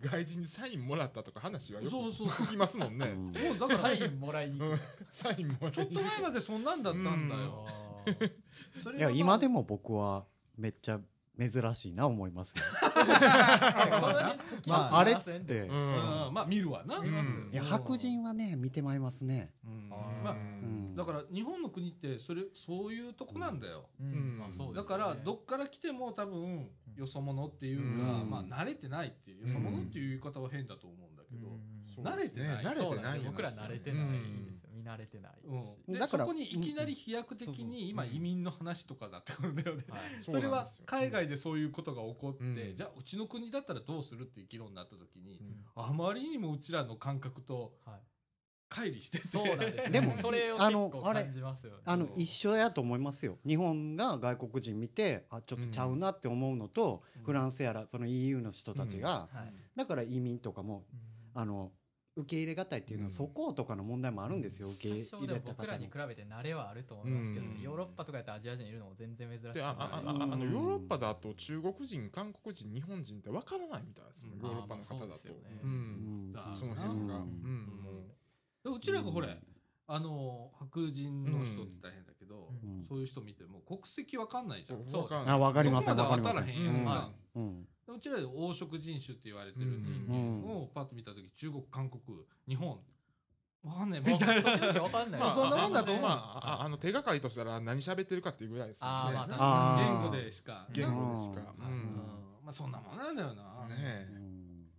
[0.00, 3.06] 外人にサインもらったとか話はよくそうそう聞きますもんね。
[3.06, 3.24] うん。
[3.32, 4.80] もうだからサインもらいに行く。
[5.10, 7.66] サインもらいちょっと前までそんなんだったんだよ。
[8.96, 10.24] いや今でもも僕は
[10.58, 11.00] めっちゃ
[11.36, 12.62] 珍しいな思いますよ。
[14.68, 15.66] まああれって。
[15.66, 16.98] まあ見るわな。
[16.98, 17.50] うん。
[17.52, 19.52] いや白人はね見てまいりますね。
[20.94, 23.88] だから日本の国ってそれそういうとこなんだよ。
[24.74, 28.30] だからどっから来ても多分よそ者っていうか、うん。
[28.30, 31.58] まあ慣れてないっていうよそ者っていう言い方は変だと思うんだけど、
[32.00, 32.64] 慣れてない。
[33.24, 34.06] 僕ら慣れてない
[34.84, 35.46] に慣れてないし、
[35.88, 40.00] うん、でだからそこにいきなり飛躍的に今移民の話とかだってくるんだよね、はい。
[40.20, 42.76] それは海外でそういうことが起こって、うん。
[42.76, 45.64] じゃあうちの国だったらどうするっていう議論になった時に、うん。
[45.74, 48.00] あまりにもうちらの感覚とはい。
[48.70, 49.28] 乖離してて。
[49.28, 51.82] そうなんですよでも それをあの結構あれ感じますよね。
[51.84, 53.38] あの一緒やと思いますよ。
[53.46, 57.22] 日本が外国人見てあちょっとちゃうなって思うのと、うん。
[57.22, 59.54] フランスやらその EU の人たちが、はい。
[59.76, 61.40] だから移民とかもうん。
[61.40, 61.72] あの
[62.16, 63.16] 受け入れがたいっていうのは、うん。
[63.16, 65.68] そことかの問題もあるんですよ受け多入れた方に。
[65.68, 67.60] らに比べて慣れはあると思いますけど、うん。
[67.60, 69.54] ヨーロッパとかやったらアジア人いるのも全然珍しい。
[69.54, 75.28] であああのヨーロッパだと中国人韓国人日本人ってわからないみたいですもんうんヨーロッパの方だと。
[75.28, 76.30] ねううん。
[76.30, 76.32] ん。
[76.32, 77.16] だその辺が。
[77.16, 77.80] ううん。
[78.62, 79.36] うでうちらがほれ、
[79.86, 82.84] あの白人の人って大変だけど、うん。
[82.88, 86.74] そういう人見ても国籍わかんないじゃん、そうわかあわかりませんそこまわからへんやん。
[86.76, 86.84] うん。
[86.84, 87.10] か、
[87.86, 90.42] うちらで黄色人種って言われてる人うん。
[90.42, 92.00] 間をパッと見た時中国韓国
[92.48, 92.78] 日本。
[93.64, 94.00] わかんない。
[94.00, 94.82] まあみたいな。
[94.82, 95.20] わかんない。
[95.20, 96.02] まあそんなもんだと思う。
[96.02, 98.92] まあああの手がかりとしたら何喋ってるかっていうぐらいですよね。
[98.92, 100.00] あーまあ確あー。
[100.02, 100.68] 言語でしか。
[100.72, 101.40] 言語でしか。
[101.58, 102.00] うん。
[102.44, 104.08] まあそんなもんなんだよな、ね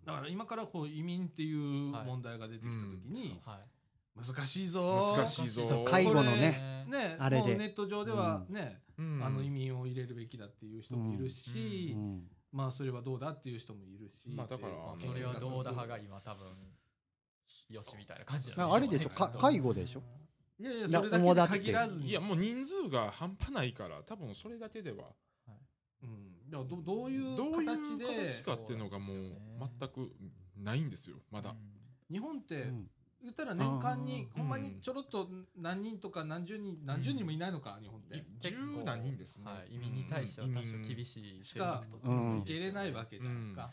[0.05, 1.59] だから今からこう移民っていう
[2.05, 4.23] 問題が出てきた時にはい。
[4.23, 5.13] 難しいぞ。
[5.15, 5.83] 難しいぞ。
[5.87, 7.57] 介護のねねあれで。
[7.57, 9.23] ネット上ではね、うん。
[9.23, 12.23] あの移民を入れるべきだっていう人もいるし、うん
[12.55, 14.73] まあそれはどうだっていう人もいるし、まあだから
[15.05, 16.47] それはどうだ派が今多分
[17.69, 20.01] よしみたいな感じああれでしょか介護でしょ？
[20.57, 22.09] いやいやいやそれだけで限らずに。
[22.09, 25.03] いやもう人数が半端ないから多分それだけでは。
[26.03, 29.17] うん、だからどどういうどういう形で形かっていうのがもう
[29.79, 30.11] 全く
[30.55, 31.53] ないんですよまだ。
[32.09, 32.89] 日本って、うん
[33.25, 35.27] 言ったら年間にほんまにちょろっと
[35.57, 38.23] 何人とか何十人何十人もいないのか、日本って。
[38.41, 38.51] 十
[38.83, 39.45] 何人ですね。
[39.45, 43.69] はい、移民に対しては多少厳しいしか受け入れないわけじゃんか、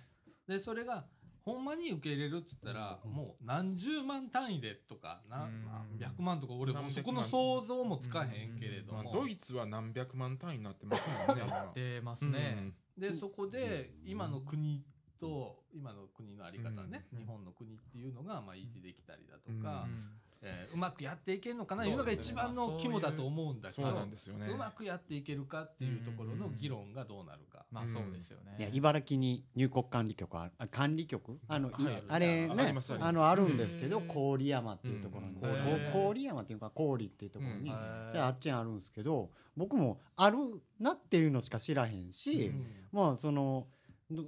[0.48, 1.04] でそれが
[1.44, 5.64] ほんまに受け入れるっつったら、もう何十万単位でとかな、うん。
[5.64, 14.84] 何百万とか俺もうそこの想像もつかへんけれども、まあドイツは何百万単位になってますもんね 今出ますね、でそこで今の国
[15.18, 20.08] と今の国のあり方ね、うん日本の国っていうのがまあ維持できたりだとうんか、うん。
[20.44, 24.48] えーうまくやっていけるのかないうのが一番の肝だと思うんだけど、そうなんですよね。
[24.48, 27.64] うまくやっていけるかっていうところの議論がどうなるか。
[27.70, 31.38] まあそうですよね、いや茨城に入国管理局あるあ管理局？
[31.46, 31.72] あの、い。
[31.72, 35.36] はいあれあねあのあるんですけど郡山っていうところに、
[36.12, 38.12] 郡山っていうか郡っていうところに、うん。
[38.12, 40.38] であっちにあるんですけど僕もある
[40.80, 42.66] なっていうのしか知らへんし、うん。
[42.90, 43.68] まあその
[44.10, 44.24] ど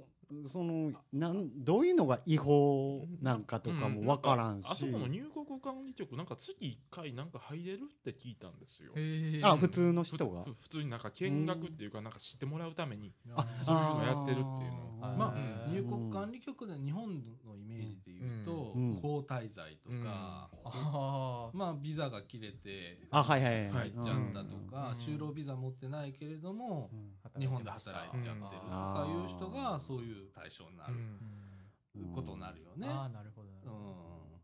[0.51, 8.91] そのなんどういうのが違法なんかとかも分からんし、あそこの入国管理局なんか月1回なんか入れるって聞いたんですよ。
[9.43, 10.43] あ普通の人が？
[10.43, 13.13] ふ普通になんか見学っていうかなんか知ってもらうために。
[13.35, 14.85] あそういうのやってるっていうの。
[15.17, 15.73] まあうん。
[15.73, 18.95] 入国管理局で日本のイメージで言うと、うん。
[18.95, 21.57] 不法滞在とか、あー。
[21.57, 24.97] まあビザが切れて入っちゃったとか、うん。
[24.97, 27.41] 就労ビザ持ってないけれども、うん。
[27.41, 32.87] 日本で働いちゃってるとかいう人がそういう対象になるうんことになるよね。
[32.89, 33.71] ああなるほどなるうん。
[33.71, 34.41] ほ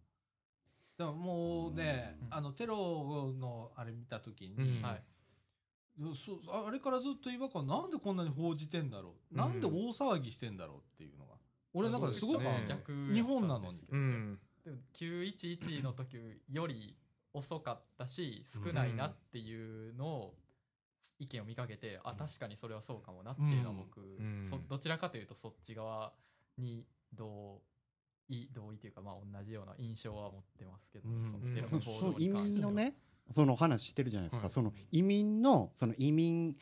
[0.97, 2.33] だからもうね、うん。
[2.33, 4.63] あのテロのあれ見た時うん。
[4.63, 5.03] に、どはい。
[6.15, 9.37] そうあれからずっと違和感なんでこんなに報じてんだろう、うん。
[9.37, 11.35] なんで大騒ぎしてんだろうっていうのが。
[11.73, 12.43] 俺の中ですごく
[13.13, 13.85] 日本なのに。
[13.89, 14.39] うん。
[14.63, 16.17] でも911の時
[16.49, 16.95] より
[17.33, 20.35] 遅かったし少ないなっていうのを
[21.19, 24.45] 意見を見かけて、あ確かにそれはそうかもなっていうのは僕、ん。
[24.45, 26.13] そどちらかというとそっち側
[26.57, 27.61] に同
[28.29, 31.25] 意同意というかまあ同じような印象は持ってますけど、うん。
[31.25, 32.95] そのそう移民のね
[33.35, 34.53] その話してるじゃないですか、はい。
[34.53, 36.53] その移民のその移民、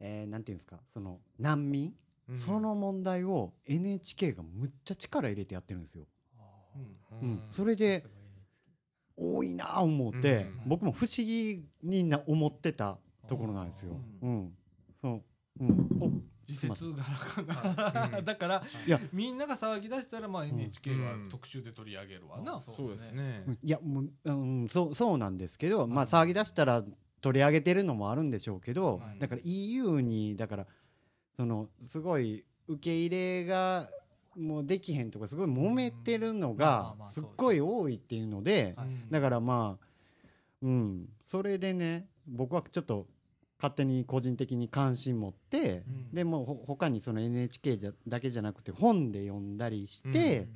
[0.00, 0.80] えーなんていうんですか。
[0.92, 1.94] その難民、
[2.28, 2.38] うん。
[2.38, 6.06] その問題を NHK がむっちゃ力入れてやってるんですよ。
[6.38, 6.42] あ
[7.22, 7.28] うん。
[7.28, 7.42] うん。
[7.50, 8.04] それで
[9.16, 10.60] 多いなあ思って、うん。
[10.66, 13.96] 僕も不思議にな思ってたところなんですよ。
[14.22, 14.52] ううん、
[15.00, 15.22] そ
[15.60, 16.10] う、うん、お
[16.48, 19.00] 自説柄かな、うんだからいや。
[19.12, 21.28] みんなが騒ぎ出したらまあ NHK はうん。
[21.28, 23.44] 特集で取り上げるわうんな、そうですね。
[23.62, 26.84] いやもう、うん、そうそうなんですけど、まあうん騒ぎ出したら
[27.20, 29.18] 取り上げてるのもあるんでしょうけど、はい。
[29.18, 30.66] だから EU にだから
[31.36, 33.88] そのすごい受け入れが
[34.36, 38.74] もうできへんとかすごい揉めてるのがすっごい多いっていうので
[39.10, 39.86] だからまあ
[40.62, 41.08] うん。
[41.28, 43.06] それでね僕はちょっと
[43.62, 46.12] 勝手に個人的に関心持って、うん。
[46.12, 50.48] でもうほ他にその NHK じゃだけじゃなくて本で読んだりして、うん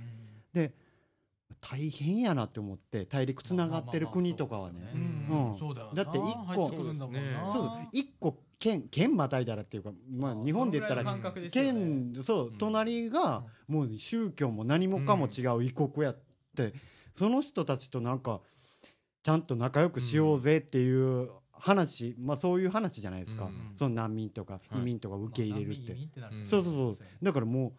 [0.53, 0.73] で
[1.61, 4.81] 大変やなって思って大陸つながってる国とかはね。
[5.95, 6.23] だって一
[6.55, 11.05] 個そう一個県県またいだらっていうか、まあ、あ日本で言ったら
[11.53, 12.59] 県そううん。
[12.59, 16.19] 隣がもう宗教も何もかも違う異国やっ
[16.57, 16.73] て
[17.15, 18.41] その人たちとなんか
[19.23, 23.73] ちゃんと仲良くしようぜっていう話、まあそういう話じゃないですか、うん。
[23.77, 24.79] その難民とかはい。
[24.79, 26.95] 移民とか受け入れるって、まあってなるとうんそうそう。
[26.95, 27.73] そうだからも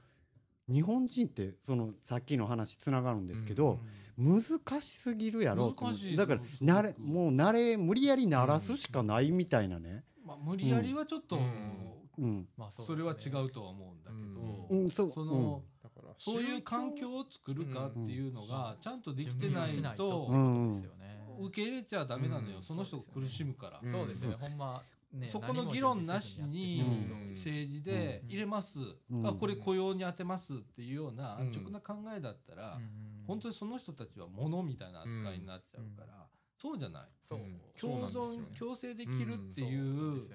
[0.69, 3.79] う日本人ってそのさっきの話つながるんですけど、
[4.17, 4.41] 難
[4.81, 5.75] しすぎるやろ
[6.15, 11.77] だから慣れもう慣れ無理やり慣らすしかないみたいなね、まあ、無理やりはちょっと、うん。
[12.17, 12.47] うん。
[12.57, 14.91] まあそうそれは違うとは思うんだけど、うん。
[14.91, 15.11] そう。
[15.11, 20.73] その、だからそういう環境を作るかっていうのがちゃんとできてないとうん。
[20.73, 22.63] ですよね受け入れちゃダメなのよ、うん。
[22.63, 23.91] その人苦しむから、うん。
[23.91, 24.37] そうですよね。
[24.39, 24.83] ほんま
[25.13, 26.83] ねそこの議論なしに
[27.29, 29.27] 政治で入れます、うん。
[29.27, 31.47] あこれ雇用に当てますっていうようなうん。
[31.47, 36.27] 安直な考えだったら、うん本当にその人たちは物みたいな扱いになっちゃうから、
[36.57, 37.03] そうじゃない。
[37.27, 40.29] 共存共生できるっていそう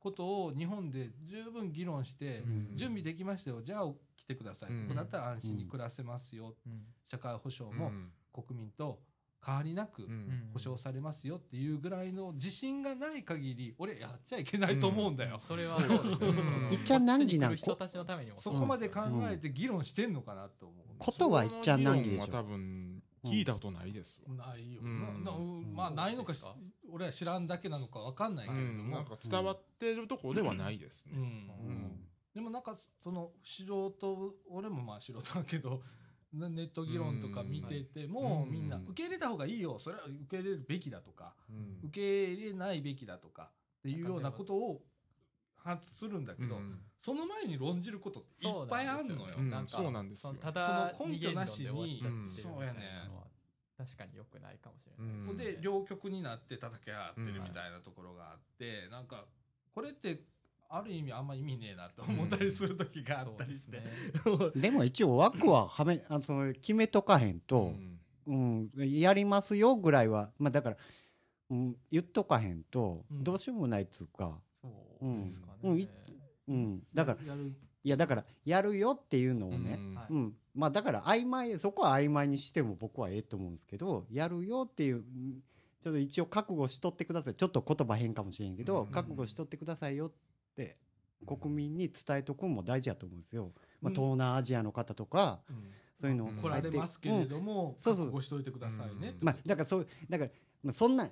[0.00, 2.76] ことを日本で十分議論して、うん。
[2.76, 3.60] 準備できましたよ。
[3.60, 4.82] じゃあ来てください、うん。
[4.84, 6.86] ここだったら安心に暮らせますよ、うん。
[7.10, 8.12] 社会保障もうん。
[8.32, 8.98] 国民と
[9.44, 10.50] 変わりなくうん。
[10.52, 16.28] 保障されますよっていうぐらいの自信がない限り俺やっちゃいけないと思うんだよ、それはそうですね。
[16.28, 18.40] うんいっちゃん難儀な人たちのためにも。
[18.40, 19.00] そこまで考
[19.30, 24.34] えて議論してんのかなと思う、ことは言っちゃ難儀でしょその議論は多分聞いたことないですわ。
[24.34, 24.74] ない。
[24.74, 25.24] よ、うん。
[25.24, 25.38] なな
[25.74, 26.32] まあないのか
[26.90, 28.72] 俺は知らんだけなのかわかんないけうれど。
[28.74, 31.46] も、んなんか伝わってるところではないですうん。
[31.46, 32.08] ねうん。
[32.34, 35.76] でもなんかその素人俺もまあ素人だけどな
[36.32, 39.78] ネット議論とか見てても、うんみんな受け入れた方がいいよ。
[39.78, 41.88] それは受け入れるべきだとかうん。
[41.88, 44.82] 受け入れないべきだとかっていうようなことを
[45.56, 46.80] 発するんだけど、うん。
[47.00, 49.36] その前に論じることっていっぱいあるのよ。
[49.66, 52.02] そうなんですよそのただその根拠なしに。
[52.28, 53.08] そうやね
[53.78, 55.54] 確かに良くないかもしれない。
[55.54, 59.24] で両極になって叩き合ってるみたいなところがあって、なんか
[59.72, 60.24] これって
[60.70, 63.82] ある意味あんま意味ねえなと思ったりする時があったりして、
[64.22, 67.98] そうですねでも一応枠ははめあその決めとかへんうと、ん。
[68.26, 68.70] うん。
[68.76, 70.76] やりますよぐらいはまあだから、
[71.50, 73.24] うん、言っとかへんとうん。
[73.24, 74.68] どうしようもないっつうか、そ
[75.00, 75.52] うですかね。
[75.64, 75.88] うんい
[76.48, 77.52] うん、だからやる。
[77.84, 79.94] いやだからやるよっていうのをね、うん。
[79.94, 80.06] はい。
[80.10, 80.34] うん。
[80.54, 85.42] まあだから曖昧そこは曖昧にしても僕はええと思うんですけどやるよっていううん。
[85.82, 87.34] ちょっと一応覚悟しとってください。
[87.34, 88.86] ちょっと言葉変かもしれんけど、うん。
[88.88, 90.16] 覚悟しとってくださいよって
[91.26, 93.52] 国民に伝えとくのも大事だと思うんですよ。
[93.80, 93.94] まあ、うん。
[93.94, 95.56] 東南アジアの方とか、うん。
[96.00, 98.06] そういうのうん来られますけれども、そうそう。
[98.06, 100.30] 覚悟しといてくださいねまあだからそうだから、
[100.62, 101.08] まあ、そんな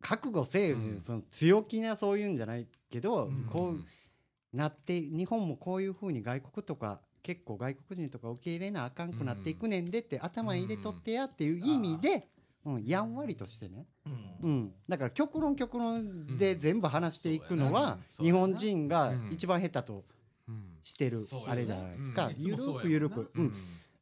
[0.00, 1.02] 覚悟せえ、うん。
[1.04, 3.44] その強気なそういうんじゃないけど、うん。
[3.44, 12.28] こうなって日本もこういうふうに外国とか結構外国人とか受け入れなあかんくなっていくねんでって、頭に入れとってやっていう意味で、
[12.64, 14.36] うん、やんわりとしてね、うん。
[14.42, 20.04] うん、だから極論極論で全部話していくのは、日本人がうん一番下手と
[20.48, 20.64] うん。
[20.82, 22.34] してるあれじゃないですか、うん。
[22.38, 23.44] ゆるくゆるく、ううん。
[23.46, 23.52] ん。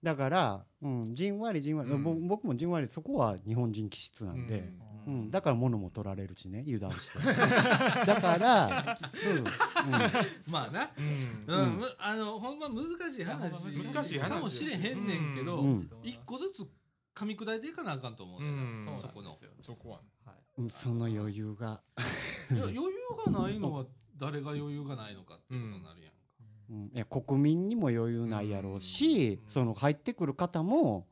[0.02, 2.02] だから、うん、じんわりじんわり、うん。
[2.02, 4.72] ぼ僕もじんわりそこは日本人気質なんで。
[5.06, 7.18] うん、だから物も取られるしね油断して。
[8.04, 8.96] だから、
[9.36, 9.44] うん。
[10.52, 10.90] まあな、
[11.48, 11.60] うん。
[11.60, 11.78] うん。
[11.78, 15.90] むあのほんま難しい話難しい話かもしれへんねんけど、うん。
[16.02, 16.66] 一個ずつ
[17.18, 18.96] 噛み砕いていかなあかんと思うねんな、うん。
[18.96, 19.36] そこの。
[19.60, 20.00] そこは。
[20.24, 20.36] はい。
[20.58, 21.80] うんその余裕が、
[22.52, 22.56] い。
[22.56, 22.82] や余裕
[23.26, 23.86] がないのは
[24.16, 26.16] 誰が余裕がないのかってことになるやんか、
[26.70, 29.50] うん、いや国民にも余裕ないやろうし、うん。
[29.50, 31.06] その入ってくる方も、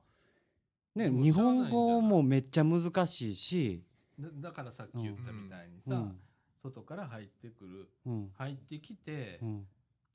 [0.94, 3.82] ね、でも日本語もめっちゃ難しいし、
[4.18, 6.16] だだからさっき言ったみたいにさ、うん。
[6.62, 8.30] 外から入ってくるうん。
[8.36, 9.66] 入ってきて、うん。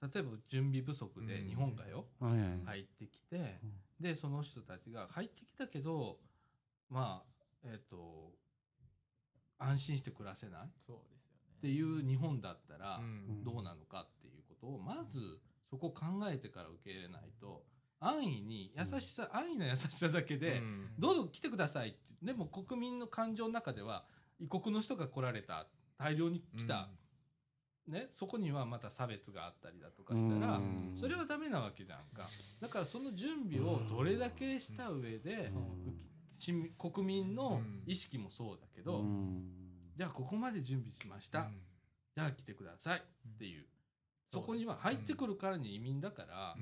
[0.01, 1.47] 例えば準備不足でうん。
[1.47, 3.59] 日本がよ、はいはい入ってきて、
[4.01, 6.17] でその人たちが入ってきたけど
[6.89, 7.31] まあ
[7.63, 8.33] えっ、と
[9.59, 11.59] 安心して暮らせないっそうですよね。
[11.61, 13.43] ていう日本だったらうん。
[13.43, 17.63] どうなのかっていうことをまずそこを考えてから受け入れないと
[17.99, 24.05] 安易に優しさ、安易な優しさだけで、うんどうぞ来てくださいってでも国民の感情の中では
[24.39, 25.67] 異国の人が来られた
[25.97, 26.89] 大量に来た、
[27.91, 30.91] ね、そこにはまた差別があったりだとかしたら、うん。
[30.95, 32.29] それはダメなわけじゃんか。
[32.61, 35.51] だからその準備をどれだけした上で、
[36.79, 39.51] 国民の意識もそうだけど、うん。
[39.97, 41.51] じゃあここまで準備しました、
[42.15, 42.99] じゃあ来てください。
[42.99, 43.65] っていう、
[44.31, 46.55] そこには入ってくるからに移民だから、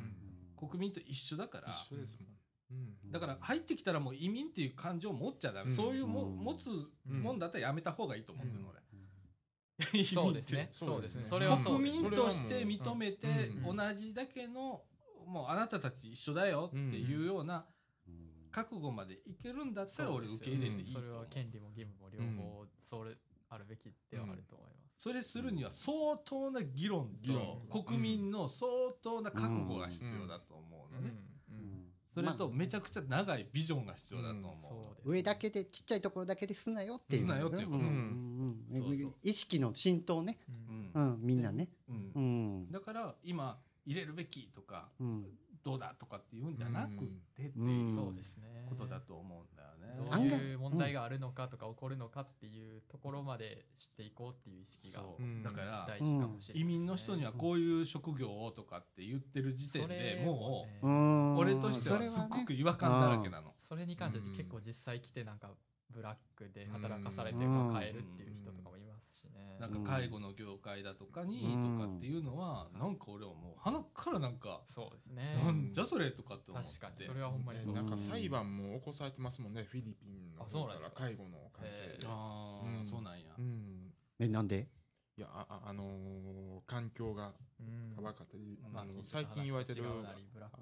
[0.57, 1.69] 国民と一緒だから。
[1.69, 2.29] 一緒ですもん。
[2.71, 3.11] うん。
[3.11, 5.75] だから入ってきたらもう移民っていう感情を持っちゃダメ、うん。
[5.75, 6.37] そういうも、うん。
[6.37, 6.71] 持つ
[7.05, 8.79] もんだったらやめた方がいいと思ってるの、俺。
[10.13, 10.69] そうですね。
[10.71, 10.99] そそう。
[10.99, 11.25] うですすね。
[11.29, 13.27] それ国民として認めて
[13.65, 14.81] うん同じだけの
[15.25, 17.65] もうあなたたち一緒だよっていうような
[18.51, 20.99] 覚悟までいけるんだったら俺受け入れていいと。
[20.99, 23.15] それは権利も義務も両方それ
[23.49, 24.79] あるべきではあると思います。
[24.97, 27.83] それするには相当な議論議論と。
[27.83, 28.67] 国民の相
[29.01, 31.13] 当な覚悟が必要だと思うのね。
[32.21, 37.21] そそれとめちゃくちゃ長いビジョンが必要だと思う、上だけでちっちゃいところだけですなよっていう。
[37.21, 39.17] すなよっていうこと。
[39.23, 40.37] 意識の浸透ね、
[40.93, 41.19] うん。
[41.21, 42.11] みんなね、うん。
[42.15, 42.19] う
[42.67, 42.71] ん。
[42.71, 45.25] だから今入れるべきとかうん、
[45.63, 47.05] どうだとかっていうんじゃなく
[47.35, 47.87] てってうん。
[47.87, 48.65] いうそうですね。
[48.69, 49.58] ことだと思うんだ。
[49.58, 49.58] よね。
[49.97, 55.01] どういう問題があるのかとか起こるのかっていうところまで知っていこうっていう意識が
[55.43, 56.59] だから大事かもしれないですね。
[56.61, 63.53] 移民の人にはこういう職業をとかって言ってる時点でもねううん俺としてはそれすっごねく違和感だらけなの。
[63.61, 65.51] それに関してはうん結構実際来てなんか
[65.91, 67.71] ブラックで働かされてうん。
[67.71, 68.77] こう帰るっていう人とかも
[69.27, 69.57] いますしね。
[69.59, 75.35] なんか介護の業界だとかにうんとかっていうのはなんか俺はもう鼻からなんかそうですね。
[75.43, 76.69] なんじゃそれとかって思って。
[76.69, 77.05] 確かに。
[77.05, 77.61] それはほんまに。
[77.61, 77.73] そう。
[77.73, 81.03] なんか裁判も起こされてますもんねフィリピンのあそう方からなんですか。
[81.07, 82.07] 介護の関へ係で。
[82.07, 82.85] ああうん。
[82.85, 83.25] そうなんや。
[83.37, 83.93] うん。
[84.19, 84.67] えなんで？
[85.19, 88.03] いやあああのー環境がうん。
[88.05, 89.83] 悪かったり、まああの最近言われてる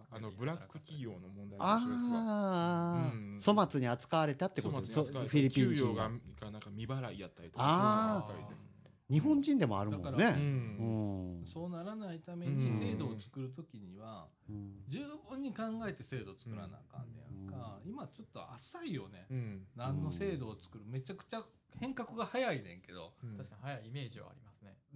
[0.09, 3.39] あのブラック企業の問題ああ、うん。
[3.39, 6.09] 粗末に扱われたってこと粗末に扱われてフィリピン給料が。
[6.09, 8.33] 人ががなんか未払いやったりとか
[9.11, 11.39] 日本人でもあるもんだからねうん。
[11.39, 14.81] うんそうならないために制度を作るときにはうん。
[14.87, 17.79] 十分に考えて制度作らなあかんねやんか。
[17.85, 19.27] 今ちょっと浅いよね。
[19.29, 19.67] うん。
[19.75, 20.83] 何の制度を作る。
[20.87, 21.43] めちゃくちゃ
[21.79, 23.13] 変革が早いねんけど。
[23.23, 23.37] うん。
[23.37, 24.46] 確かに早いイメージはあります。
[24.46, 24.46] ね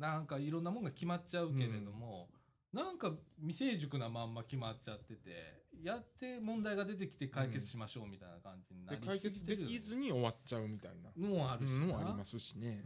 [0.02, 2.28] なんかいろんなもんが決まっちゃうけれども、
[2.74, 11.12] なんか未成熟なまんま決まっちゃっててやって問題が出てきて解決しましょうみたいな感じになでり解決できずに終わっちゃうみたいな。
[11.16, 12.84] のもあるしもありますしね。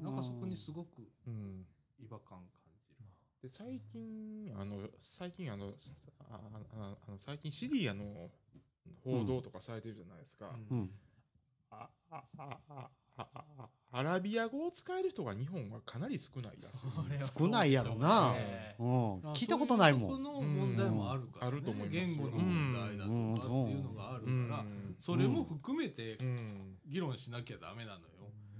[0.00, 1.64] うん、なんかそこにすごくうん。
[1.98, 3.48] 違和感感じる。
[3.48, 5.72] で最近あの最近あの
[6.28, 6.40] あ
[7.08, 8.30] あの最近シリアの
[9.02, 10.78] 報道とかされてるじゃないですか、うん。
[10.78, 10.90] うん。
[11.70, 17.30] あああああああアラビア語を使える人が日本はかなり少ないらしいですよ。
[17.36, 18.32] 少ないやろな。
[18.34, 19.14] ねうん。
[19.24, 20.10] あ聞いたことないもん。
[20.10, 21.52] そういうとこの問題もあるから、ね。
[21.52, 21.56] うん。
[21.56, 24.96] あると思います言語の問題だとかっていうのがあるから、うん。
[25.00, 26.76] それも含めてうん。
[26.86, 28.06] 議論しなきゃダメなのよ。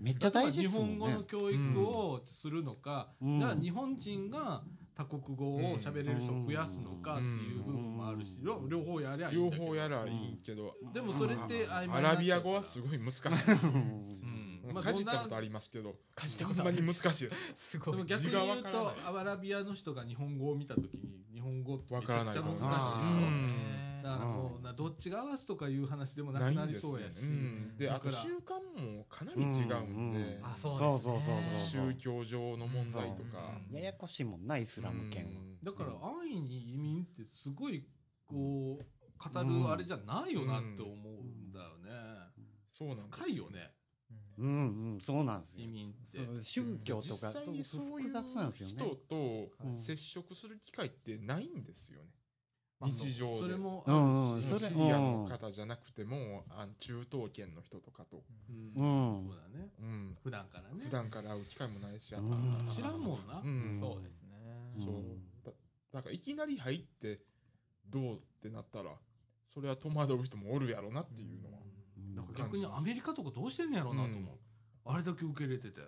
[0.01, 0.99] めっちゃ大事日ですもんね。
[0.99, 3.39] 本語の教育をするのか、うん。
[3.39, 4.63] じゃあ日本人が
[4.97, 9.67] 他国語を喋れる人を増やすのかっていう部分もあるし、両両方やりゃいいん両だけど。
[9.67, 12.15] 方やらいいけど、でもそれって曖昧になアっちゃうから。
[12.15, 13.73] ラビア語はすごい難しいですよ。
[13.73, 14.21] う ん
[14.73, 15.95] まあかじったことありますけど。
[16.15, 17.37] かじったことほんまに難しいです。
[17.55, 17.95] すごい。
[17.95, 31.13] でも逆に言うとアラビアの人が日本語を見た時に日本語ってめちゃくちゃ難しいだからもうなどっちが合わすとかいう話でもなくなりそうやし、うんでだからあと習慣もかなり違うんで、あそうそうですね。
[31.13, 31.21] そうそう
[31.55, 33.73] そう宗教上の問題とか、う。
[33.75, 33.77] ん。
[33.77, 35.25] ややこしいもんなイスラム圏。
[35.25, 35.59] はうん。
[35.63, 37.85] だから安易に移民ってすごい
[38.27, 41.91] こう語るあれじゃないよなって思うんだよね。
[42.73, 43.71] そうなんです深いよね
[44.41, 45.65] うんうんそうなんですよ。
[45.65, 46.43] 移民って。
[46.43, 49.17] 宗教とか実際にそうそういう複雑なんですよ人ねと
[49.65, 49.77] うん。
[49.77, 52.09] 接触する機会ってないんですよね、
[52.81, 53.39] まあ日常で。
[53.39, 53.85] それも
[54.43, 58.83] シリアの方じゃなくてもあの中東圏の人とかと、うん。
[58.83, 59.29] うん。
[59.29, 59.69] そうだね。
[59.81, 60.85] うん、普段からね。
[60.85, 62.75] 普段から会う機会もないし、あうん。
[62.75, 63.41] 知らんもんな。
[63.45, 63.77] うん。
[63.79, 64.75] そうですね。
[64.79, 64.95] そう。
[64.95, 65.53] うんだ
[65.93, 67.19] だからいきなり入って
[67.89, 68.91] どうってなったら
[69.53, 71.59] それは戸惑う人もおるやろなっていうのは、
[72.15, 74.39] なんか逆にアメリカとかどうしてんねやろうなと思う。
[74.87, 75.81] あれだけ受け入れてて。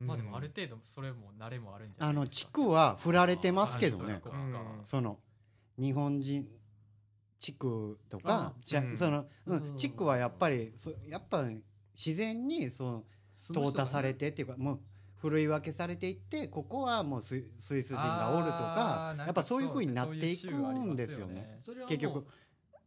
[0.00, 4.20] まあでもある程度それも慣れもあるんじゃないですかあの地区は振られてますけどね。
[4.24, 5.18] あその
[5.78, 6.48] 日本人
[7.38, 8.96] 地区とかあじゃうん。
[8.96, 9.74] そのううん。
[9.74, 11.44] ん地区はやっぱりそやっぱ
[11.94, 13.04] 自然にその
[13.36, 14.80] 淘汰されてっていうかもう
[15.16, 21.58] ふるい分けされていってここはもうスイスイス人がおるとかやっぱそういうふうになっていくんですよね。
[21.62, 22.26] それは結局。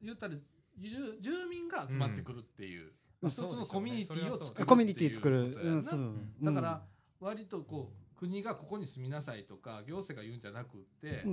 [0.01, 0.35] 言ったら
[0.77, 2.91] 住住民が集まってくるっていう。
[3.21, 3.29] うん。
[3.29, 5.55] 一つのコミュニティを作るコミュニティ作る、
[6.41, 6.81] だから
[7.19, 11.23] 割とこう国がここに住みなさいとか行政が言うんじゃなくって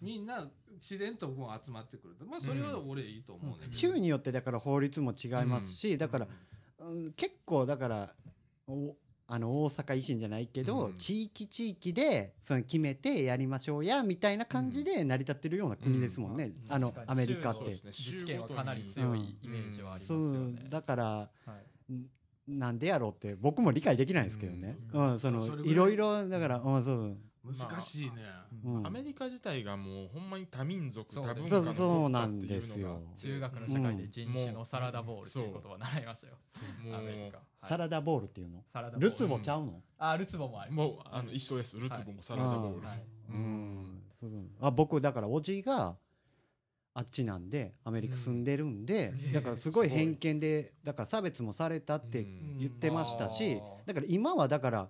[0.00, 2.24] みんな自然ともう集まってくると。
[2.24, 3.66] まあそれは俺いいと思うね。
[3.70, 8.14] 州によってだから法律も違いますし、だから、うん結構だから
[8.66, 8.94] お
[9.26, 10.94] あの大阪維新じゃないけど、うん。
[10.94, 16.72] 地域地域でその決めてやりましょうやみたいな感じで成り立ってるような国ですもんね、うん。
[16.72, 17.10] あの確かに。
[17.10, 17.64] アメリカって。
[17.64, 17.70] ね。
[17.86, 21.28] 自治権はかなり強いイメージはありますそようねだからは
[21.90, 21.94] い。
[22.46, 28.12] なんでやろうって僕も理解できないですけどね、ううんんそのいろいろだから、うん、そう難しいね。
[28.64, 28.86] うん。
[28.86, 32.54] アメリカ自体がもうほんまに多民族多文化のそうなんっていうのが。
[32.54, 33.02] ですよ。
[33.14, 36.34] 中学の社会で人種のサラダボールっていう言葉習いましたよ。
[36.82, 38.62] もアメリうカサラダボールっていうの？
[38.72, 39.10] サラダボール。
[39.10, 41.76] ルツボちゃうの、あルツボもありもうあの一緒です。
[41.76, 43.02] ルツボもサラダボール、はい。
[43.30, 44.02] うん。
[44.20, 44.30] そう
[44.60, 45.96] あ僕だからおじが
[46.94, 52.58] あっちなんでアメリカ住んでるんで、だからすごい偏見でだから差別もされたってうん。
[52.58, 54.88] 言ってましたし、だから今はだから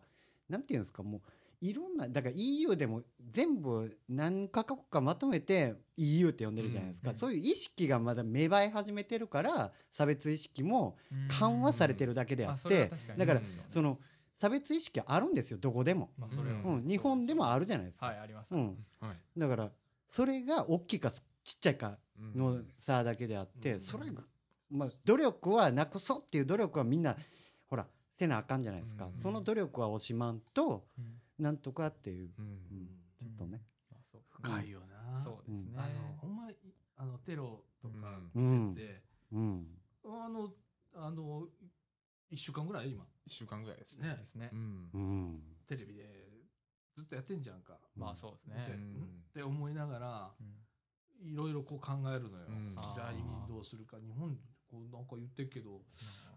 [0.49, 1.21] なんていうんですかもう
[1.65, 10.97] いろんなだから EU でも全部何カ国かまとめて EU って呼んでるじゃないですか、うんそういう意識がまだ芽生え始めてるから差別意識も
[11.29, 13.99] 緩和されてるだけでああってそれは確かにだからその
[14.39, 16.75] 差別意識あるんですよどこでも、まあうん。
[16.75, 18.77] うん、日本でもあるじゃないですか、はいありますうん。
[19.39, 19.71] だから
[20.11, 21.21] それが大きいかちっ
[21.61, 23.81] ちゃいかうんの差だけであって、うん。
[23.81, 24.23] それが、
[24.71, 27.17] まあ、努力はなくそうっていう努力はみんな
[27.71, 27.87] ほら
[28.19, 29.23] せなあかんじゃないですか、うん。
[29.23, 31.05] その努力は惜しまんとうん
[31.39, 32.45] なんとかっていう、うん。
[32.45, 32.89] うん。
[33.19, 34.23] ちょっとね、まあそう。
[34.31, 35.21] 深いよな。
[35.21, 35.73] そうですね。
[35.77, 36.57] あの、ほんまに、
[36.97, 38.69] あの、テロとかうん。
[38.71, 39.03] 見てて、
[39.33, 39.67] うん。
[40.05, 40.53] あの、
[40.95, 41.49] あの、
[42.31, 44.09] 一週間ぐらい今、一週間ぐらいですね。
[44.09, 44.17] ね。
[44.17, 44.51] で、すね。
[44.53, 44.91] うん。
[44.93, 45.43] うん。
[45.67, 46.29] テレビで
[46.97, 47.79] ずっとやってんじゃんか。
[47.97, 49.03] まあそうですでねうん。
[49.31, 51.29] って思いながら、うん。
[51.29, 52.47] いろいろこう考えるのよ。
[52.49, 52.75] うん。
[52.77, 54.37] 時代にどうするか、日本、
[54.71, 55.83] こうなんか言ってるけど、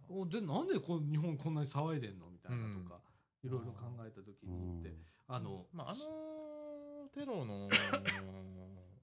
[0.10, 2.30] おでなんでこう日本こんなに騒いでんの？
[2.30, 3.02] みたいなとか、
[3.44, 4.96] いろいろ考えた時にって、
[5.28, 7.70] あの、まあ、あのテロの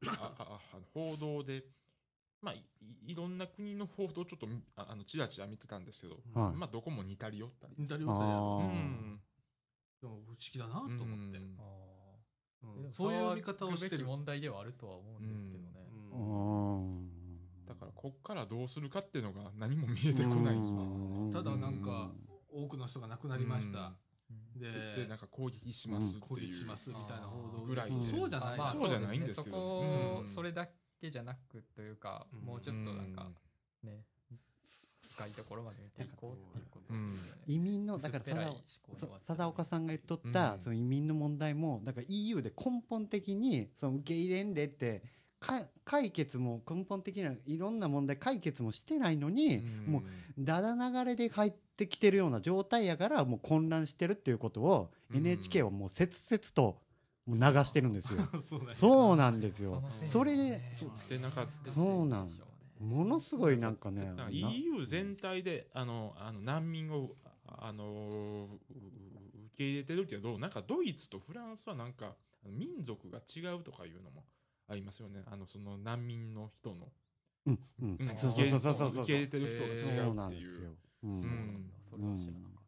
[0.06, 0.60] ああ
[0.92, 1.64] 報道で、
[2.42, 2.64] まあ、い
[3.06, 6.56] いろんな国の報道をちょっとみああのちらちら見てたんですけど、はい。
[6.56, 7.74] まあ、どこも似たり寄ったり。
[7.78, 9.20] 似たり寄ったりうん。
[10.00, 10.96] でも不思議だなと思っ
[11.30, 11.38] て。
[11.38, 11.58] うん。
[12.86, 12.92] うん。
[12.92, 14.04] そういう見方をしてる。
[14.04, 15.88] 問題ではあるとは思うんですけどね。
[16.12, 17.66] ううんん。
[17.66, 20.56] だから、こっからどうするかっていうのが何も見えてこない。
[20.56, 21.30] うん。
[21.32, 22.12] ただなんか、
[22.52, 23.94] 多くの人が亡くなりました。
[24.56, 26.20] でで、でなんか攻撃しますっていう。
[26.20, 27.92] 攻撃しますみたいな報道ぐらいで。
[28.10, 29.56] そうじゃない、まあそうじゃないんですけど。
[29.56, 30.28] そこうん。
[30.28, 30.68] それだ
[31.00, 32.40] けじゃなくというかうん。
[32.40, 33.30] もうちょっとなんか
[33.82, 34.04] ね
[35.14, 37.42] 深いところまで見ていこうっていうことですよね。
[37.46, 38.56] 移民のだから薄っぺらい
[39.26, 40.60] 貞岡さんが言っとった、うん。
[40.60, 45.06] その移民の問題もだから EU で根本的にその受け入れんでってか
[45.84, 50.02] 解決も根本的ないろんな問題解決もしてないのに、もう
[50.38, 56.78] だだ流れで入ってきてるような状態やからもう混乱してるっていうことをうん NHK はもう切々と
[57.26, 58.20] もう流してるんですよ。
[58.42, 59.82] そうだねそうなんですよ。
[60.06, 60.60] それで
[61.74, 62.30] そうなん
[62.80, 64.12] ものすごいなんかね。
[64.30, 67.16] EU 全体であのあの難民を
[67.46, 68.74] あのう
[69.46, 72.16] 受け入れてるけどなんかドイツとフランスはなんか
[72.46, 74.24] 民族が違うとかいうのも
[74.68, 75.22] ありますよね。
[75.26, 76.88] あのその難民の人の、
[77.46, 77.96] うんうん。
[78.00, 78.08] うん。
[78.16, 78.88] そうそうそうそうそう。
[79.02, 80.76] 受け入れてる人が違そううっていう。
[81.02, 81.74] そうなんだ。
[81.90, 82.64] それは知らなかっ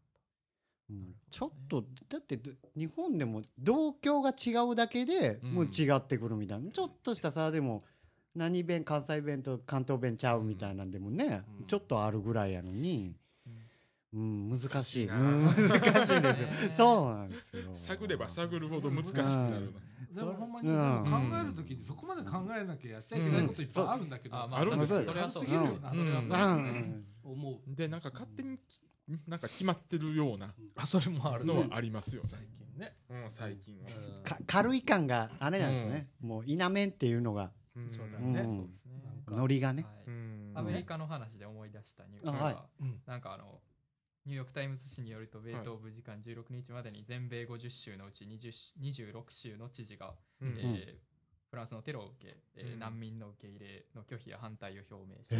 [0.90, 1.14] うん。
[1.31, 5.52] ちょっとだってど日本でも同郷が違うだけでうん。
[5.52, 7.85] もう違ってくるみたいな、ちょっとした差でも
[8.35, 11.66] 何弁関西弁と関東弁ちゃうみたいなんでもね、うん。
[11.66, 13.16] ちょっとあるぐらいやのに、
[14.12, 15.06] うん、難しい。
[15.06, 16.20] 難しいですよ。
[16.20, 16.36] ね。
[16.77, 17.74] そうなんですよ。
[17.74, 19.81] 探れば探るほど難しくなるな。
[20.16, 25.05] でもほんまに、考えるときにそこまで考えなきゃやっちゃいけないこといっぱいあるんだけど、あまあるんですよ。
[25.05, 25.44] それはそう。
[25.44, 25.97] 軽すぎるよな、うん。
[25.97, 27.05] それはうそう、ん。
[27.22, 27.74] 思う。
[27.74, 28.82] でなんか勝手にき
[29.28, 32.28] なんか決まってるようなあ、それもあるのはありますよね。
[32.30, 32.97] 最近ね。
[33.10, 33.88] うん、最近は。
[34.47, 37.52] 軽い感があれなんですね、もう否めんっていうのが。
[37.76, 37.93] うん。
[37.93, 38.44] そうだね。
[38.44, 39.02] そうですね。
[39.05, 39.86] なんかノリがね、
[40.55, 42.55] アメリカの話で思い出したニュースあはい。
[42.55, 43.02] がうん。
[43.06, 43.60] なんかあの
[44.27, 50.55] ニューヨーク・タイムズ紙によると、米東部時間16日までに全米50州のうち20 26州の知事が、うん。
[50.59, 51.16] えー
[51.48, 52.81] フランスのテロを受け、えーうん。
[52.81, 55.36] 難民の受け入れの拒否や反対を表明して、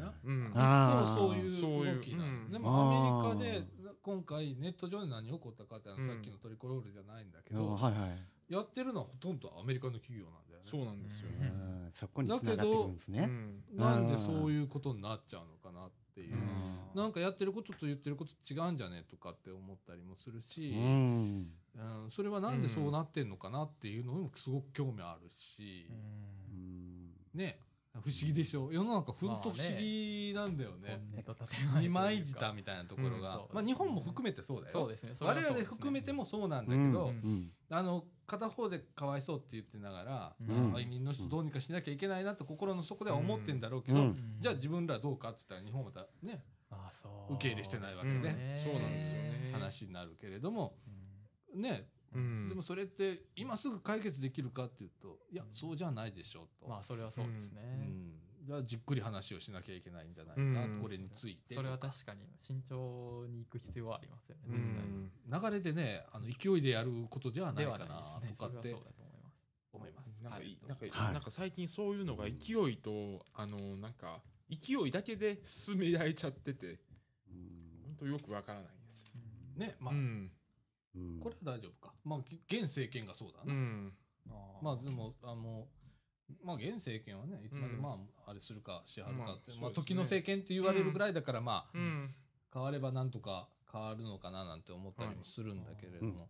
[0.00, 0.12] な？
[0.24, 0.52] うん。
[0.52, 2.50] あー一方そういう動きなのうん。
[2.50, 3.64] でもアメリカで
[4.02, 6.16] 今回ネット上で何起こったかっていうのはうん。
[6.16, 7.60] さっきのトリコロールじゃないんだけうん。
[7.60, 10.64] ど、はいはい、やってるのはほとんどアメリカの企業なんだよね。
[10.66, 11.46] そうなんですようね。
[11.46, 11.90] ん。
[11.94, 13.62] そこに繋がってくるんですね、うん。
[13.78, 16.34] なんでそういうことになっちゃうのかなっていう。
[16.34, 17.00] うん。
[17.00, 21.52] なんかやってることと言ってること違うんじゃねとかって思ったりもするし、うん。
[21.76, 22.10] うん。
[22.10, 25.86] それはなんでそうなってんのかなっていうのにもすごく興味あるし、
[27.34, 27.60] ね。
[27.94, 28.70] 不思議でしょ？
[28.72, 31.00] 世の中本当不思議なんだよね。
[31.80, 33.20] 二枚舌みたいなところが、うん。
[33.20, 34.72] そうまあ日本も含めてそうだよ。
[34.72, 35.14] そうですね。
[35.14, 35.64] それは我そうですね。
[35.64, 36.92] 々含めてもそうなんだけど、うん。
[36.92, 37.50] うん。
[37.70, 40.74] あの片方でかわいそうって言ってながら、うん。
[40.76, 44.36] あ移民の人どうにかしなきゃいけないなと心の底では思ってんだろうけど、うん。
[44.38, 47.34] じゃあ自分らどうかって言ったら日本はまたねあそう。
[47.34, 48.22] 受け入れしてないわけうん。
[48.22, 49.50] ね、そうなんですよね。
[49.52, 50.76] 話になるけれども。
[51.54, 52.48] ね、うん。
[52.50, 60.80] でもそれって今すぐ解決できるかっていうといやそうじゃないでしょと、まあそれはそうですね、うんじゃあじっくり話をしなきゃいけないんじゃないかなと、うん。
[60.80, 69.38] これについてそれは確かに慎重に行く必要はありますよねう絶対ん流れでねあの勢いでやることじゃないでかなはないですねとかってそれはそうだと思います。
[69.74, 70.22] 思います。
[70.22, 71.12] なんかはいなんかはい。
[71.12, 76.78] なんか最近そういうのが勢いとあのなんか勢いだけで進められちゃってて
[77.84, 79.12] 本当よくわからないです。
[79.56, 80.30] ねまあ、うん。
[80.96, 81.20] うん。
[81.20, 81.92] これは大丈夫か。
[82.04, 82.18] まあ、
[82.48, 83.52] 現政権がそうだな。
[83.52, 83.92] うん。
[84.62, 85.66] まあ、でも、あの、
[86.42, 87.82] まあ、現政権はね、いつまで、うん。
[87.82, 92.14] まあ、あれするか、しはるかって、まあ時の政権って言われるぐらいだから、まあ、うん。
[92.52, 96.28] 変わればなんとか変わるのかななんて思ったりもするんだけれども。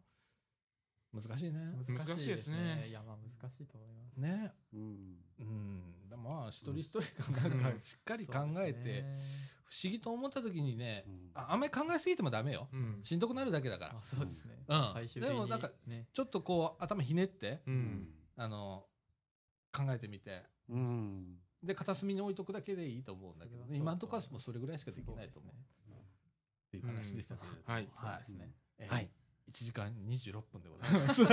[1.13, 1.59] 難しいね。
[1.87, 2.87] 難しいですね。
[2.89, 4.17] いやまあ難しいと思います。
[4.17, 4.53] ね。
[4.75, 5.17] うん。
[5.41, 6.09] うん。
[6.11, 7.01] だまあ、一人一人
[7.33, 9.05] がなんかしっかり考えて、
[9.65, 11.31] 不思議と思った時にね、うん。
[11.35, 12.69] ああんまり考えすぎてもダメよ。
[12.73, 13.01] うん。
[13.03, 13.97] しんどくなるだけだから。
[13.99, 14.03] あ。
[14.03, 14.91] そうですね、うん。
[14.95, 16.09] 最終的にでもなんかね。
[16.13, 18.09] ちょっとこう、頭ひねって、うん。
[18.37, 18.85] あの、
[19.87, 21.37] 考えてみて、うん。
[21.63, 23.77] で、片隅に置いとくだけでいいと思うんだけどね。
[23.77, 25.55] 今のところはもうそれぐらいしかできないと思う。
[25.55, 27.57] っていう話でしたけれど。
[27.57, 27.89] もはい。
[27.95, 28.25] はい。
[28.27, 28.55] そうですね。
[28.79, 29.09] えーはい。
[29.51, 31.15] 1時間26分でございます。
[31.17, 31.27] そう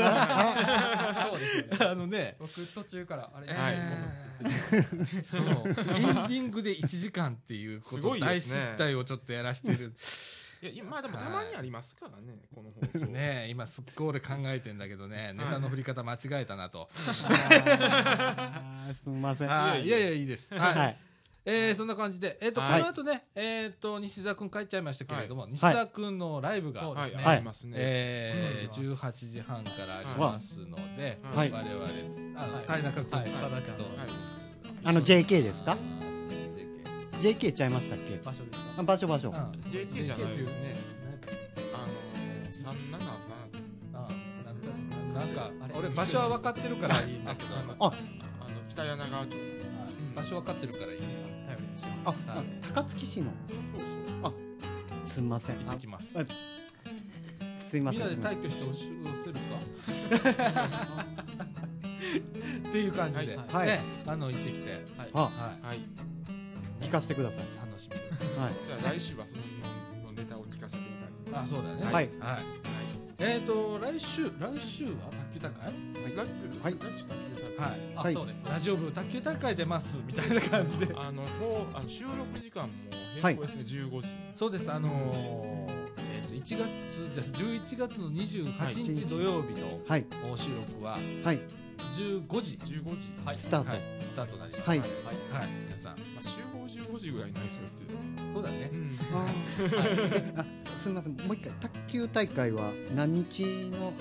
[1.39, 1.77] ですよね。
[1.81, 3.75] あのね、僕途中からあれ、はい。
[5.25, 8.67] そう、エンディングで1時間っていうこすと大ごいですね。
[8.67, 9.93] 失態をちょっとやらしてる。
[10.69, 13.05] いやまあでもたまにありますからねこの放送。
[13.07, 16.89] ねえ今すっごい俺考えてんだけどね、ネタの振り方間違えたなと。
[16.95, 19.47] あーすみません。
[19.47, 20.53] はいいやいや、いいです。
[20.53, 20.75] はい。
[20.77, 20.97] はい。
[21.47, 22.81] えーそんな感じで、えっと、こはい。
[22.81, 27.23] の後ね、えっと、西澤くん帰っちゃいましたけれども、は西澤くんのライブが、そうですね。
[27.23, 27.73] はいありますね。
[27.77, 31.51] えー、うん18時半からありますので、はい。
[31.51, 31.85] 我々、
[32.41, 32.65] あの、はい。
[32.65, 33.29] 田中君はい。
[33.29, 33.93] と、さだちゃんとはい。
[34.85, 35.73] あの JK ですか？
[35.73, 36.24] あー
[37.25, 38.19] JK ちゃいましたっけ？
[38.23, 38.65] 場所ですか？
[38.77, 39.29] あ場所場所。
[39.29, 39.35] うん。
[39.69, 40.75] JK じゃないですね。
[41.73, 41.87] あの
[42.53, 42.75] 373
[43.93, 44.07] あ
[44.45, 44.69] なんか
[45.19, 47.49] なんかあれ俺場所は分かってるからいいんだけど。
[47.55, 47.95] あああの
[48.69, 49.37] 北柳川町。
[50.15, 50.99] 場所分かってるからいい
[52.05, 52.43] あますあ
[52.73, 53.31] 高槻市の。
[55.05, 55.55] すみません。
[55.67, 56.17] あ行きます。
[56.19, 56.23] あ
[57.67, 58.01] すいまみん。
[58.01, 59.33] せんなで退去して押し押せる
[60.93, 61.05] か？
[62.69, 63.47] っていう感じで、はい。
[63.49, 63.67] はい。
[63.67, 64.71] ねあの行ってきて。
[64.71, 65.09] はい。
[65.13, 65.29] あは
[65.63, 65.67] い。
[65.67, 65.79] はい
[66.85, 67.45] 聞かせてください。
[67.57, 67.89] 楽しみ。
[67.89, 67.97] で
[68.33, 68.53] すはい。
[68.63, 69.41] じゃあ来週はその
[70.05, 71.53] のネタを聞かせていただきます。
[71.53, 71.83] あそうだよね。
[71.85, 71.93] はい。
[71.93, 72.05] はい。
[72.19, 72.41] はい。
[73.17, 74.91] えっ、と来週来週は
[75.33, 75.65] 卓球大会？
[76.15, 76.73] ラッはい。
[76.73, 77.79] ラッシュ卓球大会はい。
[77.95, 78.43] あ、はいそうです。
[78.45, 80.93] ラジオ部卓球大会出ますみたいな感じで。
[80.95, 81.27] あのもう
[81.73, 82.73] あの収録時間も
[83.21, 84.07] 変更ですね、15時。
[84.35, 84.71] そうです。
[84.71, 86.51] あのーえー、と1月
[87.15, 90.05] じゃあ11月の28日土曜日のはい。
[90.31, 91.39] お収録ははい。
[91.97, 92.57] 15時。
[92.61, 93.37] 15時、はい。
[93.37, 93.69] スタート。
[93.69, 94.69] はい、スタートになります。
[94.69, 94.79] はい。
[94.79, 94.89] はい、
[95.67, 95.95] 皆さん
[96.95, 97.89] まあ、集合15時ぐらいになりそうですけど、
[98.33, 98.69] そうだね。
[98.71, 100.15] うん、あー。
[100.15, 100.45] えあ
[100.77, 101.11] すみません。
[101.13, 103.93] もう一回卓球大会は何日の？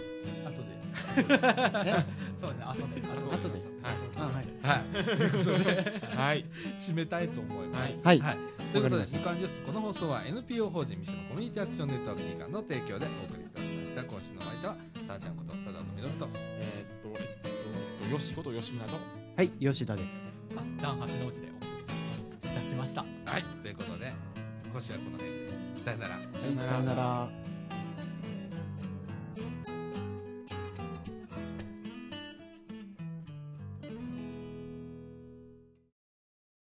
[0.44, 0.74] 後で。
[1.18, 2.04] え？
[2.38, 3.02] そうですね後で。
[3.32, 3.62] 後で。
[3.82, 3.88] あ
[4.24, 4.44] はい。
[4.62, 4.84] はい。
[4.92, 6.44] ということではい
[6.78, 7.92] 締めたいと思います。
[8.04, 8.20] はい。
[8.20, 8.36] はい。
[8.72, 14.04] ということでみかんジュースこの放送は NPO 法人ミッションコミュニティアクションネットワークみかんの提供でお送りいたしました。
[14.04, 14.76] 今週のお相手は
[15.08, 18.96] たーちゃんことただのみのるとえーっと、えっと、よしことよしみなと、
[19.36, 20.06] はい吉田です。
[20.56, 21.53] あダン橋の内でお
[22.48, 23.02] 出しました。
[23.02, 23.42] はい。
[23.62, 24.12] ということで
[24.72, 25.44] 今週はこの辺で。
[25.84, 26.68] さよならさよなら。
[26.68, 27.53] さよなら